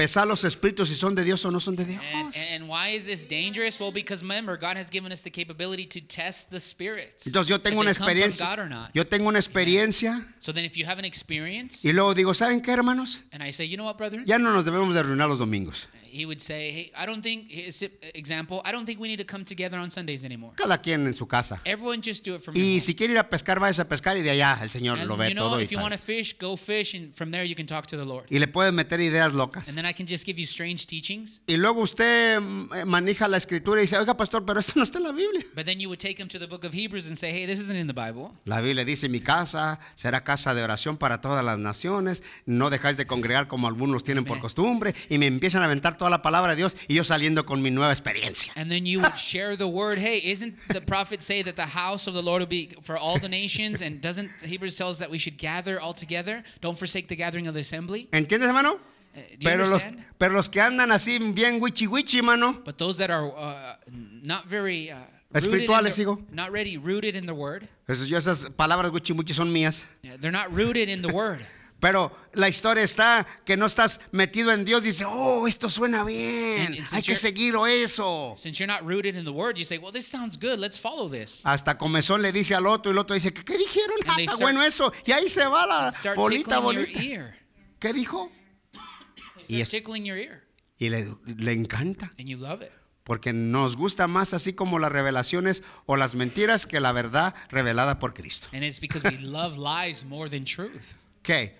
pesar 0.00 0.26
los 0.26 0.44
espíritus 0.44 0.88
si 0.88 0.94
son 0.94 1.14
de 1.14 1.24
Dios 1.24 1.44
o 1.44 1.50
no 1.50 1.60
son 1.60 1.76
de 1.76 1.84
Dios. 1.84 2.00
And, 2.14 2.34
and 2.34 2.68
why 2.68 2.88
is 2.88 3.04
this 3.04 3.26
dangerous? 3.26 3.78
Well, 3.78 3.92
because 3.92 4.22
remember, 4.22 4.56
God 4.56 4.78
has 4.78 4.88
given 4.88 5.12
us 5.12 5.22
the 5.22 5.30
capability 5.30 5.84
to 5.86 6.00
test 6.00 6.50
the 6.50 6.58
spirits. 6.58 7.26
Entonces 7.26 7.48
yo 7.50 7.58
tengo 7.58 7.80
una 7.80 7.90
experiencia. 7.90 8.48
Yo 8.94 9.04
tengo 9.04 9.28
una 9.28 9.38
experiencia 9.38 10.26
So 10.38 10.52
then, 10.52 10.64
if 10.64 10.76
you 10.78 10.86
have 10.86 10.98
an 10.98 11.04
experience, 11.04 11.84
y 11.84 11.92
luego 11.92 12.14
digo, 12.14 12.32
¿saben 12.32 12.62
qué, 12.62 12.72
hermanos? 12.72 13.22
and 13.32 13.42
I 13.42 13.50
say, 13.50 13.66
you 13.66 13.76
know 13.76 13.84
what, 13.84 13.98
brother? 13.98 14.22
Ya 14.24 14.38
no 14.38 14.52
nos 14.54 14.64
debemos 14.64 14.94
de 14.94 15.00
arruinar 15.00 15.28
los 15.28 15.38
domingos. 15.38 15.86
He 16.12 16.26
would 16.26 16.40
say, 16.40 16.72
hey, 16.72 16.92
I 16.96 17.06
don't 17.06 17.22
think, 17.22 17.48
his 17.50 17.82
example, 18.14 18.60
I 18.64 18.72
don't 18.72 18.84
think 18.84 19.00
we 19.00 19.08
need 19.08 19.18
to 19.18 19.24
come 19.24 19.44
together 19.44 19.78
on 19.78 19.90
Sundays 19.90 20.24
anymore. 20.24 20.52
Cada 20.56 20.78
quien 20.78 21.06
en 21.06 21.14
su 21.14 21.26
casa. 21.26 21.60
Everyone 21.64 22.00
just 22.02 22.24
do 22.24 22.34
it 22.34 22.42
from 22.42 22.56
Y 22.56 22.80
si 22.80 22.94
quiere 22.94 23.12
ir 23.12 23.18
a 23.18 23.28
pescar, 23.28 23.60
vaya 23.60 23.82
a 23.82 23.88
pescar 23.88 24.16
y 24.16 24.22
de 24.22 24.30
allá 24.30 24.58
el 24.62 24.70
Señor 24.70 24.98
And 24.98 25.08
lo 25.08 25.16
ve 25.16 25.28
you 25.28 25.34
know, 25.34 25.48
todo 25.48 25.58
y 25.58 25.62
if 25.62 25.70
you 25.70 25.76
tal. 25.78 25.84
want 25.84 25.94
to 25.94 25.98
fish, 26.00 26.36
go 26.38 26.56
fish, 26.56 26.94
and 26.94 27.14
from 27.14 27.30
there 27.30 27.44
you 27.44 27.54
can 27.54 27.66
talk 27.66 27.86
to 27.86 27.96
the 27.96 28.04
Lord. 28.04 28.26
Y 28.30 28.38
le 28.38 28.48
puede 28.48 28.72
meter 28.72 29.00
ideas 29.00 29.32
locas. 29.32 29.68
And 29.68 29.76
then 29.76 29.86
I 29.86 29.92
can 29.92 30.06
just 30.06 30.26
give 30.26 30.38
you 30.38 30.46
strange 30.46 30.86
teachings. 30.86 31.42
Y 31.46 31.56
luego 31.56 31.80
usted 31.82 32.36
eh, 32.38 32.84
maneja 32.84 33.28
la 33.28 33.36
escritura 33.36 33.80
y 33.80 33.82
dice, 33.82 33.96
oiga 33.98 34.16
pastor, 34.16 34.44
pero 34.44 34.60
esto 34.60 34.72
no 34.76 34.82
está 34.82 34.98
en 34.98 35.04
la 35.04 35.12
Biblia. 35.12 35.44
But 35.54 35.64
then 35.66 35.78
you 35.80 35.88
would 35.88 36.00
take 36.00 36.20
him 36.20 36.28
to 36.28 36.38
the 36.38 36.46
book 36.46 36.64
of 36.64 36.72
Hebrews 36.74 37.06
and 37.06 37.16
say, 37.16 37.30
hey, 37.32 37.46
this 37.46 37.60
isn't 37.60 37.78
in 37.78 37.86
the 37.86 37.94
Bible. 37.94 38.32
La 38.44 38.60
Biblia 38.60 38.84
dice, 38.84 39.08
mi 39.08 39.20
casa 39.20 39.78
será 39.94 40.24
casa 40.24 40.54
de 40.54 40.62
oración 40.62 40.96
para 40.96 41.20
todas 41.20 41.44
las 41.44 41.58
naciones, 41.58 42.22
no 42.46 42.70
dejáis 42.70 42.96
de 42.96 43.06
congregar 43.06 43.48
como 43.48 43.68
algunos 43.68 44.04
tienen 44.04 44.24
por 44.24 44.40
costumbre, 44.40 44.94
y 45.08 45.18
me 45.18 45.26
empiezan 45.26 45.62
a 45.62 45.66
aventar 45.66 45.96
toda 46.00 46.10
la 46.10 46.22
palabra 46.22 46.50
de 46.50 46.56
Dios 46.56 46.74
y 46.88 46.94
yo 46.94 47.04
saliendo 47.04 47.44
con 47.44 47.60
mi 47.62 47.70
nueva 47.70 47.92
experiencia. 47.92 48.52
And 48.56 48.70
then 48.70 48.86
you 48.86 49.00
would 49.00 49.16
share 49.30 49.54
the 49.56 49.68
word. 49.68 49.98
Hey, 49.98 50.18
isn't 50.24 50.54
the 50.68 50.80
prophet 50.80 51.22
say 51.22 51.42
that 51.42 51.54
the 51.56 51.66
house 51.66 52.06
of 52.08 52.14
the 52.14 52.22
Lord 52.22 52.40
will 52.40 52.48
be 52.48 52.70
for 52.82 52.96
all 52.96 53.18
the 53.18 53.28
nations? 53.28 53.82
And 53.82 54.00
doesn't 54.00 54.30
Hebrews 54.42 54.76
tell 54.76 54.88
us 54.90 54.98
that 54.98 55.10
we 55.10 55.18
should 55.18 55.36
gather 55.36 55.78
all 55.80 55.92
together? 55.92 56.42
Don't 56.62 56.78
forsake 56.78 57.08
the 57.08 57.16
gathering 57.16 57.46
of 57.46 57.54
the 57.54 57.60
assembly. 57.60 58.08
¿Entiendes, 58.12 58.46
hermano? 58.46 58.80
Uh, 59.14 59.20
Pero 59.42 59.58
los, 59.64 59.82
understand? 59.84 60.04
pero 60.18 60.34
los 60.34 60.48
que 60.48 60.60
andan 60.60 60.90
así 60.92 61.18
bien 61.34 61.60
wichi 61.60 61.86
wichi, 61.88 62.18
hermano, 62.18 62.52
But 62.64 62.78
those 62.78 62.96
that 62.98 63.10
are 63.10 63.26
uh, 63.36 63.74
not 63.90 64.46
very 64.46 64.90
uh, 64.90 64.96
Espirituales, 65.34 65.96
the- 65.96 66.02
hijo. 66.02 66.18
not 66.32 66.50
ready, 66.52 66.76
rooted 66.78 67.14
in 67.16 67.26
the 67.26 67.34
word. 67.34 67.68
Esas, 67.88 68.48
palabras 68.56 68.90
wichi 68.92 69.12
wichi 69.14 69.34
son 69.34 69.52
mías. 69.52 69.84
They're 70.20 70.30
not 70.32 70.52
rooted 70.54 70.88
in 70.88 71.02
the 71.02 71.12
word. 71.12 71.44
Pero 71.80 72.14
la 72.34 72.48
historia 72.48 72.82
está 72.84 73.26
que 73.46 73.56
no 73.56 73.64
estás 73.66 74.00
metido 74.12 74.52
en 74.52 74.64
Dios. 74.66 74.82
Dice, 74.82 75.04
oh, 75.08 75.46
esto 75.48 75.70
suena 75.70 76.04
bien. 76.04 76.60
And- 76.60 76.66
and 76.66 76.76
since 76.76 76.94
Hay 76.96 77.02
que 77.02 77.12
you're- 77.14 77.18
seguirlo 77.18 77.66
eso. 77.66 78.34
Since 78.36 78.58
you're 78.58 78.70
not 78.72 78.82
rooted 78.88 79.16
in 79.16 79.24
the 79.24 79.30
word, 79.30 79.56
you 79.56 79.64
say, 79.64 79.78
well, 79.78 79.90
this 79.92 80.06
sounds 80.06 80.38
good. 80.38 80.58
Let's 80.58 80.78
follow 80.78 81.08
this. 81.10 81.40
Hasta 81.44 81.78
comezón 81.78 82.20
le 82.22 82.32
dice 82.32 82.54
al 82.54 82.66
otro 82.66 82.90
y 82.90 82.92
el 82.92 82.98
otro 82.98 83.14
dice, 83.14 83.32
¿qué, 83.32 83.42
qué 83.44 83.56
dijeron? 83.56 83.96
Ah, 84.06 84.16
está 84.20 84.36
bueno 84.36 84.62
eso. 84.62 84.92
Y 85.06 85.12
ahí 85.12 85.28
se 85.28 85.46
va 85.46 85.66
la 85.66 86.14
bolita, 86.14 86.58
bolita. 86.58 87.00
¿Qué 87.78 87.92
dijo? 87.94 88.30
Y 89.48 89.60
es- 89.62 89.70
your 89.72 90.18
ear. 90.18 90.44
Y 90.78 90.88
le, 90.90 91.08
le 91.26 91.52
encanta. 91.52 92.12
And 92.18 92.28
you 92.28 92.36
love 92.38 92.62
it. 92.62 92.70
Porque 93.04 93.32
nos 93.32 93.76
gusta 93.76 94.06
más 94.06 94.34
así 94.34 94.52
como 94.52 94.78
las 94.78 94.92
revelaciones 94.92 95.62
o 95.86 95.96
las 95.96 96.14
mentiras 96.14 96.66
que 96.66 96.78
la 96.78 96.92
verdad 96.92 97.34
revelada 97.48 97.98
por 97.98 98.14
Cristo. 98.14 98.48
And 98.52 98.62
it's 98.62 98.80
because 98.80 99.06
we 99.08 99.18
love 99.18 99.56
lies 99.58 100.04
more 100.04 100.28
than 100.30 100.44
truth. 100.44 100.98
Ok. 101.20 101.52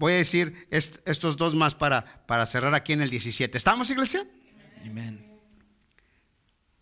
Voy 0.00 0.14
a 0.14 0.16
decir 0.16 0.66
est- 0.70 1.06
estos 1.06 1.36
dos 1.36 1.54
más 1.54 1.74
para, 1.74 2.26
para 2.26 2.46
cerrar 2.46 2.74
aquí 2.74 2.94
en 2.94 3.02
el 3.02 3.10
17. 3.10 3.56
¿Estamos, 3.58 3.90
iglesia? 3.90 4.26
Amen. 4.82 5.22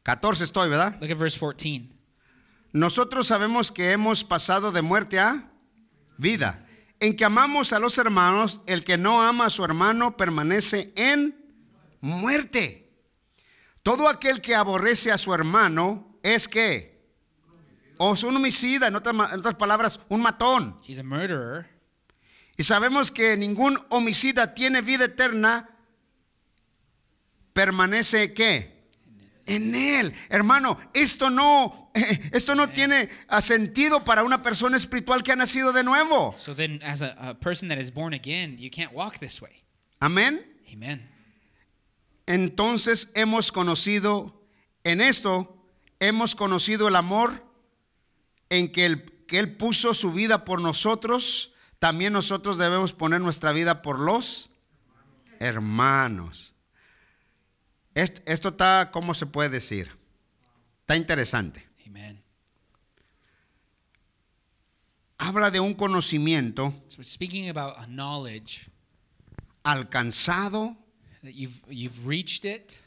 14 0.05 0.45
estoy, 0.45 0.71
¿verdad? 0.71 0.97
Look 1.01 1.11
at 1.11 1.19
verse 1.19 1.37
14. 1.39 1.89
Nosotros 2.73 3.27
sabemos 3.27 3.73
que 3.73 3.91
hemos 3.91 4.23
pasado 4.23 4.71
de 4.71 4.83
muerte 4.83 5.19
a 5.19 5.51
vida. 6.17 6.65
En 7.01 7.17
que 7.17 7.25
amamos 7.25 7.73
a 7.73 7.81
los 7.81 7.99
hermanos, 7.99 8.61
el 8.67 8.85
que 8.85 8.97
no 8.97 9.21
ama 9.21 9.47
a 9.47 9.51
su 9.51 9.65
hermano 9.65 10.17
permanece 10.17 10.93
en 10.95 11.35
muerte. 12.01 12.89
Todo 13.83 14.09
aquel 14.09 14.41
que 14.41 14.55
aborrece 14.55 15.11
a 15.11 15.19
su 15.19 15.35
hermano 15.35 16.21
es 16.23 16.47
que, 16.47 17.05
o 17.99 18.15
es 18.15 18.23
un 18.23 18.37
homicida, 18.37 18.87
en 18.87 18.95
otras, 18.95 19.15
en 19.33 19.41
otras 19.41 19.55
palabras, 19.57 19.99
un 20.09 20.21
matón. 20.23 20.79
He's 20.87 21.01
a 21.01 21.03
murderer. 21.03 21.78
Y 22.59 22.65
sabemos 22.65 23.13
que 23.13 23.37
ningún 23.37 23.79
homicida 23.89 24.53
tiene 24.53 24.83
vida 24.83 25.05
eterna, 25.05 25.71
permanece 27.53 28.35
qué? 28.35 28.91
En 29.47 29.75
él. 29.77 30.13
Hermano, 30.29 30.77
esto 30.93 31.31
no, 31.31 31.93
esto 32.33 32.57
no 32.57 32.69
tiene 32.69 33.09
sentido 33.41 34.05
para 34.05 34.25
una 34.25 34.43
persona 34.43 34.77
espiritual 34.77 35.23
que 35.23 35.31
ha 35.31 35.37
nacido 35.37 35.73
de 35.73 35.85
nuevo. 35.85 36.35
So 36.37 36.53
then, 36.53 36.81
as 36.83 37.01
a, 37.01 37.15
a 37.31 37.35
person 37.39 37.69
that 37.69 37.79
is 37.79 37.95
born 37.95 38.13
again, 38.13 38.59
you 38.59 38.71
can't 38.71 38.93
walk 38.93 39.19
this 39.19 39.41
way. 39.41 39.63
Amén. 40.01 40.45
Amen. 40.73 41.09
Entonces 42.27 43.11
hemos 43.15 43.53
conocido, 43.53 44.43
en 44.83 45.01
esto, 45.01 45.65
hemos 46.01 46.35
conocido 46.35 46.89
el 46.89 46.97
amor 46.97 47.45
en 48.51 48.73
que, 48.73 48.85
el, 48.85 49.05
que 49.29 49.39
Él 49.39 49.57
puso 49.57 49.95
su 49.95 50.13
vida 50.13 50.45
por 50.45 50.61
nosotros. 50.61 51.55
También 51.79 52.13
nosotros 52.13 52.59
debemos 52.59 52.93
poner 52.93 53.21
nuestra 53.21 53.53
vida 53.53 53.83
por 53.83 53.99
los 53.99 54.51
Hermanos. 55.39 56.55
Esto, 57.95 58.21
esto 58.27 58.49
está, 58.51 58.91
¿cómo 58.93 59.15
se 59.15 59.27
puede 59.27 59.49
decir? 59.49 59.91
Está 60.81 60.97
interesante. 60.97 61.69
Amen. 61.87 62.23
Habla 65.19 65.51
de 65.51 65.61
un 65.61 65.75
conocimiento 65.75 66.73
So 66.89 67.03
speaking 67.03 67.51
about 67.51 67.77
a 67.79 67.87
knowledge 67.87 68.69
alcanzado 69.65 70.77
that 71.23 71.35
you've 71.35 71.61
you've 71.69 72.07
reached 72.07 72.45
it. 72.45 72.79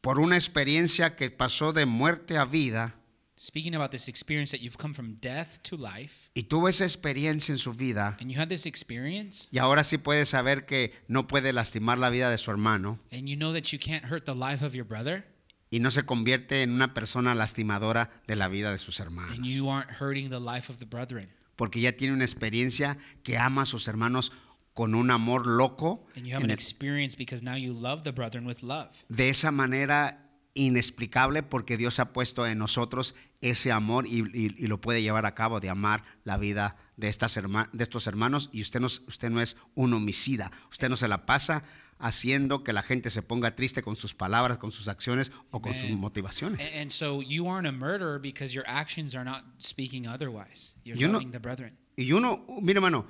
por 0.00 0.18
una 0.18 0.36
experiencia 0.36 1.16
que 1.16 1.30
pasó 1.30 1.72
de 1.72 1.86
muerte 1.86 2.36
a 2.36 2.44
vida 2.44 2.96
Speaking 3.42 3.74
about 3.74 3.90
this 3.90 4.06
experience 4.06 4.52
that 4.52 4.60
you've 4.60 4.78
come 4.78 4.94
from 4.94 5.16
death 5.20 5.60
to 5.64 5.76
life, 5.76 6.30
y 6.32 6.44
tuvo 6.44 6.68
esa 6.68 6.84
experiencia 6.84 7.50
en 7.50 7.58
su 7.58 7.72
vida 7.72 8.16
and 8.20 8.30
you 8.30 8.40
had 8.40 8.46
this 8.46 8.66
experience, 8.66 9.48
y 9.50 9.58
ahora 9.58 9.82
sí 9.82 9.98
puede 9.98 10.26
saber 10.26 10.64
que 10.64 10.92
no 11.08 11.26
puede 11.26 11.52
lastimar 11.52 11.98
la 11.98 12.08
vida 12.08 12.30
de 12.30 12.38
su 12.38 12.52
hermano 12.52 13.00
and 13.10 13.26
you 13.26 13.34
know 13.36 13.52
that 13.52 13.72
you 13.72 13.80
can't 13.80 14.04
hurt 14.04 14.26
the 14.26 14.34
life 14.36 14.64
of 14.64 14.76
your 14.76 14.86
brother, 14.86 15.26
y 15.72 15.80
no 15.80 15.90
se 15.90 16.04
convierte 16.04 16.62
en 16.62 16.70
una 16.70 16.94
persona 16.94 17.34
lastimadora 17.34 18.10
de 18.28 18.36
la 18.36 18.46
vida 18.46 18.70
de 18.70 18.78
sus 18.78 19.00
hermanos. 19.00 19.36
and 19.36 19.44
you 19.44 19.68
aren't 19.68 19.90
hurting 20.00 20.30
the 20.30 20.38
life 20.38 20.70
of 20.70 20.78
the 20.78 20.86
brethren, 20.86 21.28
Porque 21.56 21.80
ya 21.80 21.90
tiene 21.96 22.14
una 22.14 22.22
experiencia 22.24 22.96
que 23.24 23.38
ama 23.38 23.62
a 23.62 23.66
sus 23.66 23.88
hermanos 23.88 24.30
con 24.72 24.94
un 24.94 25.10
amor 25.10 25.48
loco. 25.48 26.06
and 26.14 26.28
you 26.28 26.32
have 26.36 26.44
an 26.44 26.52
experience 26.52 27.16
because 27.16 27.42
now 27.42 27.56
you 27.56 27.72
love 27.72 28.04
the 28.04 28.12
brethren 28.12 28.46
with 28.46 28.62
love. 28.62 29.04
de 29.08 29.30
esa 29.30 29.50
manera 29.50 30.21
inexplicable 30.54 31.42
porque 31.42 31.76
Dios 31.76 31.98
ha 31.98 32.12
puesto 32.12 32.46
en 32.46 32.58
nosotros 32.58 33.14
ese 33.40 33.72
amor 33.72 34.06
y, 34.06 34.20
y- 34.34 34.54
y 34.56 34.66
lo 34.66 34.80
puede 34.80 35.02
llevar 35.02 35.26
a 35.26 35.34
cabo 35.34 35.60
de 35.60 35.70
amar 35.70 36.04
la 36.24 36.36
vida 36.36 36.76
de, 36.96 37.08
estas 37.08 37.36
herma- 37.36 37.68
de 37.72 37.82
estos 37.84 38.06
hermanos 38.06 38.48
y 38.52 38.62
usted 38.62 38.80
no, 38.80 38.86
es- 38.86 39.02
usted 39.08 39.30
no 39.30 39.40
es 39.40 39.56
un 39.74 39.92
homicida, 39.94 40.50
usted 40.70 40.88
no 40.88 40.96
se 40.96 41.08
la 41.08 41.26
pasa 41.26 41.64
haciendo 41.98 42.64
que 42.64 42.72
la 42.72 42.82
gente 42.82 43.10
se 43.10 43.22
ponga 43.22 43.54
triste 43.54 43.82
con 43.82 43.94
sus 43.96 44.12
palabras, 44.14 44.58
con 44.58 44.72
sus 44.72 44.88
acciones 44.88 45.30
o 45.50 45.62
con 45.62 45.72
sus 45.74 45.90
motivaciones. 45.90 46.60
And, 46.74 46.90
so 46.90 47.22
you 47.22 47.48
aren't 47.48 47.66
a 47.68 47.72
murderer 47.72 48.18
because 48.20 48.52
your 48.54 48.64
actions 48.68 49.14
are 49.14 49.24
not 49.24 49.44
speaking 49.58 50.06
otherwise. 50.06 50.74
You're 50.84 50.98
You 50.98 51.06
know- 51.08 51.14
loving 51.18 51.30
the 51.30 51.38
brethren. 51.38 51.78
Y 51.96 52.10
uno, 52.12 52.44
mire 52.60 52.78
hermano, 52.78 53.06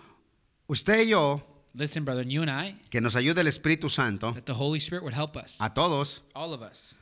usted 0.66 1.04
y 1.04 1.08
yo, 1.10 1.48
Listen, 1.74 2.04
brethren, 2.04 2.28
you 2.28 2.42
and 2.42 2.50
I, 2.50 2.74
que 2.90 3.00
nos 3.00 3.16
ayude 3.16 3.40
el 3.40 3.46
Espíritu 3.46 3.88
Santo 3.88 4.32
that 4.34 4.42
the 4.44 4.52
Holy 4.52 4.78
Spirit 4.78 5.02
would 5.04 5.14
help 5.14 5.36
us, 5.36 5.58
a 5.60 5.72
todos 5.72 6.22
all 6.34 6.52
of 6.52 6.60
us, 6.60 6.96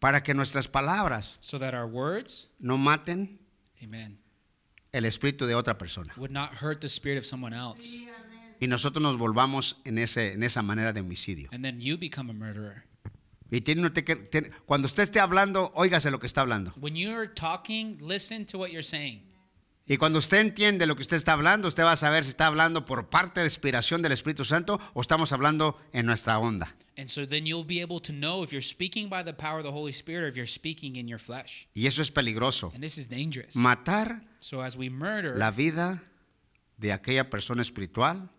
para 0.00 0.22
que 0.22 0.34
nuestras 0.34 0.66
palabras 0.68 1.36
so 1.40 1.58
that 1.58 1.74
our 1.74 1.86
words, 1.86 2.50
no 2.58 2.76
maten 2.76 3.38
amen, 3.82 4.18
el 4.92 5.04
espíritu 5.04 5.46
de 5.46 5.54
otra 5.54 5.78
persona. 5.78 6.12
would 6.16 6.32
not 6.32 6.54
hurt 6.62 6.80
the 6.80 6.88
spirit 6.88 7.18
of 7.18 7.24
someone 7.24 7.54
else. 7.54 8.04
Y 8.60 8.66
nosotros 8.66 9.02
nos 9.02 9.16
volvamos 9.16 9.76
en, 9.84 9.96
ese, 9.98 10.32
en 10.34 10.42
esa 10.42 10.60
manera 10.62 10.92
de 10.92 11.00
homicidio. 11.00 11.48
And 11.52 11.64
then 11.64 11.80
you 11.80 11.96
become 11.96 12.28
a 12.30 12.34
murderer. 12.34 12.82
Y 13.50 13.60
tiene 13.62 13.86
usted 13.86 14.04
que- 14.04 14.16
tiene- 14.16 14.50
cuando 14.66 14.86
usted 14.86 15.02
esté 15.02 15.18
hablando, 15.18 15.72
óigase 15.74 16.10
lo 16.10 16.18
que 16.20 16.26
está 16.26 16.42
hablando. 16.42 16.72
When 16.76 16.94
you're 16.94 17.26
talking, 17.26 17.98
listen 18.00 18.44
to 18.46 18.58
what 18.58 18.68
you're 18.70 18.82
saying. 18.82 19.22
Y 19.90 19.96
cuando 19.96 20.20
usted 20.20 20.38
entiende 20.38 20.86
lo 20.86 20.94
que 20.94 21.02
usted 21.02 21.16
está 21.16 21.32
hablando, 21.32 21.66
usted 21.66 21.82
va 21.82 21.90
a 21.90 21.96
saber 21.96 22.22
si 22.22 22.30
está 22.30 22.46
hablando 22.46 22.84
por 22.84 23.10
parte 23.10 23.40
de 23.40 23.46
inspiración 23.46 24.02
del 24.02 24.12
Espíritu 24.12 24.44
Santo 24.44 24.80
o 24.94 25.00
estamos 25.00 25.32
hablando 25.32 25.80
en 25.92 26.06
nuestra 26.06 26.38
onda. 26.38 26.76
And 26.96 27.08
so 27.08 27.26
then 27.26 27.44
you'll 27.44 27.66
be 27.66 27.82
able 27.82 27.98
to 28.02 28.12
know 28.12 28.44
if 28.44 28.52
you're 28.52 28.64
speaking 28.64 29.08
by 29.08 29.24
the 29.24 29.32
power 29.32 29.56
of 29.58 29.64
the 29.64 29.72
Holy 29.72 29.90
Spirit 29.90 30.22
or 30.22 30.28
if 30.28 30.36
you're 30.36 30.46
speaking 30.46 30.94
in 30.94 31.08
your 31.08 31.18
flesh. 31.18 31.66
Y 31.74 31.88
eso 31.88 32.02
es 32.02 32.12
peligroso. 32.12 32.70
And 32.72 32.84
this 32.84 32.98
is 32.98 33.08
dangerous. 33.08 33.56
Matar 33.56 34.22
So 34.38 34.62
as 34.62 34.76
we 34.76 34.90
murder, 34.90 35.36
la 35.36 35.50
vida 35.50 36.00
de 36.78 36.92
aquella 36.92 37.28
persona 37.28 37.60
espiritual, 37.60 38.30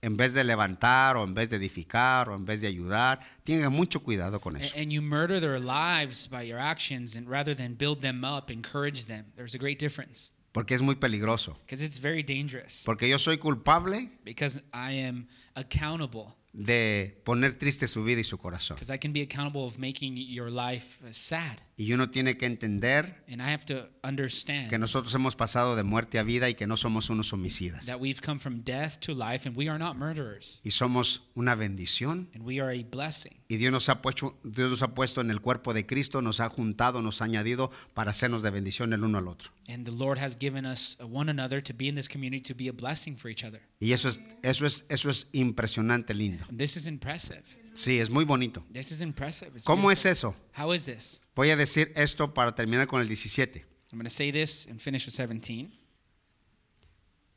en 0.00 0.16
vez 0.16 0.32
de 0.32 0.44
levantar 0.44 1.18
o 1.18 1.24
en 1.24 1.34
vez 1.34 1.50
de 1.50 1.56
edificar 1.56 2.30
o 2.30 2.34
en 2.34 2.46
vez 2.46 2.62
de 2.62 2.68
ayudar, 2.68 3.20
tenga 3.44 3.68
mucho 3.68 4.00
cuidado 4.00 4.40
con 4.40 4.56
eso. 4.56 4.72
and 4.74 4.90
you 4.90 5.02
murder 5.02 5.40
their 5.40 5.60
lives 5.60 6.26
by 6.26 6.40
your 6.40 6.58
actions, 6.58 7.16
and 7.16 7.28
rather 7.28 7.54
than 7.54 7.74
build 7.74 8.00
them 8.00 8.24
up, 8.24 8.50
encourage 8.50 9.04
them. 9.04 9.26
There's 9.36 9.54
a 9.54 9.58
great 9.58 9.78
difference 9.78 10.32
Porque 10.54 10.74
es 10.74 10.82
muy 10.82 10.94
peligroso. 10.94 11.58
because 11.66 11.82
it's 11.84 11.98
very 12.00 12.22
dangerous. 12.22 12.84
Porque 12.86 13.08
yo 13.08 13.18
soy 13.18 13.38
culpable 13.38 14.08
Because 14.24 14.62
I 14.72 15.00
am 15.00 15.26
accountable. 15.56 16.26
de 16.52 17.20
poner 17.24 17.58
triste 17.58 17.88
su 17.88 18.04
vida 18.04 18.20
y 18.20 18.24
su 18.24 18.38
corazón. 18.38 18.76
Because 18.76 18.94
I 18.94 18.98
can 18.98 19.12
be 19.12 19.20
accountable 19.22 19.64
of 19.64 19.76
making 19.78 20.16
your 20.16 20.50
life 20.52 20.98
sad. 21.12 21.58
Y 21.76 21.92
uno 21.92 22.08
tiene 22.08 22.36
que 22.36 22.46
entender 22.46 23.24
And 23.28 23.40
I 23.42 23.52
have 23.52 23.64
to 23.66 23.88
understand 24.04 24.70
que 24.70 24.78
nosotros 24.78 25.12
hemos 25.14 25.34
pasado 25.34 25.74
de 25.74 25.82
muerte 25.82 26.18
a 26.20 26.22
vida 26.22 26.48
y 26.48 26.54
que 26.54 26.66
no 26.68 26.76
somos 26.76 27.10
unos 27.10 27.32
homicidas. 27.32 27.86
that 27.86 27.98
we've 27.98 28.20
come 28.24 28.38
from 28.38 28.62
death 28.62 28.98
to 29.00 29.12
life, 29.12 29.48
and 29.48 29.56
we 29.56 29.68
are 29.68 29.78
not 29.78 29.96
murderers, 29.96 30.60
Y 30.64 30.70
somos 30.70 31.22
una 31.34 31.56
bendición. 31.56 32.28
and 32.34 32.44
we 32.44 32.60
are 32.60 32.70
a 32.72 32.84
blessing. 32.84 33.32
Y 33.48 33.56
Dios 33.56 33.72
nos, 33.72 33.88
ha 33.88 34.00
puesto, 34.02 34.38
Dios 34.44 34.70
nos 34.70 34.82
ha 34.82 34.94
puesto 34.94 35.20
en 35.20 35.30
el 35.30 35.40
cuerpo 35.40 35.74
de 35.74 35.84
Cristo, 35.84 36.22
nos 36.22 36.38
ha 36.40 36.48
juntado, 36.48 37.02
nos 37.02 37.20
ha 37.20 37.24
añadido 37.24 37.70
para 37.92 38.12
hacernos 38.12 38.42
de 38.42 38.50
bendición 38.50 38.92
el 38.92 39.02
uno 39.02 39.18
al 39.18 39.26
otro. 39.28 39.50
And 39.68 39.84
the 39.84 39.92
Lord 39.92 40.18
has 40.18 40.36
given 40.38 40.64
us 40.66 40.96
one 41.00 41.28
another 41.30 41.60
to 41.62 41.74
be 41.74 41.88
in 41.88 41.94
this 41.96 42.08
community 42.08 42.40
to 42.42 42.54
be 42.54 42.68
a 42.68 42.72
blessing 42.72 43.16
for 43.16 43.28
each 43.30 43.44
other. 43.44 43.60
Y 43.80 43.92
eso 43.92 44.08
es, 44.08 44.20
eso 44.42 44.64
es, 44.64 44.84
eso 44.88 45.10
es 45.10 45.26
impresionante, 45.32 46.14
lindo. 46.14 46.44
And 46.48 46.58
this 46.58 46.76
is 46.76 46.86
impressive. 46.86 47.42
Sí, 47.74 47.98
es 47.98 48.08
muy 48.08 48.24
bonito. 48.24 48.64
This 48.72 48.92
is 48.92 49.00
impressive. 49.00 49.50
It's 49.54 49.64
¿Cómo 49.64 49.88
beautiful. 49.88 50.10
es 50.10 50.18
eso? 50.18 50.36
How 50.56 50.72
is 50.72 50.86
this? 50.86 51.20
Voy 51.34 51.50
a 51.50 51.56
decir 51.56 51.92
esto 51.96 52.32
para 52.32 52.54
terminar 52.54 52.86
con 52.86 53.00
el 53.00 53.08
17. 53.08 53.64
I'm 53.92 53.98
going 53.98 54.04
to 54.04 54.10
say 54.10 54.32
this 54.32 54.66
and 54.68 54.80
finish 54.80 55.06
with 55.06 55.12
17. 55.14 55.70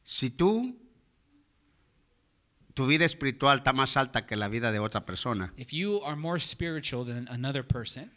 Si 0.04 0.30
tú, 0.30 0.76
tu 2.74 2.88
vida 2.88 3.06
espiritual 3.06 3.58
está 3.58 3.74
más 3.74 3.98
alta 3.98 4.26
que 4.26 4.36
la 4.36 4.48
vida 4.48 4.72
de 4.72 4.80
otra 4.80 5.06
persona 5.06 5.52
If 5.58 5.72
you 5.74 6.02
are 6.06 6.16
more 6.16 6.40
spiritual 6.40 7.04
than 7.06 7.28
another 7.28 7.66
person, 7.66 8.12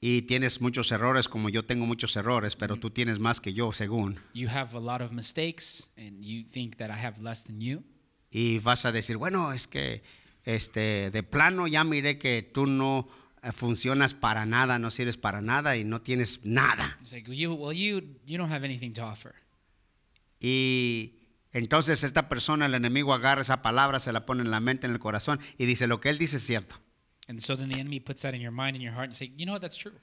y 0.00 0.22
tienes 0.22 0.60
muchos 0.60 0.90
errores 0.92 1.28
como 1.28 1.48
yo 1.48 1.64
tengo 1.64 1.86
muchos 1.86 2.16
errores, 2.16 2.56
pero 2.56 2.76
tú 2.76 2.90
tienes 2.90 3.18
más 3.18 3.40
que 3.40 3.52
yo 3.54 3.72
según, 3.72 4.20
you 4.34 4.48
have 4.48 4.76
a 4.76 4.80
lot 4.80 5.00
of 5.00 5.12
mistakes 5.12 5.90
and 5.96 6.22
you 6.22 6.44
think 6.44 6.76
that 6.76 6.90
I 6.90 7.04
have 7.04 7.20
less 7.20 7.42
than 7.44 7.60
you, 7.60 7.82
y 8.30 8.58
vas 8.58 8.84
a 8.84 8.92
decir, 8.92 9.16
bueno, 9.16 9.52
es 9.52 9.66
que 9.66 10.02
este, 10.44 11.10
de 11.10 11.22
plano 11.22 11.66
ya 11.66 11.84
miré 11.84 12.18
que 12.18 12.42
tú 12.42 12.66
no 12.66 13.08
eh, 13.42 13.52
funcionas 13.52 14.14
para 14.14 14.46
nada, 14.46 14.78
no 14.78 14.90
sirves 14.90 15.16
para 15.16 15.40
nada 15.40 15.76
y 15.76 15.84
no 15.84 16.00
tienes 16.00 16.40
nada. 16.44 16.98
it's 17.00 17.12
like, 17.12 17.30
you, 17.30 17.54
well, 17.54 17.72
you, 17.72 18.02
you 18.26 18.38
don't 18.38 18.52
have 18.52 18.64
anything 18.64 18.92
to 18.92 19.02
offer. 19.02 19.34
Y 20.40 21.14
entonces 21.52 22.02
esta 22.02 22.28
persona, 22.28 22.66
el 22.66 22.74
enemigo 22.74 23.14
agarra 23.14 23.42
esa 23.42 23.62
palabra, 23.62 24.00
se 24.00 24.12
la 24.12 24.26
pone 24.26 24.42
en 24.42 24.50
la 24.50 24.60
mente, 24.60 24.86
en 24.86 24.92
el 24.92 24.98
corazón 24.98 25.40
y 25.58 25.66
dice, 25.66 25.86
lo 25.86 26.00
que 26.00 26.08
él 26.08 26.18
dice 26.18 26.38
es 26.38 26.46
cierto. 26.46 26.76
And 27.28 27.40
so 27.40 27.56
then 27.56 27.68
the 27.68 27.78
enemy 27.78 28.00
puts 28.00 28.22
that 28.22 28.34
in 28.34 28.40
your 28.40 28.52
mind 28.52 28.74
and 28.74 28.82
your 28.82 28.92
heart 28.92 29.06
and 29.06 29.16
say, 29.16 29.32
you 29.36 29.46
know 29.46 29.52
what, 29.52 29.62
that's 29.62 29.76
true. 29.76 29.94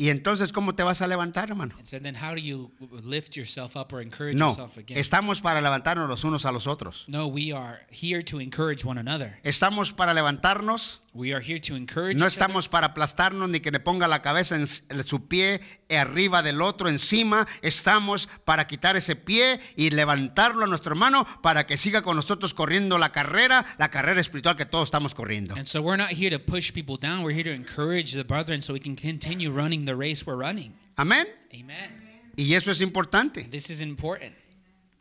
Y 0.00 0.10
entonces, 0.10 0.52
¿cómo 0.52 0.76
te 0.76 0.84
vas 0.84 1.02
a 1.02 1.08
levantar, 1.08 1.48
hermano? 1.48 1.74
So 1.82 1.98
you 2.36 2.70
lift 3.04 3.34
yourself 3.36 3.74
up 3.76 3.92
or 3.92 4.00
encourage 4.00 4.38
No, 4.38 4.56
estamos 4.90 5.40
para 5.40 5.60
levantarnos 5.60 6.08
los 6.08 6.22
unos 6.22 6.46
a 6.46 6.52
los 6.52 6.68
otros. 6.68 7.04
No, 7.08 7.26
we 7.26 7.52
are 7.52 7.80
here 7.90 8.22
to 8.22 8.40
encourage 8.40 8.84
one 8.84 8.96
another. 8.96 9.40
Estamos 9.42 9.92
para 9.92 10.14
levantarnos, 10.14 11.00
We 11.14 11.32
are 11.32 11.40
here 11.40 11.58
to 11.60 11.74
encourage 11.74 12.18
no 12.18 12.26
estamos 12.26 12.68
para 12.68 12.88
aplastarnos 12.88 13.48
ni 13.48 13.60
que 13.60 13.70
le 13.70 13.80
ponga 13.80 14.06
la 14.06 14.20
cabeza 14.20 14.56
en 14.56 14.66
su 14.66 15.26
pie 15.26 15.60
arriba 15.90 16.42
del 16.42 16.60
otro 16.60 16.88
encima. 16.88 17.46
Estamos 17.62 18.28
para 18.44 18.66
quitar 18.66 18.96
ese 18.96 19.16
pie 19.16 19.58
y 19.74 19.90
levantarlo 19.90 20.64
a 20.64 20.68
nuestro 20.68 20.92
hermano 20.92 21.26
para 21.42 21.66
que 21.66 21.76
siga 21.76 22.02
con 22.02 22.16
nosotros 22.16 22.52
corriendo 22.52 22.98
la 22.98 23.10
carrera, 23.10 23.64
la 23.78 23.90
carrera 23.90 24.20
espiritual 24.20 24.56
que 24.56 24.66
todos 24.66 24.88
estamos 24.88 25.14
corriendo. 25.14 25.54
And 25.54 25.66
so 25.66 25.80
we're 25.80 25.96
not 25.96 26.10
here 26.10 26.30
to 26.30 26.38
push 26.38 26.72
people 26.72 26.96
down. 27.00 27.24
We're 27.24 27.34
here 27.34 27.50
to 27.50 27.54
encourage 27.54 28.12
the 28.12 28.24
brethren 28.24 28.60
so 28.60 28.74
we 28.74 28.80
can 28.80 28.94
continue 28.94 29.50
running 29.50 29.86
the 29.86 29.96
race 29.96 30.26
we're 30.26 30.38
running. 30.38 30.74
Amén. 30.96 31.26
Amen. 31.54 32.32
Y 32.36 32.54
eso 32.54 32.70
es 32.70 32.82
importante. 32.82 33.44
This 33.44 33.70
is 33.70 33.80
important. 33.80 34.34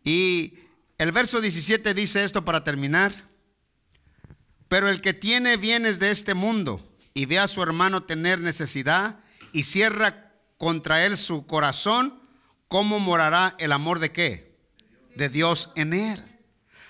Y 0.04 0.54
el 0.98 1.12
verso 1.12 1.42
17 1.42 1.94
dice 1.94 2.24
esto 2.24 2.46
para 2.46 2.64
terminar. 2.64 3.27
Pero 4.68 4.90
el 4.90 5.02
que 5.02 5.14
tiene 5.14 5.58
bienes 5.58 6.00
de 6.00 6.12
este 6.12 6.34
mundo 6.34 6.86
y 7.14 7.26
ve 7.26 7.40
a 7.40 7.48
su 7.48 7.62
hermano 7.64 8.04
tener 8.04 8.40
necesidad 8.40 9.20
y 9.54 9.64
cierra 9.64 10.34
contra 10.58 11.06
él 11.06 11.18
su 11.18 11.46
corazón, 11.46 12.20
¿cómo 12.68 13.00
morará 13.00 13.56
el 13.60 13.72
amor 13.72 14.00
de 14.00 14.12
qué? 14.12 14.58
De 15.16 15.30
Dios 15.30 15.72
en 15.76 15.94
él. 15.94 16.22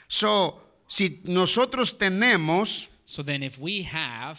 So, 0.08 0.64
si 0.88 1.22
nosotros 1.26 1.98
tenemos 1.98 2.90
So 3.08 3.24
then, 3.24 3.42
if 3.42 3.58
we 3.58 3.84
have 3.84 4.38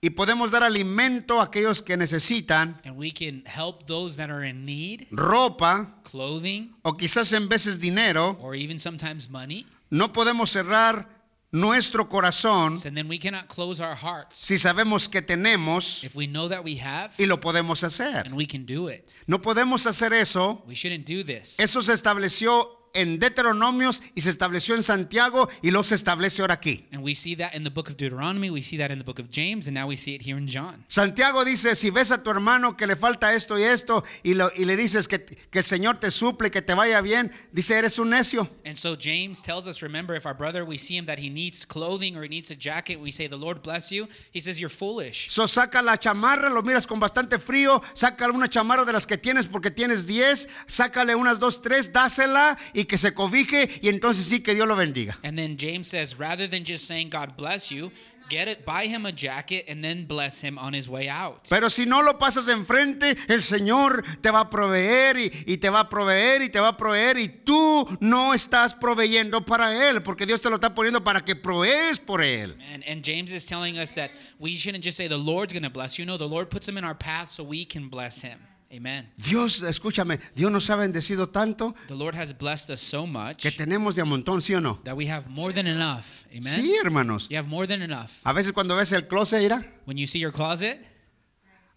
y 0.00 0.10
podemos 0.10 0.50
dar 0.50 0.64
alimento 0.64 1.40
a 1.40 1.44
aquellos 1.44 1.80
que 1.80 1.96
necesitan, 1.96 2.80
and 2.84 2.98
we 2.98 3.12
can 3.12 3.44
help 3.46 3.86
those 3.86 4.16
that 4.16 4.28
are 4.28 4.46
in 4.46 4.64
need, 4.64 5.06
ropa 5.12 6.02
clothing, 6.02 6.74
o 6.82 6.96
quizás 6.96 7.32
en 7.32 7.48
veces 7.48 7.78
dinero, 7.78 8.36
or 8.42 8.56
even 8.56 8.76
sometimes 8.76 9.30
money, 9.30 9.64
no 9.88 10.12
podemos 10.12 10.50
cerrar 10.50 11.13
nuestro 11.54 12.08
corazón 12.08 12.76
so 12.76 12.90
then 12.90 13.08
we 13.08 13.18
cannot 13.18 13.46
close 13.48 13.80
our 13.80 13.96
hearts 13.96 14.36
si 14.36 14.56
sabemos 14.58 15.08
que 15.08 15.22
tenemos 15.22 16.02
if 16.02 16.14
we 16.16 16.26
know 16.26 16.48
that 16.48 16.64
we 16.64 16.76
have 16.80 17.12
y 17.18 17.26
lo 17.26 17.40
podemos 17.40 17.82
hacer. 17.84 18.26
and 18.26 18.34
we 18.34 18.46
can 18.46 18.66
do 18.66 18.88
it. 18.88 19.12
No 19.26 19.40
podemos 19.40 19.86
hacer 19.86 20.12
eso. 20.12 20.62
We 20.66 20.74
shouldn't 20.74 21.06
do 21.06 21.22
this. 21.22 21.58
Eso 21.60 21.80
se 21.80 21.92
estableció 21.92 22.83
en 22.94 23.18
Deuteronomios 23.18 24.02
y 24.14 24.20
se 24.22 24.30
estableció 24.30 24.74
en 24.74 24.82
Santiago 24.82 25.48
y 25.62 25.70
luego 25.70 25.84
se 25.84 25.94
establece 25.96 26.40
ahora 26.42 26.54
aquí. 26.54 26.86
And 26.92 27.02
we 27.02 27.14
see 27.14 27.34
that 27.36 27.54
in 27.54 27.64
the 27.64 27.70
book 27.70 27.88
of 27.88 27.96
Deuteronomy, 27.96 28.50
we 28.50 28.62
see 28.62 28.78
that 28.78 28.90
in 28.90 28.98
the 28.98 29.04
book 29.04 29.18
of 29.18 29.30
James, 29.30 29.66
and 29.66 29.74
now 29.74 29.86
we 29.86 29.96
see 29.96 30.14
it 30.14 30.22
here 30.22 30.38
in 30.38 30.46
John. 30.46 30.84
Santiago 30.88 31.44
dice, 31.44 31.74
si 31.74 31.90
ves 31.90 32.10
a 32.12 32.22
tu 32.22 32.30
hermano 32.30 32.76
que 32.76 32.86
le 32.86 32.96
falta 32.96 33.34
esto 33.34 33.58
y 33.58 33.64
esto 33.64 34.04
y, 34.22 34.34
lo- 34.34 34.50
y 34.56 34.64
le 34.64 34.76
dices 34.76 35.06
que, 35.08 35.18
que 35.24 35.58
el 35.58 35.64
Señor 35.64 35.98
te 35.98 36.10
suple, 36.10 36.50
que 36.50 36.62
te 36.62 36.74
vaya 36.74 37.00
bien, 37.00 37.32
dice, 37.52 37.76
eres 37.76 37.98
un 37.98 38.10
necio. 38.10 38.48
And 38.64 38.76
so 38.76 38.96
James 38.96 39.42
tells 39.42 39.66
us, 39.66 39.82
remember, 39.82 40.14
if 40.16 40.24
our 40.26 40.34
brother, 40.34 40.64
we 40.64 40.78
see 40.78 40.96
him 40.96 41.06
that 41.06 41.18
he 41.18 41.28
needs 41.28 41.64
clothing 41.66 42.16
or 42.16 42.22
he 42.22 42.28
needs 42.28 42.50
a 42.50 42.56
jacket, 42.56 43.00
we 43.00 43.10
say, 43.10 43.26
the 43.26 43.36
Lord 43.36 43.62
bless 43.62 43.90
you. 43.90 44.08
He 44.32 44.40
says, 44.40 44.60
you're 44.60 44.68
foolish. 44.68 45.30
So 45.32 45.46
saca 45.46 45.82
la 45.82 45.96
chamarra, 45.96 46.48
lo 46.48 46.62
miras 46.62 46.86
con 46.86 47.00
bastante 47.00 47.38
frío, 47.38 47.82
saca 47.94 48.28
una 48.30 48.48
chamarra 48.48 48.84
de 48.84 48.92
las 48.92 49.06
que 49.06 49.18
tienes 49.18 49.46
porque 49.46 49.70
tienes 49.70 50.06
10, 50.06 50.48
sácale 50.66 51.14
unas 51.14 51.38
2, 51.38 51.60
3, 51.62 51.92
dásela 51.92 52.56
y 52.72 52.83
que 52.86 52.98
se 52.98 53.12
cobije 53.14 53.68
y 53.82 53.88
entonces 53.88 54.26
sí 54.26 54.40
que 54.40 54.54
Dios 54.54 54.66
lo 54.66 54.76
bendiga. 54.76 55.18
And 55.22 55.36
then 55.36 55.56
James 55.58 55.88
says, 55.88 56.18
rather 56.18 56.48
than 56.48 56.64
just 56.64 56.86
saying, 56.86 57.10
God 57.10 57.36
bless 57.36 57.70
you, 57.70 57.90
get 58.28 58.48
it, 58.48 58.64
buy 58.64 58.86
him 58.86 59.06
a 59.06 59.12
jacket 59.12 59.66
and 59.68 59.82
then 59.82 60.06
bless 60.06 60.40
him 60.40 60.58
on 60.58 60.74
his 60.74 60.88
way 60.88 61.08
out. 61.08 61.46
Pero 61.48 61.68
si 61.68 61.86
no 61.86 62.02
lo 62.02 62.18
pasas 62.18 62.48
enfrente, 62.48 63.16
el 63.28 63.42
Señor 63.42 64.02
te 64.20 64.30
va 64.30 64.40
a 64.40 64.50
proveer 64.50 65.18
y, 65.18 65.44
y 65.46 65.56
te 65.58 65.68
va 65.68 65.80
a 65.80 65.88
proveer 65.88 66.42
y 66.42 66.48
te 66.48 66.60
va 66.60 66.68
a 66.68 66.76
proveer 66.76 67.18
y 67.18 67.28
tú 67.28 67.86
no 68.00 68.34
estás 68.34 68.74
proveyendo 68.74 69.44
para 69.44 69.88
Él, 69.88 70.02
porque 70.02 70.26
Dios 70.26 70.40
te 70.40 70.48
lo 70.48 70.56
está 70.56 70.74
poniendo 70.74 71.02
para 71.04 71.20
que 71.20 71.36
provees 71.36 71.98
por 71.98 72.22
Él. 72.22 72.54
And, 72.72 72.84
and 72.86 73.04
James 73.04 73.32
is 73.32 73.46
telling 73.46 73.78
us 73.78 73.94
that 73.94 74.10
we 74.38 74.54
shouldn't 74.54 74.84
just 74.84 74.96
say 74.96 75.08
the 75.08 75.18
Lord's 75.18 75.52
going 75.52 75.62
to 75.62 75.70
bless 75.70 75.98
you. 75.98 76.06
No, 76.06 76.16
the 76.16 76.28
Lord 76.28 76.50
puts 76.50 76.68
him 76.68 76.78
in 76.78 76.84
our 76.84 76.94
path 76.94 77.28
so 77.28 77.44
we 77.44 77.64
can 77.64 77.88
bless 77.88 78.22
him. 78.22 78.38
Amen. 78.74 79.08
Dios, 79.16 79.62
escúchame, 79.62 80.18
Dios 80.34 80.50
nos 80.50 80.68
ha 80.68 80.74
bendecido 80.76 81.28
tanto 81.28 81.74
The 81.86 81.94
Lord 81.94 82.16
has 82.16 82.36
blessed 82.36 82.70
us 82.70 82.80
so 82.80 83.06
much 83.06 83.36
que 83.36 83.52
tenemos 83.52 83.94
de 83.94 84.02
a 84.02 84.04
montón, 84.04 84.42
¿sí 84.42 84.54
o 84.54 84.60
no? 84.60 84.80
that 84.84 84.96
we 84.96 85.08
have 85.08 85.28
more 85.28 85.52
than 85.54 85.66
enough. 85.66 86.26
Amen. 86.30 86.42
Sí, 86.52 86.74
hermanos. 86.82 87.28
You 87.28 87.38
have 87.38 87.48
more 87.48 87.66
than 87.68 87.82
enough. 87.82 88.10
A 88.24 88.32
veces 88.32 88.52
cuando 88.52 88.74
ves 88.74 88.92
el 88.92 89.06
closet, 89.06 89.40
mira, 89.42 89.64
When 89.86 89.96
you 89.96 90.06
see 90.06 90.18
your 90.18 90.32
closet, 90.32 90.84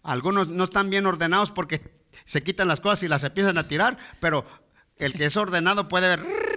algunos 0.02 0.48
no 0.48 0.64
están 0.64 0.90
bien 0.90 1.06
ordenados 1.06 1.52
porque 1.52 1.80
se 2.24 2.42
quitan 2.42 2.66
las 2.66 2.80
cosas 2.80 3.04
y 3.04 3.08
las 3.08 3.22
empiezan 3.22 3.58
a 3.58 3.68
tirar, 3.68 3.96
pero 4.20 4.44
el 4.96 5.12
que 5.12 5.26
es 5.26 5.36
ordenado 5.36 5.86
puede 5.86 6.08
ver. 6.08 6.48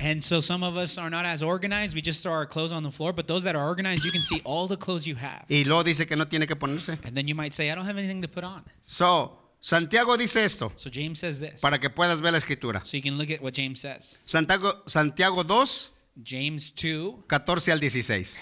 and 0.00 0.22
so 0.22 0.40
some 0.40 0.62
of 0.62 0.76
us 0.76 0.98
are 0.98 1.10
not 1.10 1.26
as 1.26 1.42
organized. 1.42 1.94
We 1.94 2.00
just 2.00 2.22
throw 2.22 2.32
our 2.32 2.46
clothes 2.46 2.72
on 2.72 2.82
the 2.82 2.90
floor. 2.90 3.12
But 3.12 3.26
those 3.26 3.44
that 3.44 3.56
are 3.56 3.66
organized, 3.66 4.04
you 4.04 4.12
can 4.12 4.22
see 4.22 4.40
all 4.44 4.66
the 4.66 4.76
clothes 4.76 5.06
you 5.06 5.16
have. 5.16 5.44
Y 5.48 5.64
luego 5.64 5.84
dice 5.84 6.06
que 6.06 6.16
no 6.16 6.26
tiene 6.26 6.46
que 6.46 6.56
ponerse. 6.56 6.98
And 7.04 7.14
then 7.14 7.28
you 7.28 7.34
might 7.34 7.52
say, 7.52 7.70
I 7.70 7.74
don't 7.74 7.86
have 7.86 7.98
anything 7.98 8.22
to 8.22 8.28
put 8.28 8.44
on. 8.44 8.62
So, 8.82 9.38
Santiago 9.66 10.16
dice 10.16 10.44
esto 10.44 10.72
So 10.76 10.88
James 10.88 11.18
says 11.18 11.40
this. 11.40 11.60
para 11.60 11.80
que 11.80 11.90
puedas 11.90 12.20
ver 12.20 12.30
la 12.30 12.38
escritura. 12.38 12.84
So 12.84 12.96
you 12.96 13.02
can 13.02 13.18
look 13.18 13.30
at 13.30 13.42
what 13.42 13.52
James 13.52 13.80
says. 13.80 14.20
Santiago, 14.24 14.84
Santiago 14.86 15.42
2, 15.42 15.90
James 16.22 16.70
2, 16.70 17.24
14 17.26 17.72
al 17.72 17.80
16. 17.80 18.38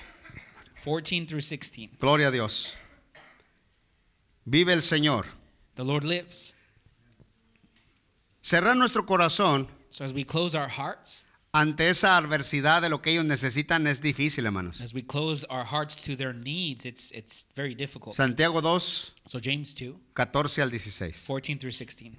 14 0.85 1.27
through 1.27 1.41
16. 1.41 1.97
Gloria 1.99 2.29
a 2.29 2.31
Dios. 2.31 2.75
Vive 4.45 4.75
el 4.75 4.83
Señor. 4.83 5.25
The 5.77 5.83
Lord 5.85 6.05
lives. 6.05 6.53
Cerrar 8.43 8.77
nuestro 8.77 9.07
corazón 9.07 9.69
So 9.89 10.05
as 10.05 10.13
we 10.13 10.25
close 10.25 10.55
our 10.55 10.69
hearts, 10.69 11.25
ante 11.55 11.89
esa 11.89 12.17
adversidad 12.17 12.83
de 12.83 12.89
lo 12.89 13.01
que 13.01 13.13
ellos 13.13 13.25
necesitan 13.25 13.87
es 13.87 14.01
difícil, 14.01 14.45
hermanos. 14.45 14.81
as 14.81 14.93
we 14.93 15.03
close 15.03 15.47
our 15.49 15.65
hearts 15.65 15.95
to 15.95 16.17
their 16.17 16.35
needs, 16.35 16.85
it's 16.85 17.13
it's 17.13 17.47
very 17.55 17.75
difficult. 17.77 18.17
Santiago 18.17 18.61
2, 18.61 19.13
So 19.27 19.39
James 19.41 19.73
2, 19.75 19.95
14 20.15 20.63
al 20.63 20.71
16. 20.71 21.13
14 21.27 21.59
through 21.59 21.73
16. 21.73 22.17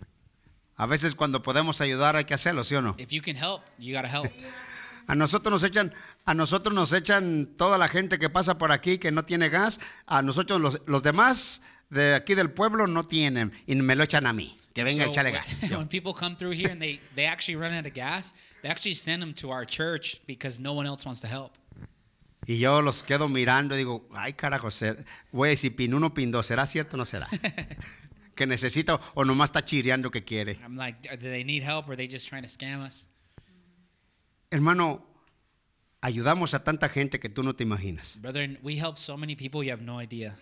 A 0.78 0.86
veces 0.88 1.16
cuando 1.16 1.44
podemos 1.44 1.82
ayudar 1.82 2.16
hay 2.16 2.24
que 2.24 2.34
hacerlo, 2.34 2.64
¿sí 2.64 2.76
o 2.76 2.82
no? 2.82 2.96
If 2.98 3.10
you 3.10 3.22
can 3.22 3.36
help, 3.36 3.62
you 3.78 3.94
got 3.94 4.04
to 4.04 4.10
help. 4.10 4.32
A 5.08 5.14
nosotros 5.14 5.52
nos 5.52 5.64
echan, 5.64 5.94
a 6.26 6.34
nosotros 6.34 6.74
nos 6.74 6.92
echan 6.92 7.54
toda 7.58 7.78
la 7.78 7.88
gente 7.90 8.18
que 8.18 8.28
pasa 8.32 8.58
por 8.58 8.72
aquí 8.72 8.98
que 8.98 9.12
no 9.12 9.24
tiene 9.24 9.50
gas, 9.50 9.80
a 10.08 10.24
nosotros 10.24 10.60
los, 10.60 10.82
los 10.88 11.04
demás 11.04 11.62
de 11.92 12.16
aquí 12.16 12.34
del 12.34 12.50
pueblo 12.50 12.88
no 12.88 13.04
tienen 13.04 13.52
y 13.68 13.76
me 13.76 13.96
lo 13.96 14.04
echan 14.04 14.26
a 14.26 14.34
mí. 14.34 14.58
Que 14.76 14.84
venga, 14.84 15.06
So 15.06 15.12
échale 15.12 15.32
when- 15.32 15.34
gas. 15.34 15.70
Yo. 15.72 15.78
when 15.80 15.88
people 15.88 16.14
come 16.14 16.36
through 16.36 16.52
here 16.52 16.70
and 16.70 16.82
they, 16.82 17.00
they 17.16 17.26
actually 17.26 17.56
run 17.56 17.74
out 17.74 17.88
of 17.88 17.94
gas, 17.94 18.34
they 18.62 18.70
actually 18.70 18.94
send 18.94 19.22
them 19.22 19.34
to 19.34 19.50
our 19.50 19.66
church 19.66 20.20
because 20.28 20.60
no 20.60 20.74
one 20.74 20.86
else 20.86 21.06
wants 21.06 21.22
to 21.22 21.28
help. 21.28 21.54
Y 22.46 22.58
yo 22.58 22.82
los 22.82 23.02
quedo 23.02 23.28
mirando 23.30 23.74
y 23.74 23.80
digo, 23.80 24.08
ay 24.14 24.34
carajo, 24.34 24.70
voy 25.32 25.48
a 25.48 25.52
decir 25.52 25.76
pin 25.76 25.94
uno, 25.96 26.14
pin 26.14 26.30
dos, 26.30 26.46
¿será 26.46 26.68
cierto 26.68 26.96
o 26.96 26.98
no 26.98 27.06
será? 27.06 27.28
que 28.36 28.46
necesita 28.46 29.00
o 29.16 29.24
nomás 29.24 29.50
está 29.50 29.64
chireando 29.66 30.12
que 30.12 30.24
quiere. 30.24 30.60
I'm 30.64 30.76
like, 30.76 31.10
do 31.18 31.30
they 31.30 31.44
need 31.46 31.64
help 31.64 31.88
or 31.88 31.94
are 31.94 31.96
they 31.96 32.08
just 32.08 32.28
trying 32.28 32.44
to 32.44 32.50
scam 32.50 32.86
us? 32.86 33.08
Hermano, 34.52 35.06
ayudamos 36.02 36.54
a 36.54 36.64
tanta 36.64 36.90
gente 36.90 37.20
que 37.20 37.30
tú 37.30 37.44
no 37.44 37.56
te 37.56 37.64
imaginas. 37.64 38.16
Brethren, 38.22 38.60
we 38.62 38.76
help 38.76 38.98
so 38.98 39.16
many 39.18 39.36
people 39.36 39.64
you 39.64 39.72
have 39.72 39.82
no 39.82 40.00
idea. 40.00 40.36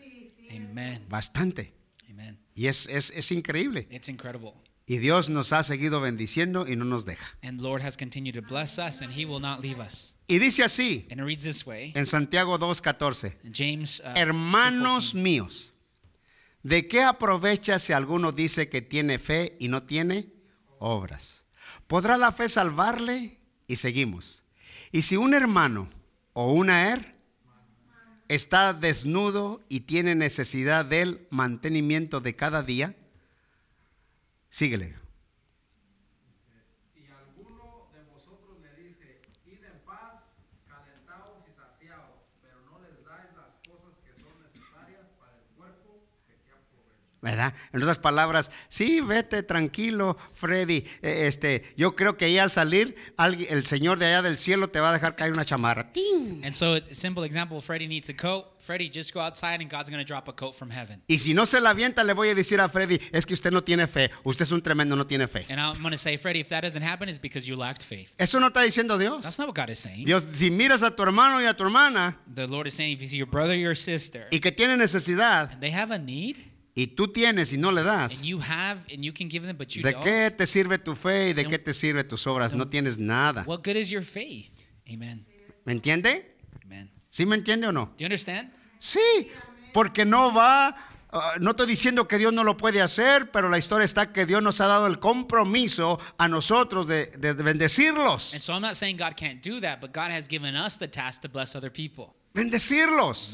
Amen. 0.51 1.05
Bastante. 1.07 1.71
Amen. 2.13 2.37
Y 2.55 2.67
es, 2.67 2.87
es, 2.87 3.11
es 3.11 3.31
increíble. 3.31 3.87
It's 3.89 4.07
incredible. 4.09 4.53
Y 4.85 4.97
Dios 4.97 5.29
nos 5.29 5.53
ha 5.53 5.63
seguido 5.63 6.01
bendiciendo 6.01 6.67
y 6.67 6.75
no 6.75 6.85
nos 6.85 7.05
deja. 7.05 7.25
And 7.41 7.61
Lord 7.61 7.81
has 7.81 7.95
continued 7.97 8.35
to 8.35 8.41
bless 8.41 8.77
us 8.77 9.01
and 9.01 9.11
he 9.11 9.25
will 9.25 9.39
not 9.39 9.61
leave 9.61 9.79
us. 9.79 10.15
Y 10.27 10.39
dice 10.39 10.63
así 10.63 11.07
And 11.09 11.19
it 11.19 11.23
reads 11.23 11.43
this 11.43 11.65
way. 11.65 11.91
en 11.95 12.05
Santiago 12.05 12.59
2.14. 12.59 13.35
In 13.43 13.53
James 13.53 14.01
uh, 14.05 14.11
Hermanos 14.15 15.15
2:14. 15.15 15.21
míos, 15.21 15.71
¿de 16.63 16.87
qué 16.87 17.01
aprovecha 17.01 17.79
si 17.79 17.93
alguno 17.93 18.31
dice 18.31 18.69
que 18.69 18.81
tiene 18.81 19.17
fe 19.17 19.55
y 19.59 19.69
no 19.69 19.83
tiene 19.83 20.33
obras? 20.79 21.45
¿Podrá 21.87 22.17
la 22.17 22.31
fe 22.31 22.49
salvarle? 22.49 23.39
Y 23.67 23.77
seguimos. 23.77 24.43
Y 24.91 25.03
si 25.03 25.15
un 25.15 25.33
hermano 25.33 25.89
o 26.33 26.51
una 26.53 26.91
er 26.91 27.12
está 28.33 28.73
desnudo 28.73 29.61
y 29.69 29.81
tiene 29.81 30.15
necesidad 30.15 30.85
del 30.85 31.27
mantenimiento 31.29 32.19
de 32.19 32.35
cada 32.35 32.63
día, 32.63 32.95
síguele. 34.49 34.95
Y 36.95 37.05
alguno 37.11 37.89
de 37.93 38.01
vosotros 38.11 38.57
le 38.61 38.83
dice, 38.83 39.21
id 39.45 39.63
en 39.63 39.79
paz, 39.85 40.23
calentados 40.67 41.43
y 41.47 41.53
saciados, 41.53 42.25
pero 42.41 42.57
no 42.65 42.79
les 42.81 43.05
dais 43.05 43.29
las 43.35 43.53
cosas 43.69 43.99
que 44.03 44.19
son 44.19 44.33
necesarias 44.41 45.05
para 45.19 45.37
el 45.37 45.45
cuerpo, 45.55 46.03
que 46.25 46.33
qué 46.43 46.51
aprovecha. 46.51 47.12
¿Verdad? 47.23 47.53
En 47.71 47.81
otras 47.81 47.97
palabras, 47.97 48.51
sí, 48.69 49.01
vete 49.01 49.41
tranquilo, 49.41 50.17
Freddy. 50.33 50.83
Eh, 51.01 51.21
Este, 51.23 51.63
yo 51.77 51.95
creo 51.95 52.17
que 52.17 52.25
ahí 52.25 52.37
al 52.37 52.51
salir, 52.51 52.95
alguien- 53.17 53.47
el 53.49 53.65
Señor 53.65 53.97
de 53.97 54.07
allá 54.07 54.21
del 54.21 54.37
cielo 54.37 54.67
te 54.67 54.79
va 54.81 54.89
a 54.89 54.93
dejar 54.93 55.15
caer 55.15 55.31
una 55.31 55.45
chamarra. 55.45 55.91
¡Ting! 55.93 56.43
And 56.43 56.53
so, 56.53 56.75
a 56.75 56.81
simple 56.91 57.25
example 57.25 57.61
Freddie 57.61 57.87
needs 57.87 58.09
a 58.09 58.13
coat. 58.15 58.45
Freddie, 58.59 58.89
just 58.93 59.13
go 59.13 59.21
outside 59.21 59.61
and 59.61 59.69
God's 59.71 59.89
going 59.89 60.03
to 60.03 60.07
drop 60.07 60.27
a 60.27 60.33
coat 60.33 60.53
from 60.53 60.69
heaven. 60.69 61.01
Y 61.07 61.17
si 61.19 61.33
no 61.33 61.45
se 61.45 61.59
la 61.61 61.69
avienta, 61.71 62.03
le 62.03 62.13
voy 62.13 62.29
a 62.29 62.35
decir 62.35 62.59
a 62.59 62.67
Freddy, 62.69 62.99
es 63.11 63.25
que 63.25 63.33
usted 63.33 63.51
no 63.51 63.63
tiene 63.63 63.87
fe. 63.87 64.11
Usted 64.23 64.43
es 64.43 64.51
un 64.51 64.61
tremendo, 64.61 64.95
no 64.95 65.05
tiene 65.07 65.27
fe. 65.27 65.45
And 65.49 65.59
I'm 65.59 65.81
going 65.81 65.91
to 65.91 65.97
say, 65.97 66.17
Freddie, 66.17 66.41
if 66.41 66.49
that 66.49 66.61
doesn't 66.63 66.83
happen, 66.83 67.07
it's 67.09 67.19
because 67.19 67.47
you 67.47 67.55
lacked 67.55 67.83
faith. 67.83 68.11
Eso 68.17 68.39
no 68.39 68.47
está 68.47 68.61
diciendo 68.61 68.97
Dios. 68.97 69.23
That's 69.23 69.39
not 69.39 69.47
what 69.47 69.55
God 69.55 69.69
is 69.69 69.79
saying. 69.79 70.05
Dios, 70.05 70.25
si 70.33 70.49
miras 70.51 70.83
a 70.83 70.91
tu 70.91 71.03
hermano 71.03 71.41
y 71.41 71.45
a 71.47 71.53
tu 71.55 71.63
hermana 71.63 72.17
The 72.33 72.47
Lord 72.47 72.67
is 72.67 72.73
saying, 72.73 72.91
if 72.93 73.01
you 73.01 73.07
see 73.07 73.17
your 73.17 73.29
brother 73.29 73.53
or 73.53 73.57
your 73.57 73.75
sister 73.77 74.27
y 74.31 74.39
que 74.39 74.51
tiene 74.51 74.75
necesidad 74.77 75.51
and 75.53 75.61
they 75.61 75.71
have 75.71 75.93
a 75.93 75.97
need, 75.99 76.37
y 76.75 76.87
tú 76.87 77.07
tienes 77.07 77.53
y 77.53 77.57
no 77.57 77.71
le 77.71 77.83
das, 77.83 78.13
and 78.13 78.25
you 78.25 78.39
have 78.39 78.81
and 78.91 79.03
you 79.03 79.13
can 79.13 79.29
give 79.29 79.45
them, 79.45 79.55
but 79.55 79.69
you 79.69 79.83
¿de 79.83 79.91
don't, 79.91 80.03
qué 80.03 80.31
te 80.31 80.47
sirve 80.47 80.79
tu 80.79 80.95
fe 80.95 81.29
y 81.29 81.33
de 81.33 81.45
qué 81.45 81.59
te 81.59 81.73
sirve 81.73 82.03
tus 82.03 82.25
obras? 82.25 82.53
No 82.53 82.67
tienes 82.67 82.97
nada. 82.97 83.43
what 83.45 83.63
good 83.63 83.75
is 83.75 83.89
your 83.89 84.03
faith? 84.03 84.51
Amen. 84.91 85.25
¿Me 85.65 85.73
entiende? 85.73 86.35
Amen. 86.63 86.89
¿Sí 87.09 87.25
me 87.25 87.35
entiende 87.35 87.67
o 87.67 87.71
no? 87.71 87.85
Do 87.85 87.99
you 87.99 88.05
understand? 88.05 88.51
Sí, 88.79 89.29
porque 89.71 90.03
no 90.03 90.33
va, 90.33 90.75
ah, 91.11 91.33
no 91.39 91.51
estoy 91.51 91.67
diciendo 91.67 92.07
que 92.07 92.17
Dios 92.17 92.33
no 92.33 92.43
lo 92.43 92.57
puede 92.57 92.81
hacer, 92.81 93.31
pero 93.31 93.49
la 93.49 93.57
historia 93.57 93.85
está 93.85 94.11
que 94.11 94.25
Dios 94.25 94.41
nos 94.41 94.59
ha 94.59 94.67
dado 94.67 94.87
el 94.87 94.99
compromiso 94.99 95.99
a 96.17 96.27
nosotros 96.27 96.87
de, 96.87 97.05
de 97.05 97.33
bendecirlos. 97.33 98.33
And 98.33 98.41
so 98.41 98.51
I'm 98.53 98.61
not 98.61 98.75
saying 98.75 98.97
God 98.97 99.15
can't 99.15 99.41
do 99.41 99.61
that, 99.61 99.79
but 99.79 99.93
God 99.93 100.11
has 100.11 100.27
given 100.27 100.55
us 100.55 100.77
the 100.77 100.87
task 100.87 101.21
to 101.21 101.29
bless 101.29 101.55
other 101.55 101.71
people. 101.71 102.15
Bendecirlos. 102.33 103.33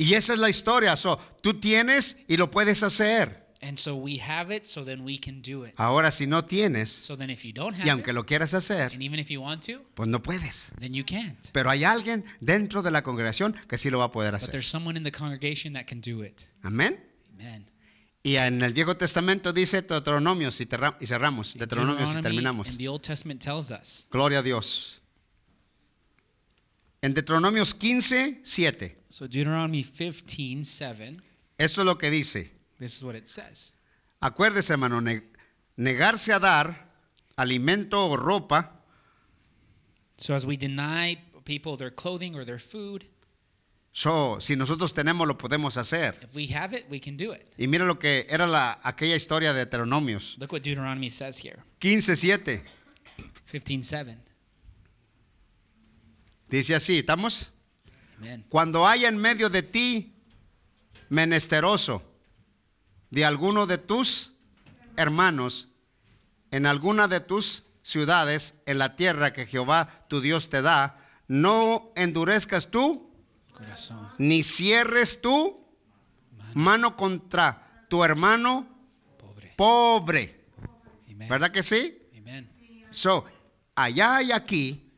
Y 0.00 0.14
esa 0.14 0.32
es 0.32 0.38
la 0.38 0.48
historia. 0.48 0.96
So, 0.96 1.18
tú 1.42 1.60
tienes 1.60 2.16
y 2.26 2.36
lo 2.36 2.50
puedes 2.50 2.82
hacer. 2.82 3.38
And 3.62 3.76
so 3.78 3.94
we 3.94 4.18
have 4.18 4.50
it, 4.56 4.64
so 4.64 4.82
then 4.86 5.02
we 5.02 5.18
can 5.20 5.42
do 5.42 5.66
it. 5.66 5.74
Ahora, 5.76 6.10
si 6.10 6.26
no 6.26 6.42
tienes, 6.46 6.88
So 6.90 7.14
then 7.14 7.28
if 7.28 7.44
you 7.44 7.52
don't 7.52 7.76
y 7.76 7.82
have 7.82 7.90
aunque 7.90 8.12
it, 8.12 8.14
lo 8.14 8.24
quieras 8.24 8.54
hacer, 8.54 8.90
and 8.94 9.02
even 9.02 9.18
if 9.20 9.28
you 9.28 9.42
want 9.42 9.62
to, 9.66 9.82
pues 9.94 10.08
no 10.08 10.22
puedes. 10.22 10.72
then 10.78 10.94
you 10.94 11.04
can't. 11.04 11.36
Pero 11.52 11.68
hay 11.68 11.84
alguien 11.84 12.24
dentro 12.40 12.80
de 12.80 12.90
la 12.90 13.02
congregación 13.02 13.54
que 13.68 13.76
sí 13.76 13.90
lo 13.90 13.98
va 13.98 14.06
a 14.06 14.10
poder 14.12 14.32
But 14.32 14.38
hacer. 14.40 14.50
there's 14.52 14.66
someone 14.66 14.96
in 14.96 15.04
the 15.04 15.12
congregation 15.12 15.74
that 15.74 15.84
can 15.86 16.00
do 16.00 16.24
it. 16.24 16.44
Amén. 16.62 16.98
Amen. 17.34 17.66
Y 18.22 18.36
en 18.36 18.62
el 18.62 18.72
Viejo 18.72 18.96
Testamento 18.96 19.52
dice 19.52 19.82
Deuteronomios 19.82 20.58
y, 20.62 20.68
y 21.00 21.06
cerramos. 21.06 21.52
Deuteronomios 21.54 22.16
y 22.16 22.22
terminamos. 22.22 22.68
in 22.68 22.78
the 22.78 22.88
Old 22.88 23.02
Testament 23.02 23.42
tells 23.42 23.70
us. 23.70 24.06
Gloria 24.10 24.38
a 24.38 24.42
Dios. 24.42 24.99
En 27.02 27.14
Deuteronomios 27.14 27.74
15, 27.74 28.40
7. 28.44 28.96
So 29.08 29.26
Deuteronomy 29.26 29.82
15, 29.84 30.64
7, 30.64 31.16
Esto 31.58 31.80
es 31.80 31.86
lo 31.86 31.96
que 31.98 32.10
dice. 32.10 32.50
this 32.78 32.94
is 32.96 33.02
what 33.02 33.14
it 33.16 33.26
says. 33.26 33.74
Acuérdese, 34.20 34.70
hermano, 34.74 35.00
ne- 35.00 35.22
negarse 35.76 36.32
a 36.32 36.38
dar 36.38 36.90
alimento 37.36 38.06
o 38.06 38.16
ropa, 38.16 38.76
So 40.18 40.34
as 40.34 40.44
we 40.44 40.56
deny 40.58 41.16
people 41.46 41.76
their 41.78 41.90
clothing 41.94 42.34
or 42.36 42.44
their 42.44 42.58
food, 42.60 43.06
so, 43.92 44.38
si 44.38 44.54
nosotros 44.54 44.92
tenemos 44.94 45.26
lo 45.26 45.36
podemos 45.36 45.76
hacer. 45.78 46.16
if 46.22 46.34
we 46.36 46.46
have 46.54 46.72
it, 46.76 46.84
we 46.90 47.00
can 47.00 47.16
do 47.16 47.32
it. 47.32 47.52
Y 47.58 47.66
mira 47.66 47.84
lo 47.86 47.98
que 47.98 48.26
era 48.28 48.46
la, 48.46 48.78
aquella 48.84 49.16
historia 49.16 49.52
de 49.52 49.64
Deuteronomios. 49.64 50.36
Look 50.38 50.52
what 50.52 50.60
Deuteronomy 50.62 51.10
says 51.10 51.42
here. 51.42 51.58
15.7. 51.80 52.62
15:7. 53.50 54.16
Dice 56.50 56.74
así, 56.74 56.98
¿estamos? 56.98 57.50
Amen. 58.18 58.44
Cuando 58.48 58.86
haya 58.86 59.08
en 59.08 59.16
medio 59.16 59.48
de 59.48 59.62
ti 59.62 60.14
menesteroso 61.08 62.02
de 63.10 63.24
alguno 63.24 63.66
de 63.66 63.78
tus 63.78 64.32
hermanos 64.96 65.68
en 66.50 66.66
alguna 66.66 67.08
de 67.08 67.20
tus 67.20 67.64
ciudades 67.82 68.54
en 68.66 68.78
la 68.78 68.96
tierra 68.96 69.32
que 69.32 69.46
Jehová 69.46 70.04
tu 70.08 70.20
Dios 70.20 70.48
te 70.48 70.60
da, 70.62 70.98
no 71.28 71.92
endurezcas 71.94 72.70
tú 72.70 73.10
Corazón. 73.52 74.08
ni 74.18 74.42
cierres 74.42 75.20
tú 75.20 75.64
mano 76.54 76.96
contra 76.96 77.84
tu 77.88 78.02
hermano 78.04 78.66
Pobre. 79.18 79.54
pobre. 79.56 80.40
Amen. 81.08 81.28
¿Verdad 81.28 81.52
que 81.52 81.62
sí? 81.62 81.96
Amen. 82.18 82.50
So, 82.90 83.24
allá 83.76 84.20
y 84.22 84.32
aquí, 84.32 84.89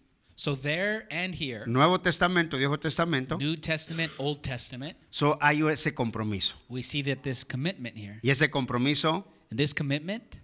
So 0.43 0.57
there 0.57 1.07
and 1.09 1.33
here, 1.33 1.63
Nuevo 1.69 1.99
Testamento, 1.99 2.57
Viejo 2.57 2.75
Testamento, 2.75 3.37
New 3.37 3.55
Testament, 3.55 4.11
Old 4.19 4.43
Testament, 4.43 4.97
so 5.09 5.39
hay 5.41 5.63
ese 5.71 5.95
compromiso. 5.95 6.55
we 6.69 6.83
see 6.83 7.01
that 7.03 7.23
this 7.23 7.45
commitment 7.45 7.97
here. 7.97 8.19
Y 8.25 8.31
ese 8.31 8.51
compromiso 8.51 9.25
And 9.51 9.57
this 9.57 9.73
commitment, 9.73 10.41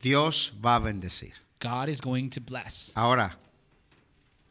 Dios 0.00 0.50
va 0.60 0.74
a 0.74 0.80
bendecir. 0.80 1.34
God 1.60 1.88
is 1.88 2.00
going 2.00 2.30
to 2.30 2.40
bless. 2.40 2.90
Ahora, 2.96 3.38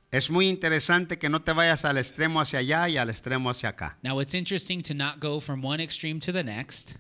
es 0.09 0.30
muy 0.30 0.47
interesante 0.47 1.19
que 1.19 1.28
no 1.28 1.39
te 1.39 1.51
vayas 1.51 1.84
al 1.84 1.97
extremo 1.97 2.39
hacia 2.39 2.59
allá 2.59 2.88
y 2.88 2.95
al 2.95 3.09
extremo 3.09 3.49
hacia 3.49 3.67
acá. 3.67 3.97
Now 4.01 4.22
it's 4.22 4.34
interesting 4.34 4.82
to 4.84 4.93
not 4.93 5.19
go 5.19 5.41
from 5.41 5.61
one 5.61 5.82
extreme 5.82 6.22
to 6.22 6.32
the 6.32 6.45
next. 6.45 6.95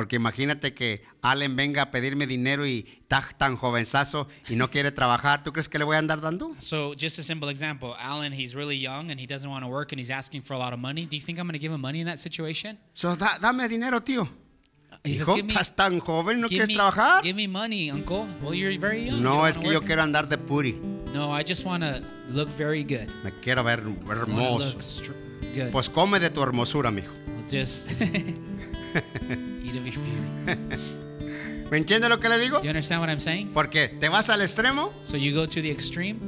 Porque 0.00 0.16
imagínate 0.16 0.72
que 0.72 1.02
Allen 1.20 1.56
venga 1.56 1.82
a 1.82 1.90
pedirme 1.90 2.26
dinero 2.26 2.66
y 2.66 2.86
está 3.02 3.22
tan 3.36 3.54
jovenzazo 3.58 4.28
y 4.48 4.54
no 4.56 4.70
quiere 4.70 4.92
trabajar. 4.92 5.44
¿Tú 5.44 5.52
crees 5.52 5.68
que 5.68 5.78
le 5.78 5.84
voy 5.84 5.96
a 5.96 5.98
andar 5.98 6.22
dando? 6.22 6.56
So 6.58 6.94
just 6.98 7.18
a 7.18 7.22
simple 7.22 7.50
example, 7.50 7.94
Alan, 7.98 8.32
he's 8.32 8.54
really 8.54 8.78
young 8.80 9.10
and 9.10 9.20
he 9.20 9.26
doesn't 9.26 9.50
want 9.50 9.62
to 9.62 9.68
work 9.68 9.92
and 9.92 9.98
he's 10.00 10.08
asking 10.08 10.40
for 10.40 10.54
a 10.54 10.58
lot 10.58 10.72
of 10.72 10.78
money. 10.78 11.04
Do 11.04 11.16
you 11.18 11.22
think 11.22 11.38
I'm 11.38 11.46
going 11.46 11.52
to 11.52 11.58
give 11.58 11.70
him 11.70 11.82
money 11.82 12.00
in 12.00 12.06
that 12.06 12.18
situation? 12.18 12.78
So, 12.94 13.14
da- 13.14 13.36
dame 13.42 13.68
dinero, 13.68 14.00
tío. 14.00 14.26
He 15.04 15.12
says, 15.12 15.28
Hijo, 15.28 15.34
give 15.36 15.44
me, 15.44 15.52
estás 15.52 15.76
tan 15.76 16.00
joven, 16.00 16.40
¿no 16.40 16.48
quieres 16.48 16.68
me, 16.68 16.76
trabajar? 16.76 17.22
give 17.22 17.36
me 17.36 17.46
money, 17.46 17.90
uncle. 17.90 18.26
Well, 18.42 18.54
you're 18.54 18.74
very 18.80 19.04
young. 19.04 19.18
You 19.18 19.22
No, 19.22 19.34
don't 19.42 19.48
es 19.50 19.58
que 19.58 19.70
yo 19.70 19.82
quiero 19.82 20.00
andar 20.02 20.30
de 20.30 20.38
puri. 20.38 20.72
No, 21.12 21.30
I 21.30 21.44
just 21.44 21.66
want 21.66 21.82
to 21.82 22.00
look 22.30 22.48
very 22.56 22.84
good. 22.84 23.06
Me 23.22 23.32
quiero 23.42 23.62
ver 23.64 23.80
hermoso. 24.08 24.78
look 24.78 25.54
good. 25.54 25.70
Pues 25.72 25.90
come 25.90 26.18
de 26.18 26.30
tu 26.30 26.40
hermosura, 26.42 26.90
mijo. 26.90 27.12
Just 27.50 27.90
your 29.74 29.82
beauty. 29.82 30.00
¿Me 31.70 31.76
entiende 31.78 32.08
lo 32.08 32.18
que 32.18 32.28
le 32.28 32.38
digo? 32.38 32.58
Do 32.58 32.64
you 32.64 32.70
understand 32.70 33.00
what 33.00 33.08
I'm 33.10 33.20
saying? 33.20 33.50
Porque 33.54 33.88
te 33.88 34.08
vas 34.08 34.28
al 34.28 34.40
extremo 34.42 34.92
So 35.02 35.16
you 35.16 35.32
go 35.34 35.46
to 35.46 35.62
the 35.62 35.70
extreme 35.70 36.18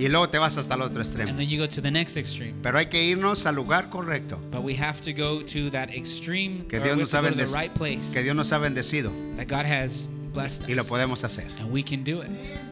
y 0.00 0.06
luego 0.08 0.28
te 0.28 0.38
vas 0.38 0.56
hasta 0.56 0.74
el 0.74 0.82
otro 0.82 1.00
extremo. 1.02 1.28
and 1.28 1.38
then 1.38 1.48
you 1.48 1.58
go 1.58 1.66
to 1.68 1.80
the 1.80 1.90
next 1.90 2.16
extreme. 2.16 2.54
Pero 2.62 2.78
hay 2.78 2.86
que 2.86 3.02
irnos 3.02 3.46
al 3.46 3.54
lugar 3.56 3.88
correcto. 3.90 4.38
But 4.50 4.62
we 4.62 4.74
have 4.76 5.00
to 5.02 5.12
go 5.12 5.42
to 5.42 5.70
that 5.70 5.90
extreme, 5.90 6.66
Que 6.68 6.78
or 6.78 6.84
Dios 6.84 6.96
we 6.96 7.02
nos 7.02 7.12
have 7.12 7.24
ha 7.24 7.30
go 7.30 7.36
to 7.36 7.44
the 7.46 7.52
right 7.52 7.72
place 7.74 8.12
Que 8.12 8.22
Dios 8.22 8.34
nos 8.36 8.52
ha 8.52 8.58
bendecido 8.58 9.10
that 9.36 9.46
God 9.48 9.66
has 9.66 10.08
blessed 10.32 10.68
y 10.68 10.74
lo 10.74 10.82
us. 10.82 10.88
podemos 10.88 11.22
hacer. 11.24 11.46
And 11.60 11.72
we 11.72 11.82
can 11.82 12.04
do 12.04 12.22
it. 12.22 12.52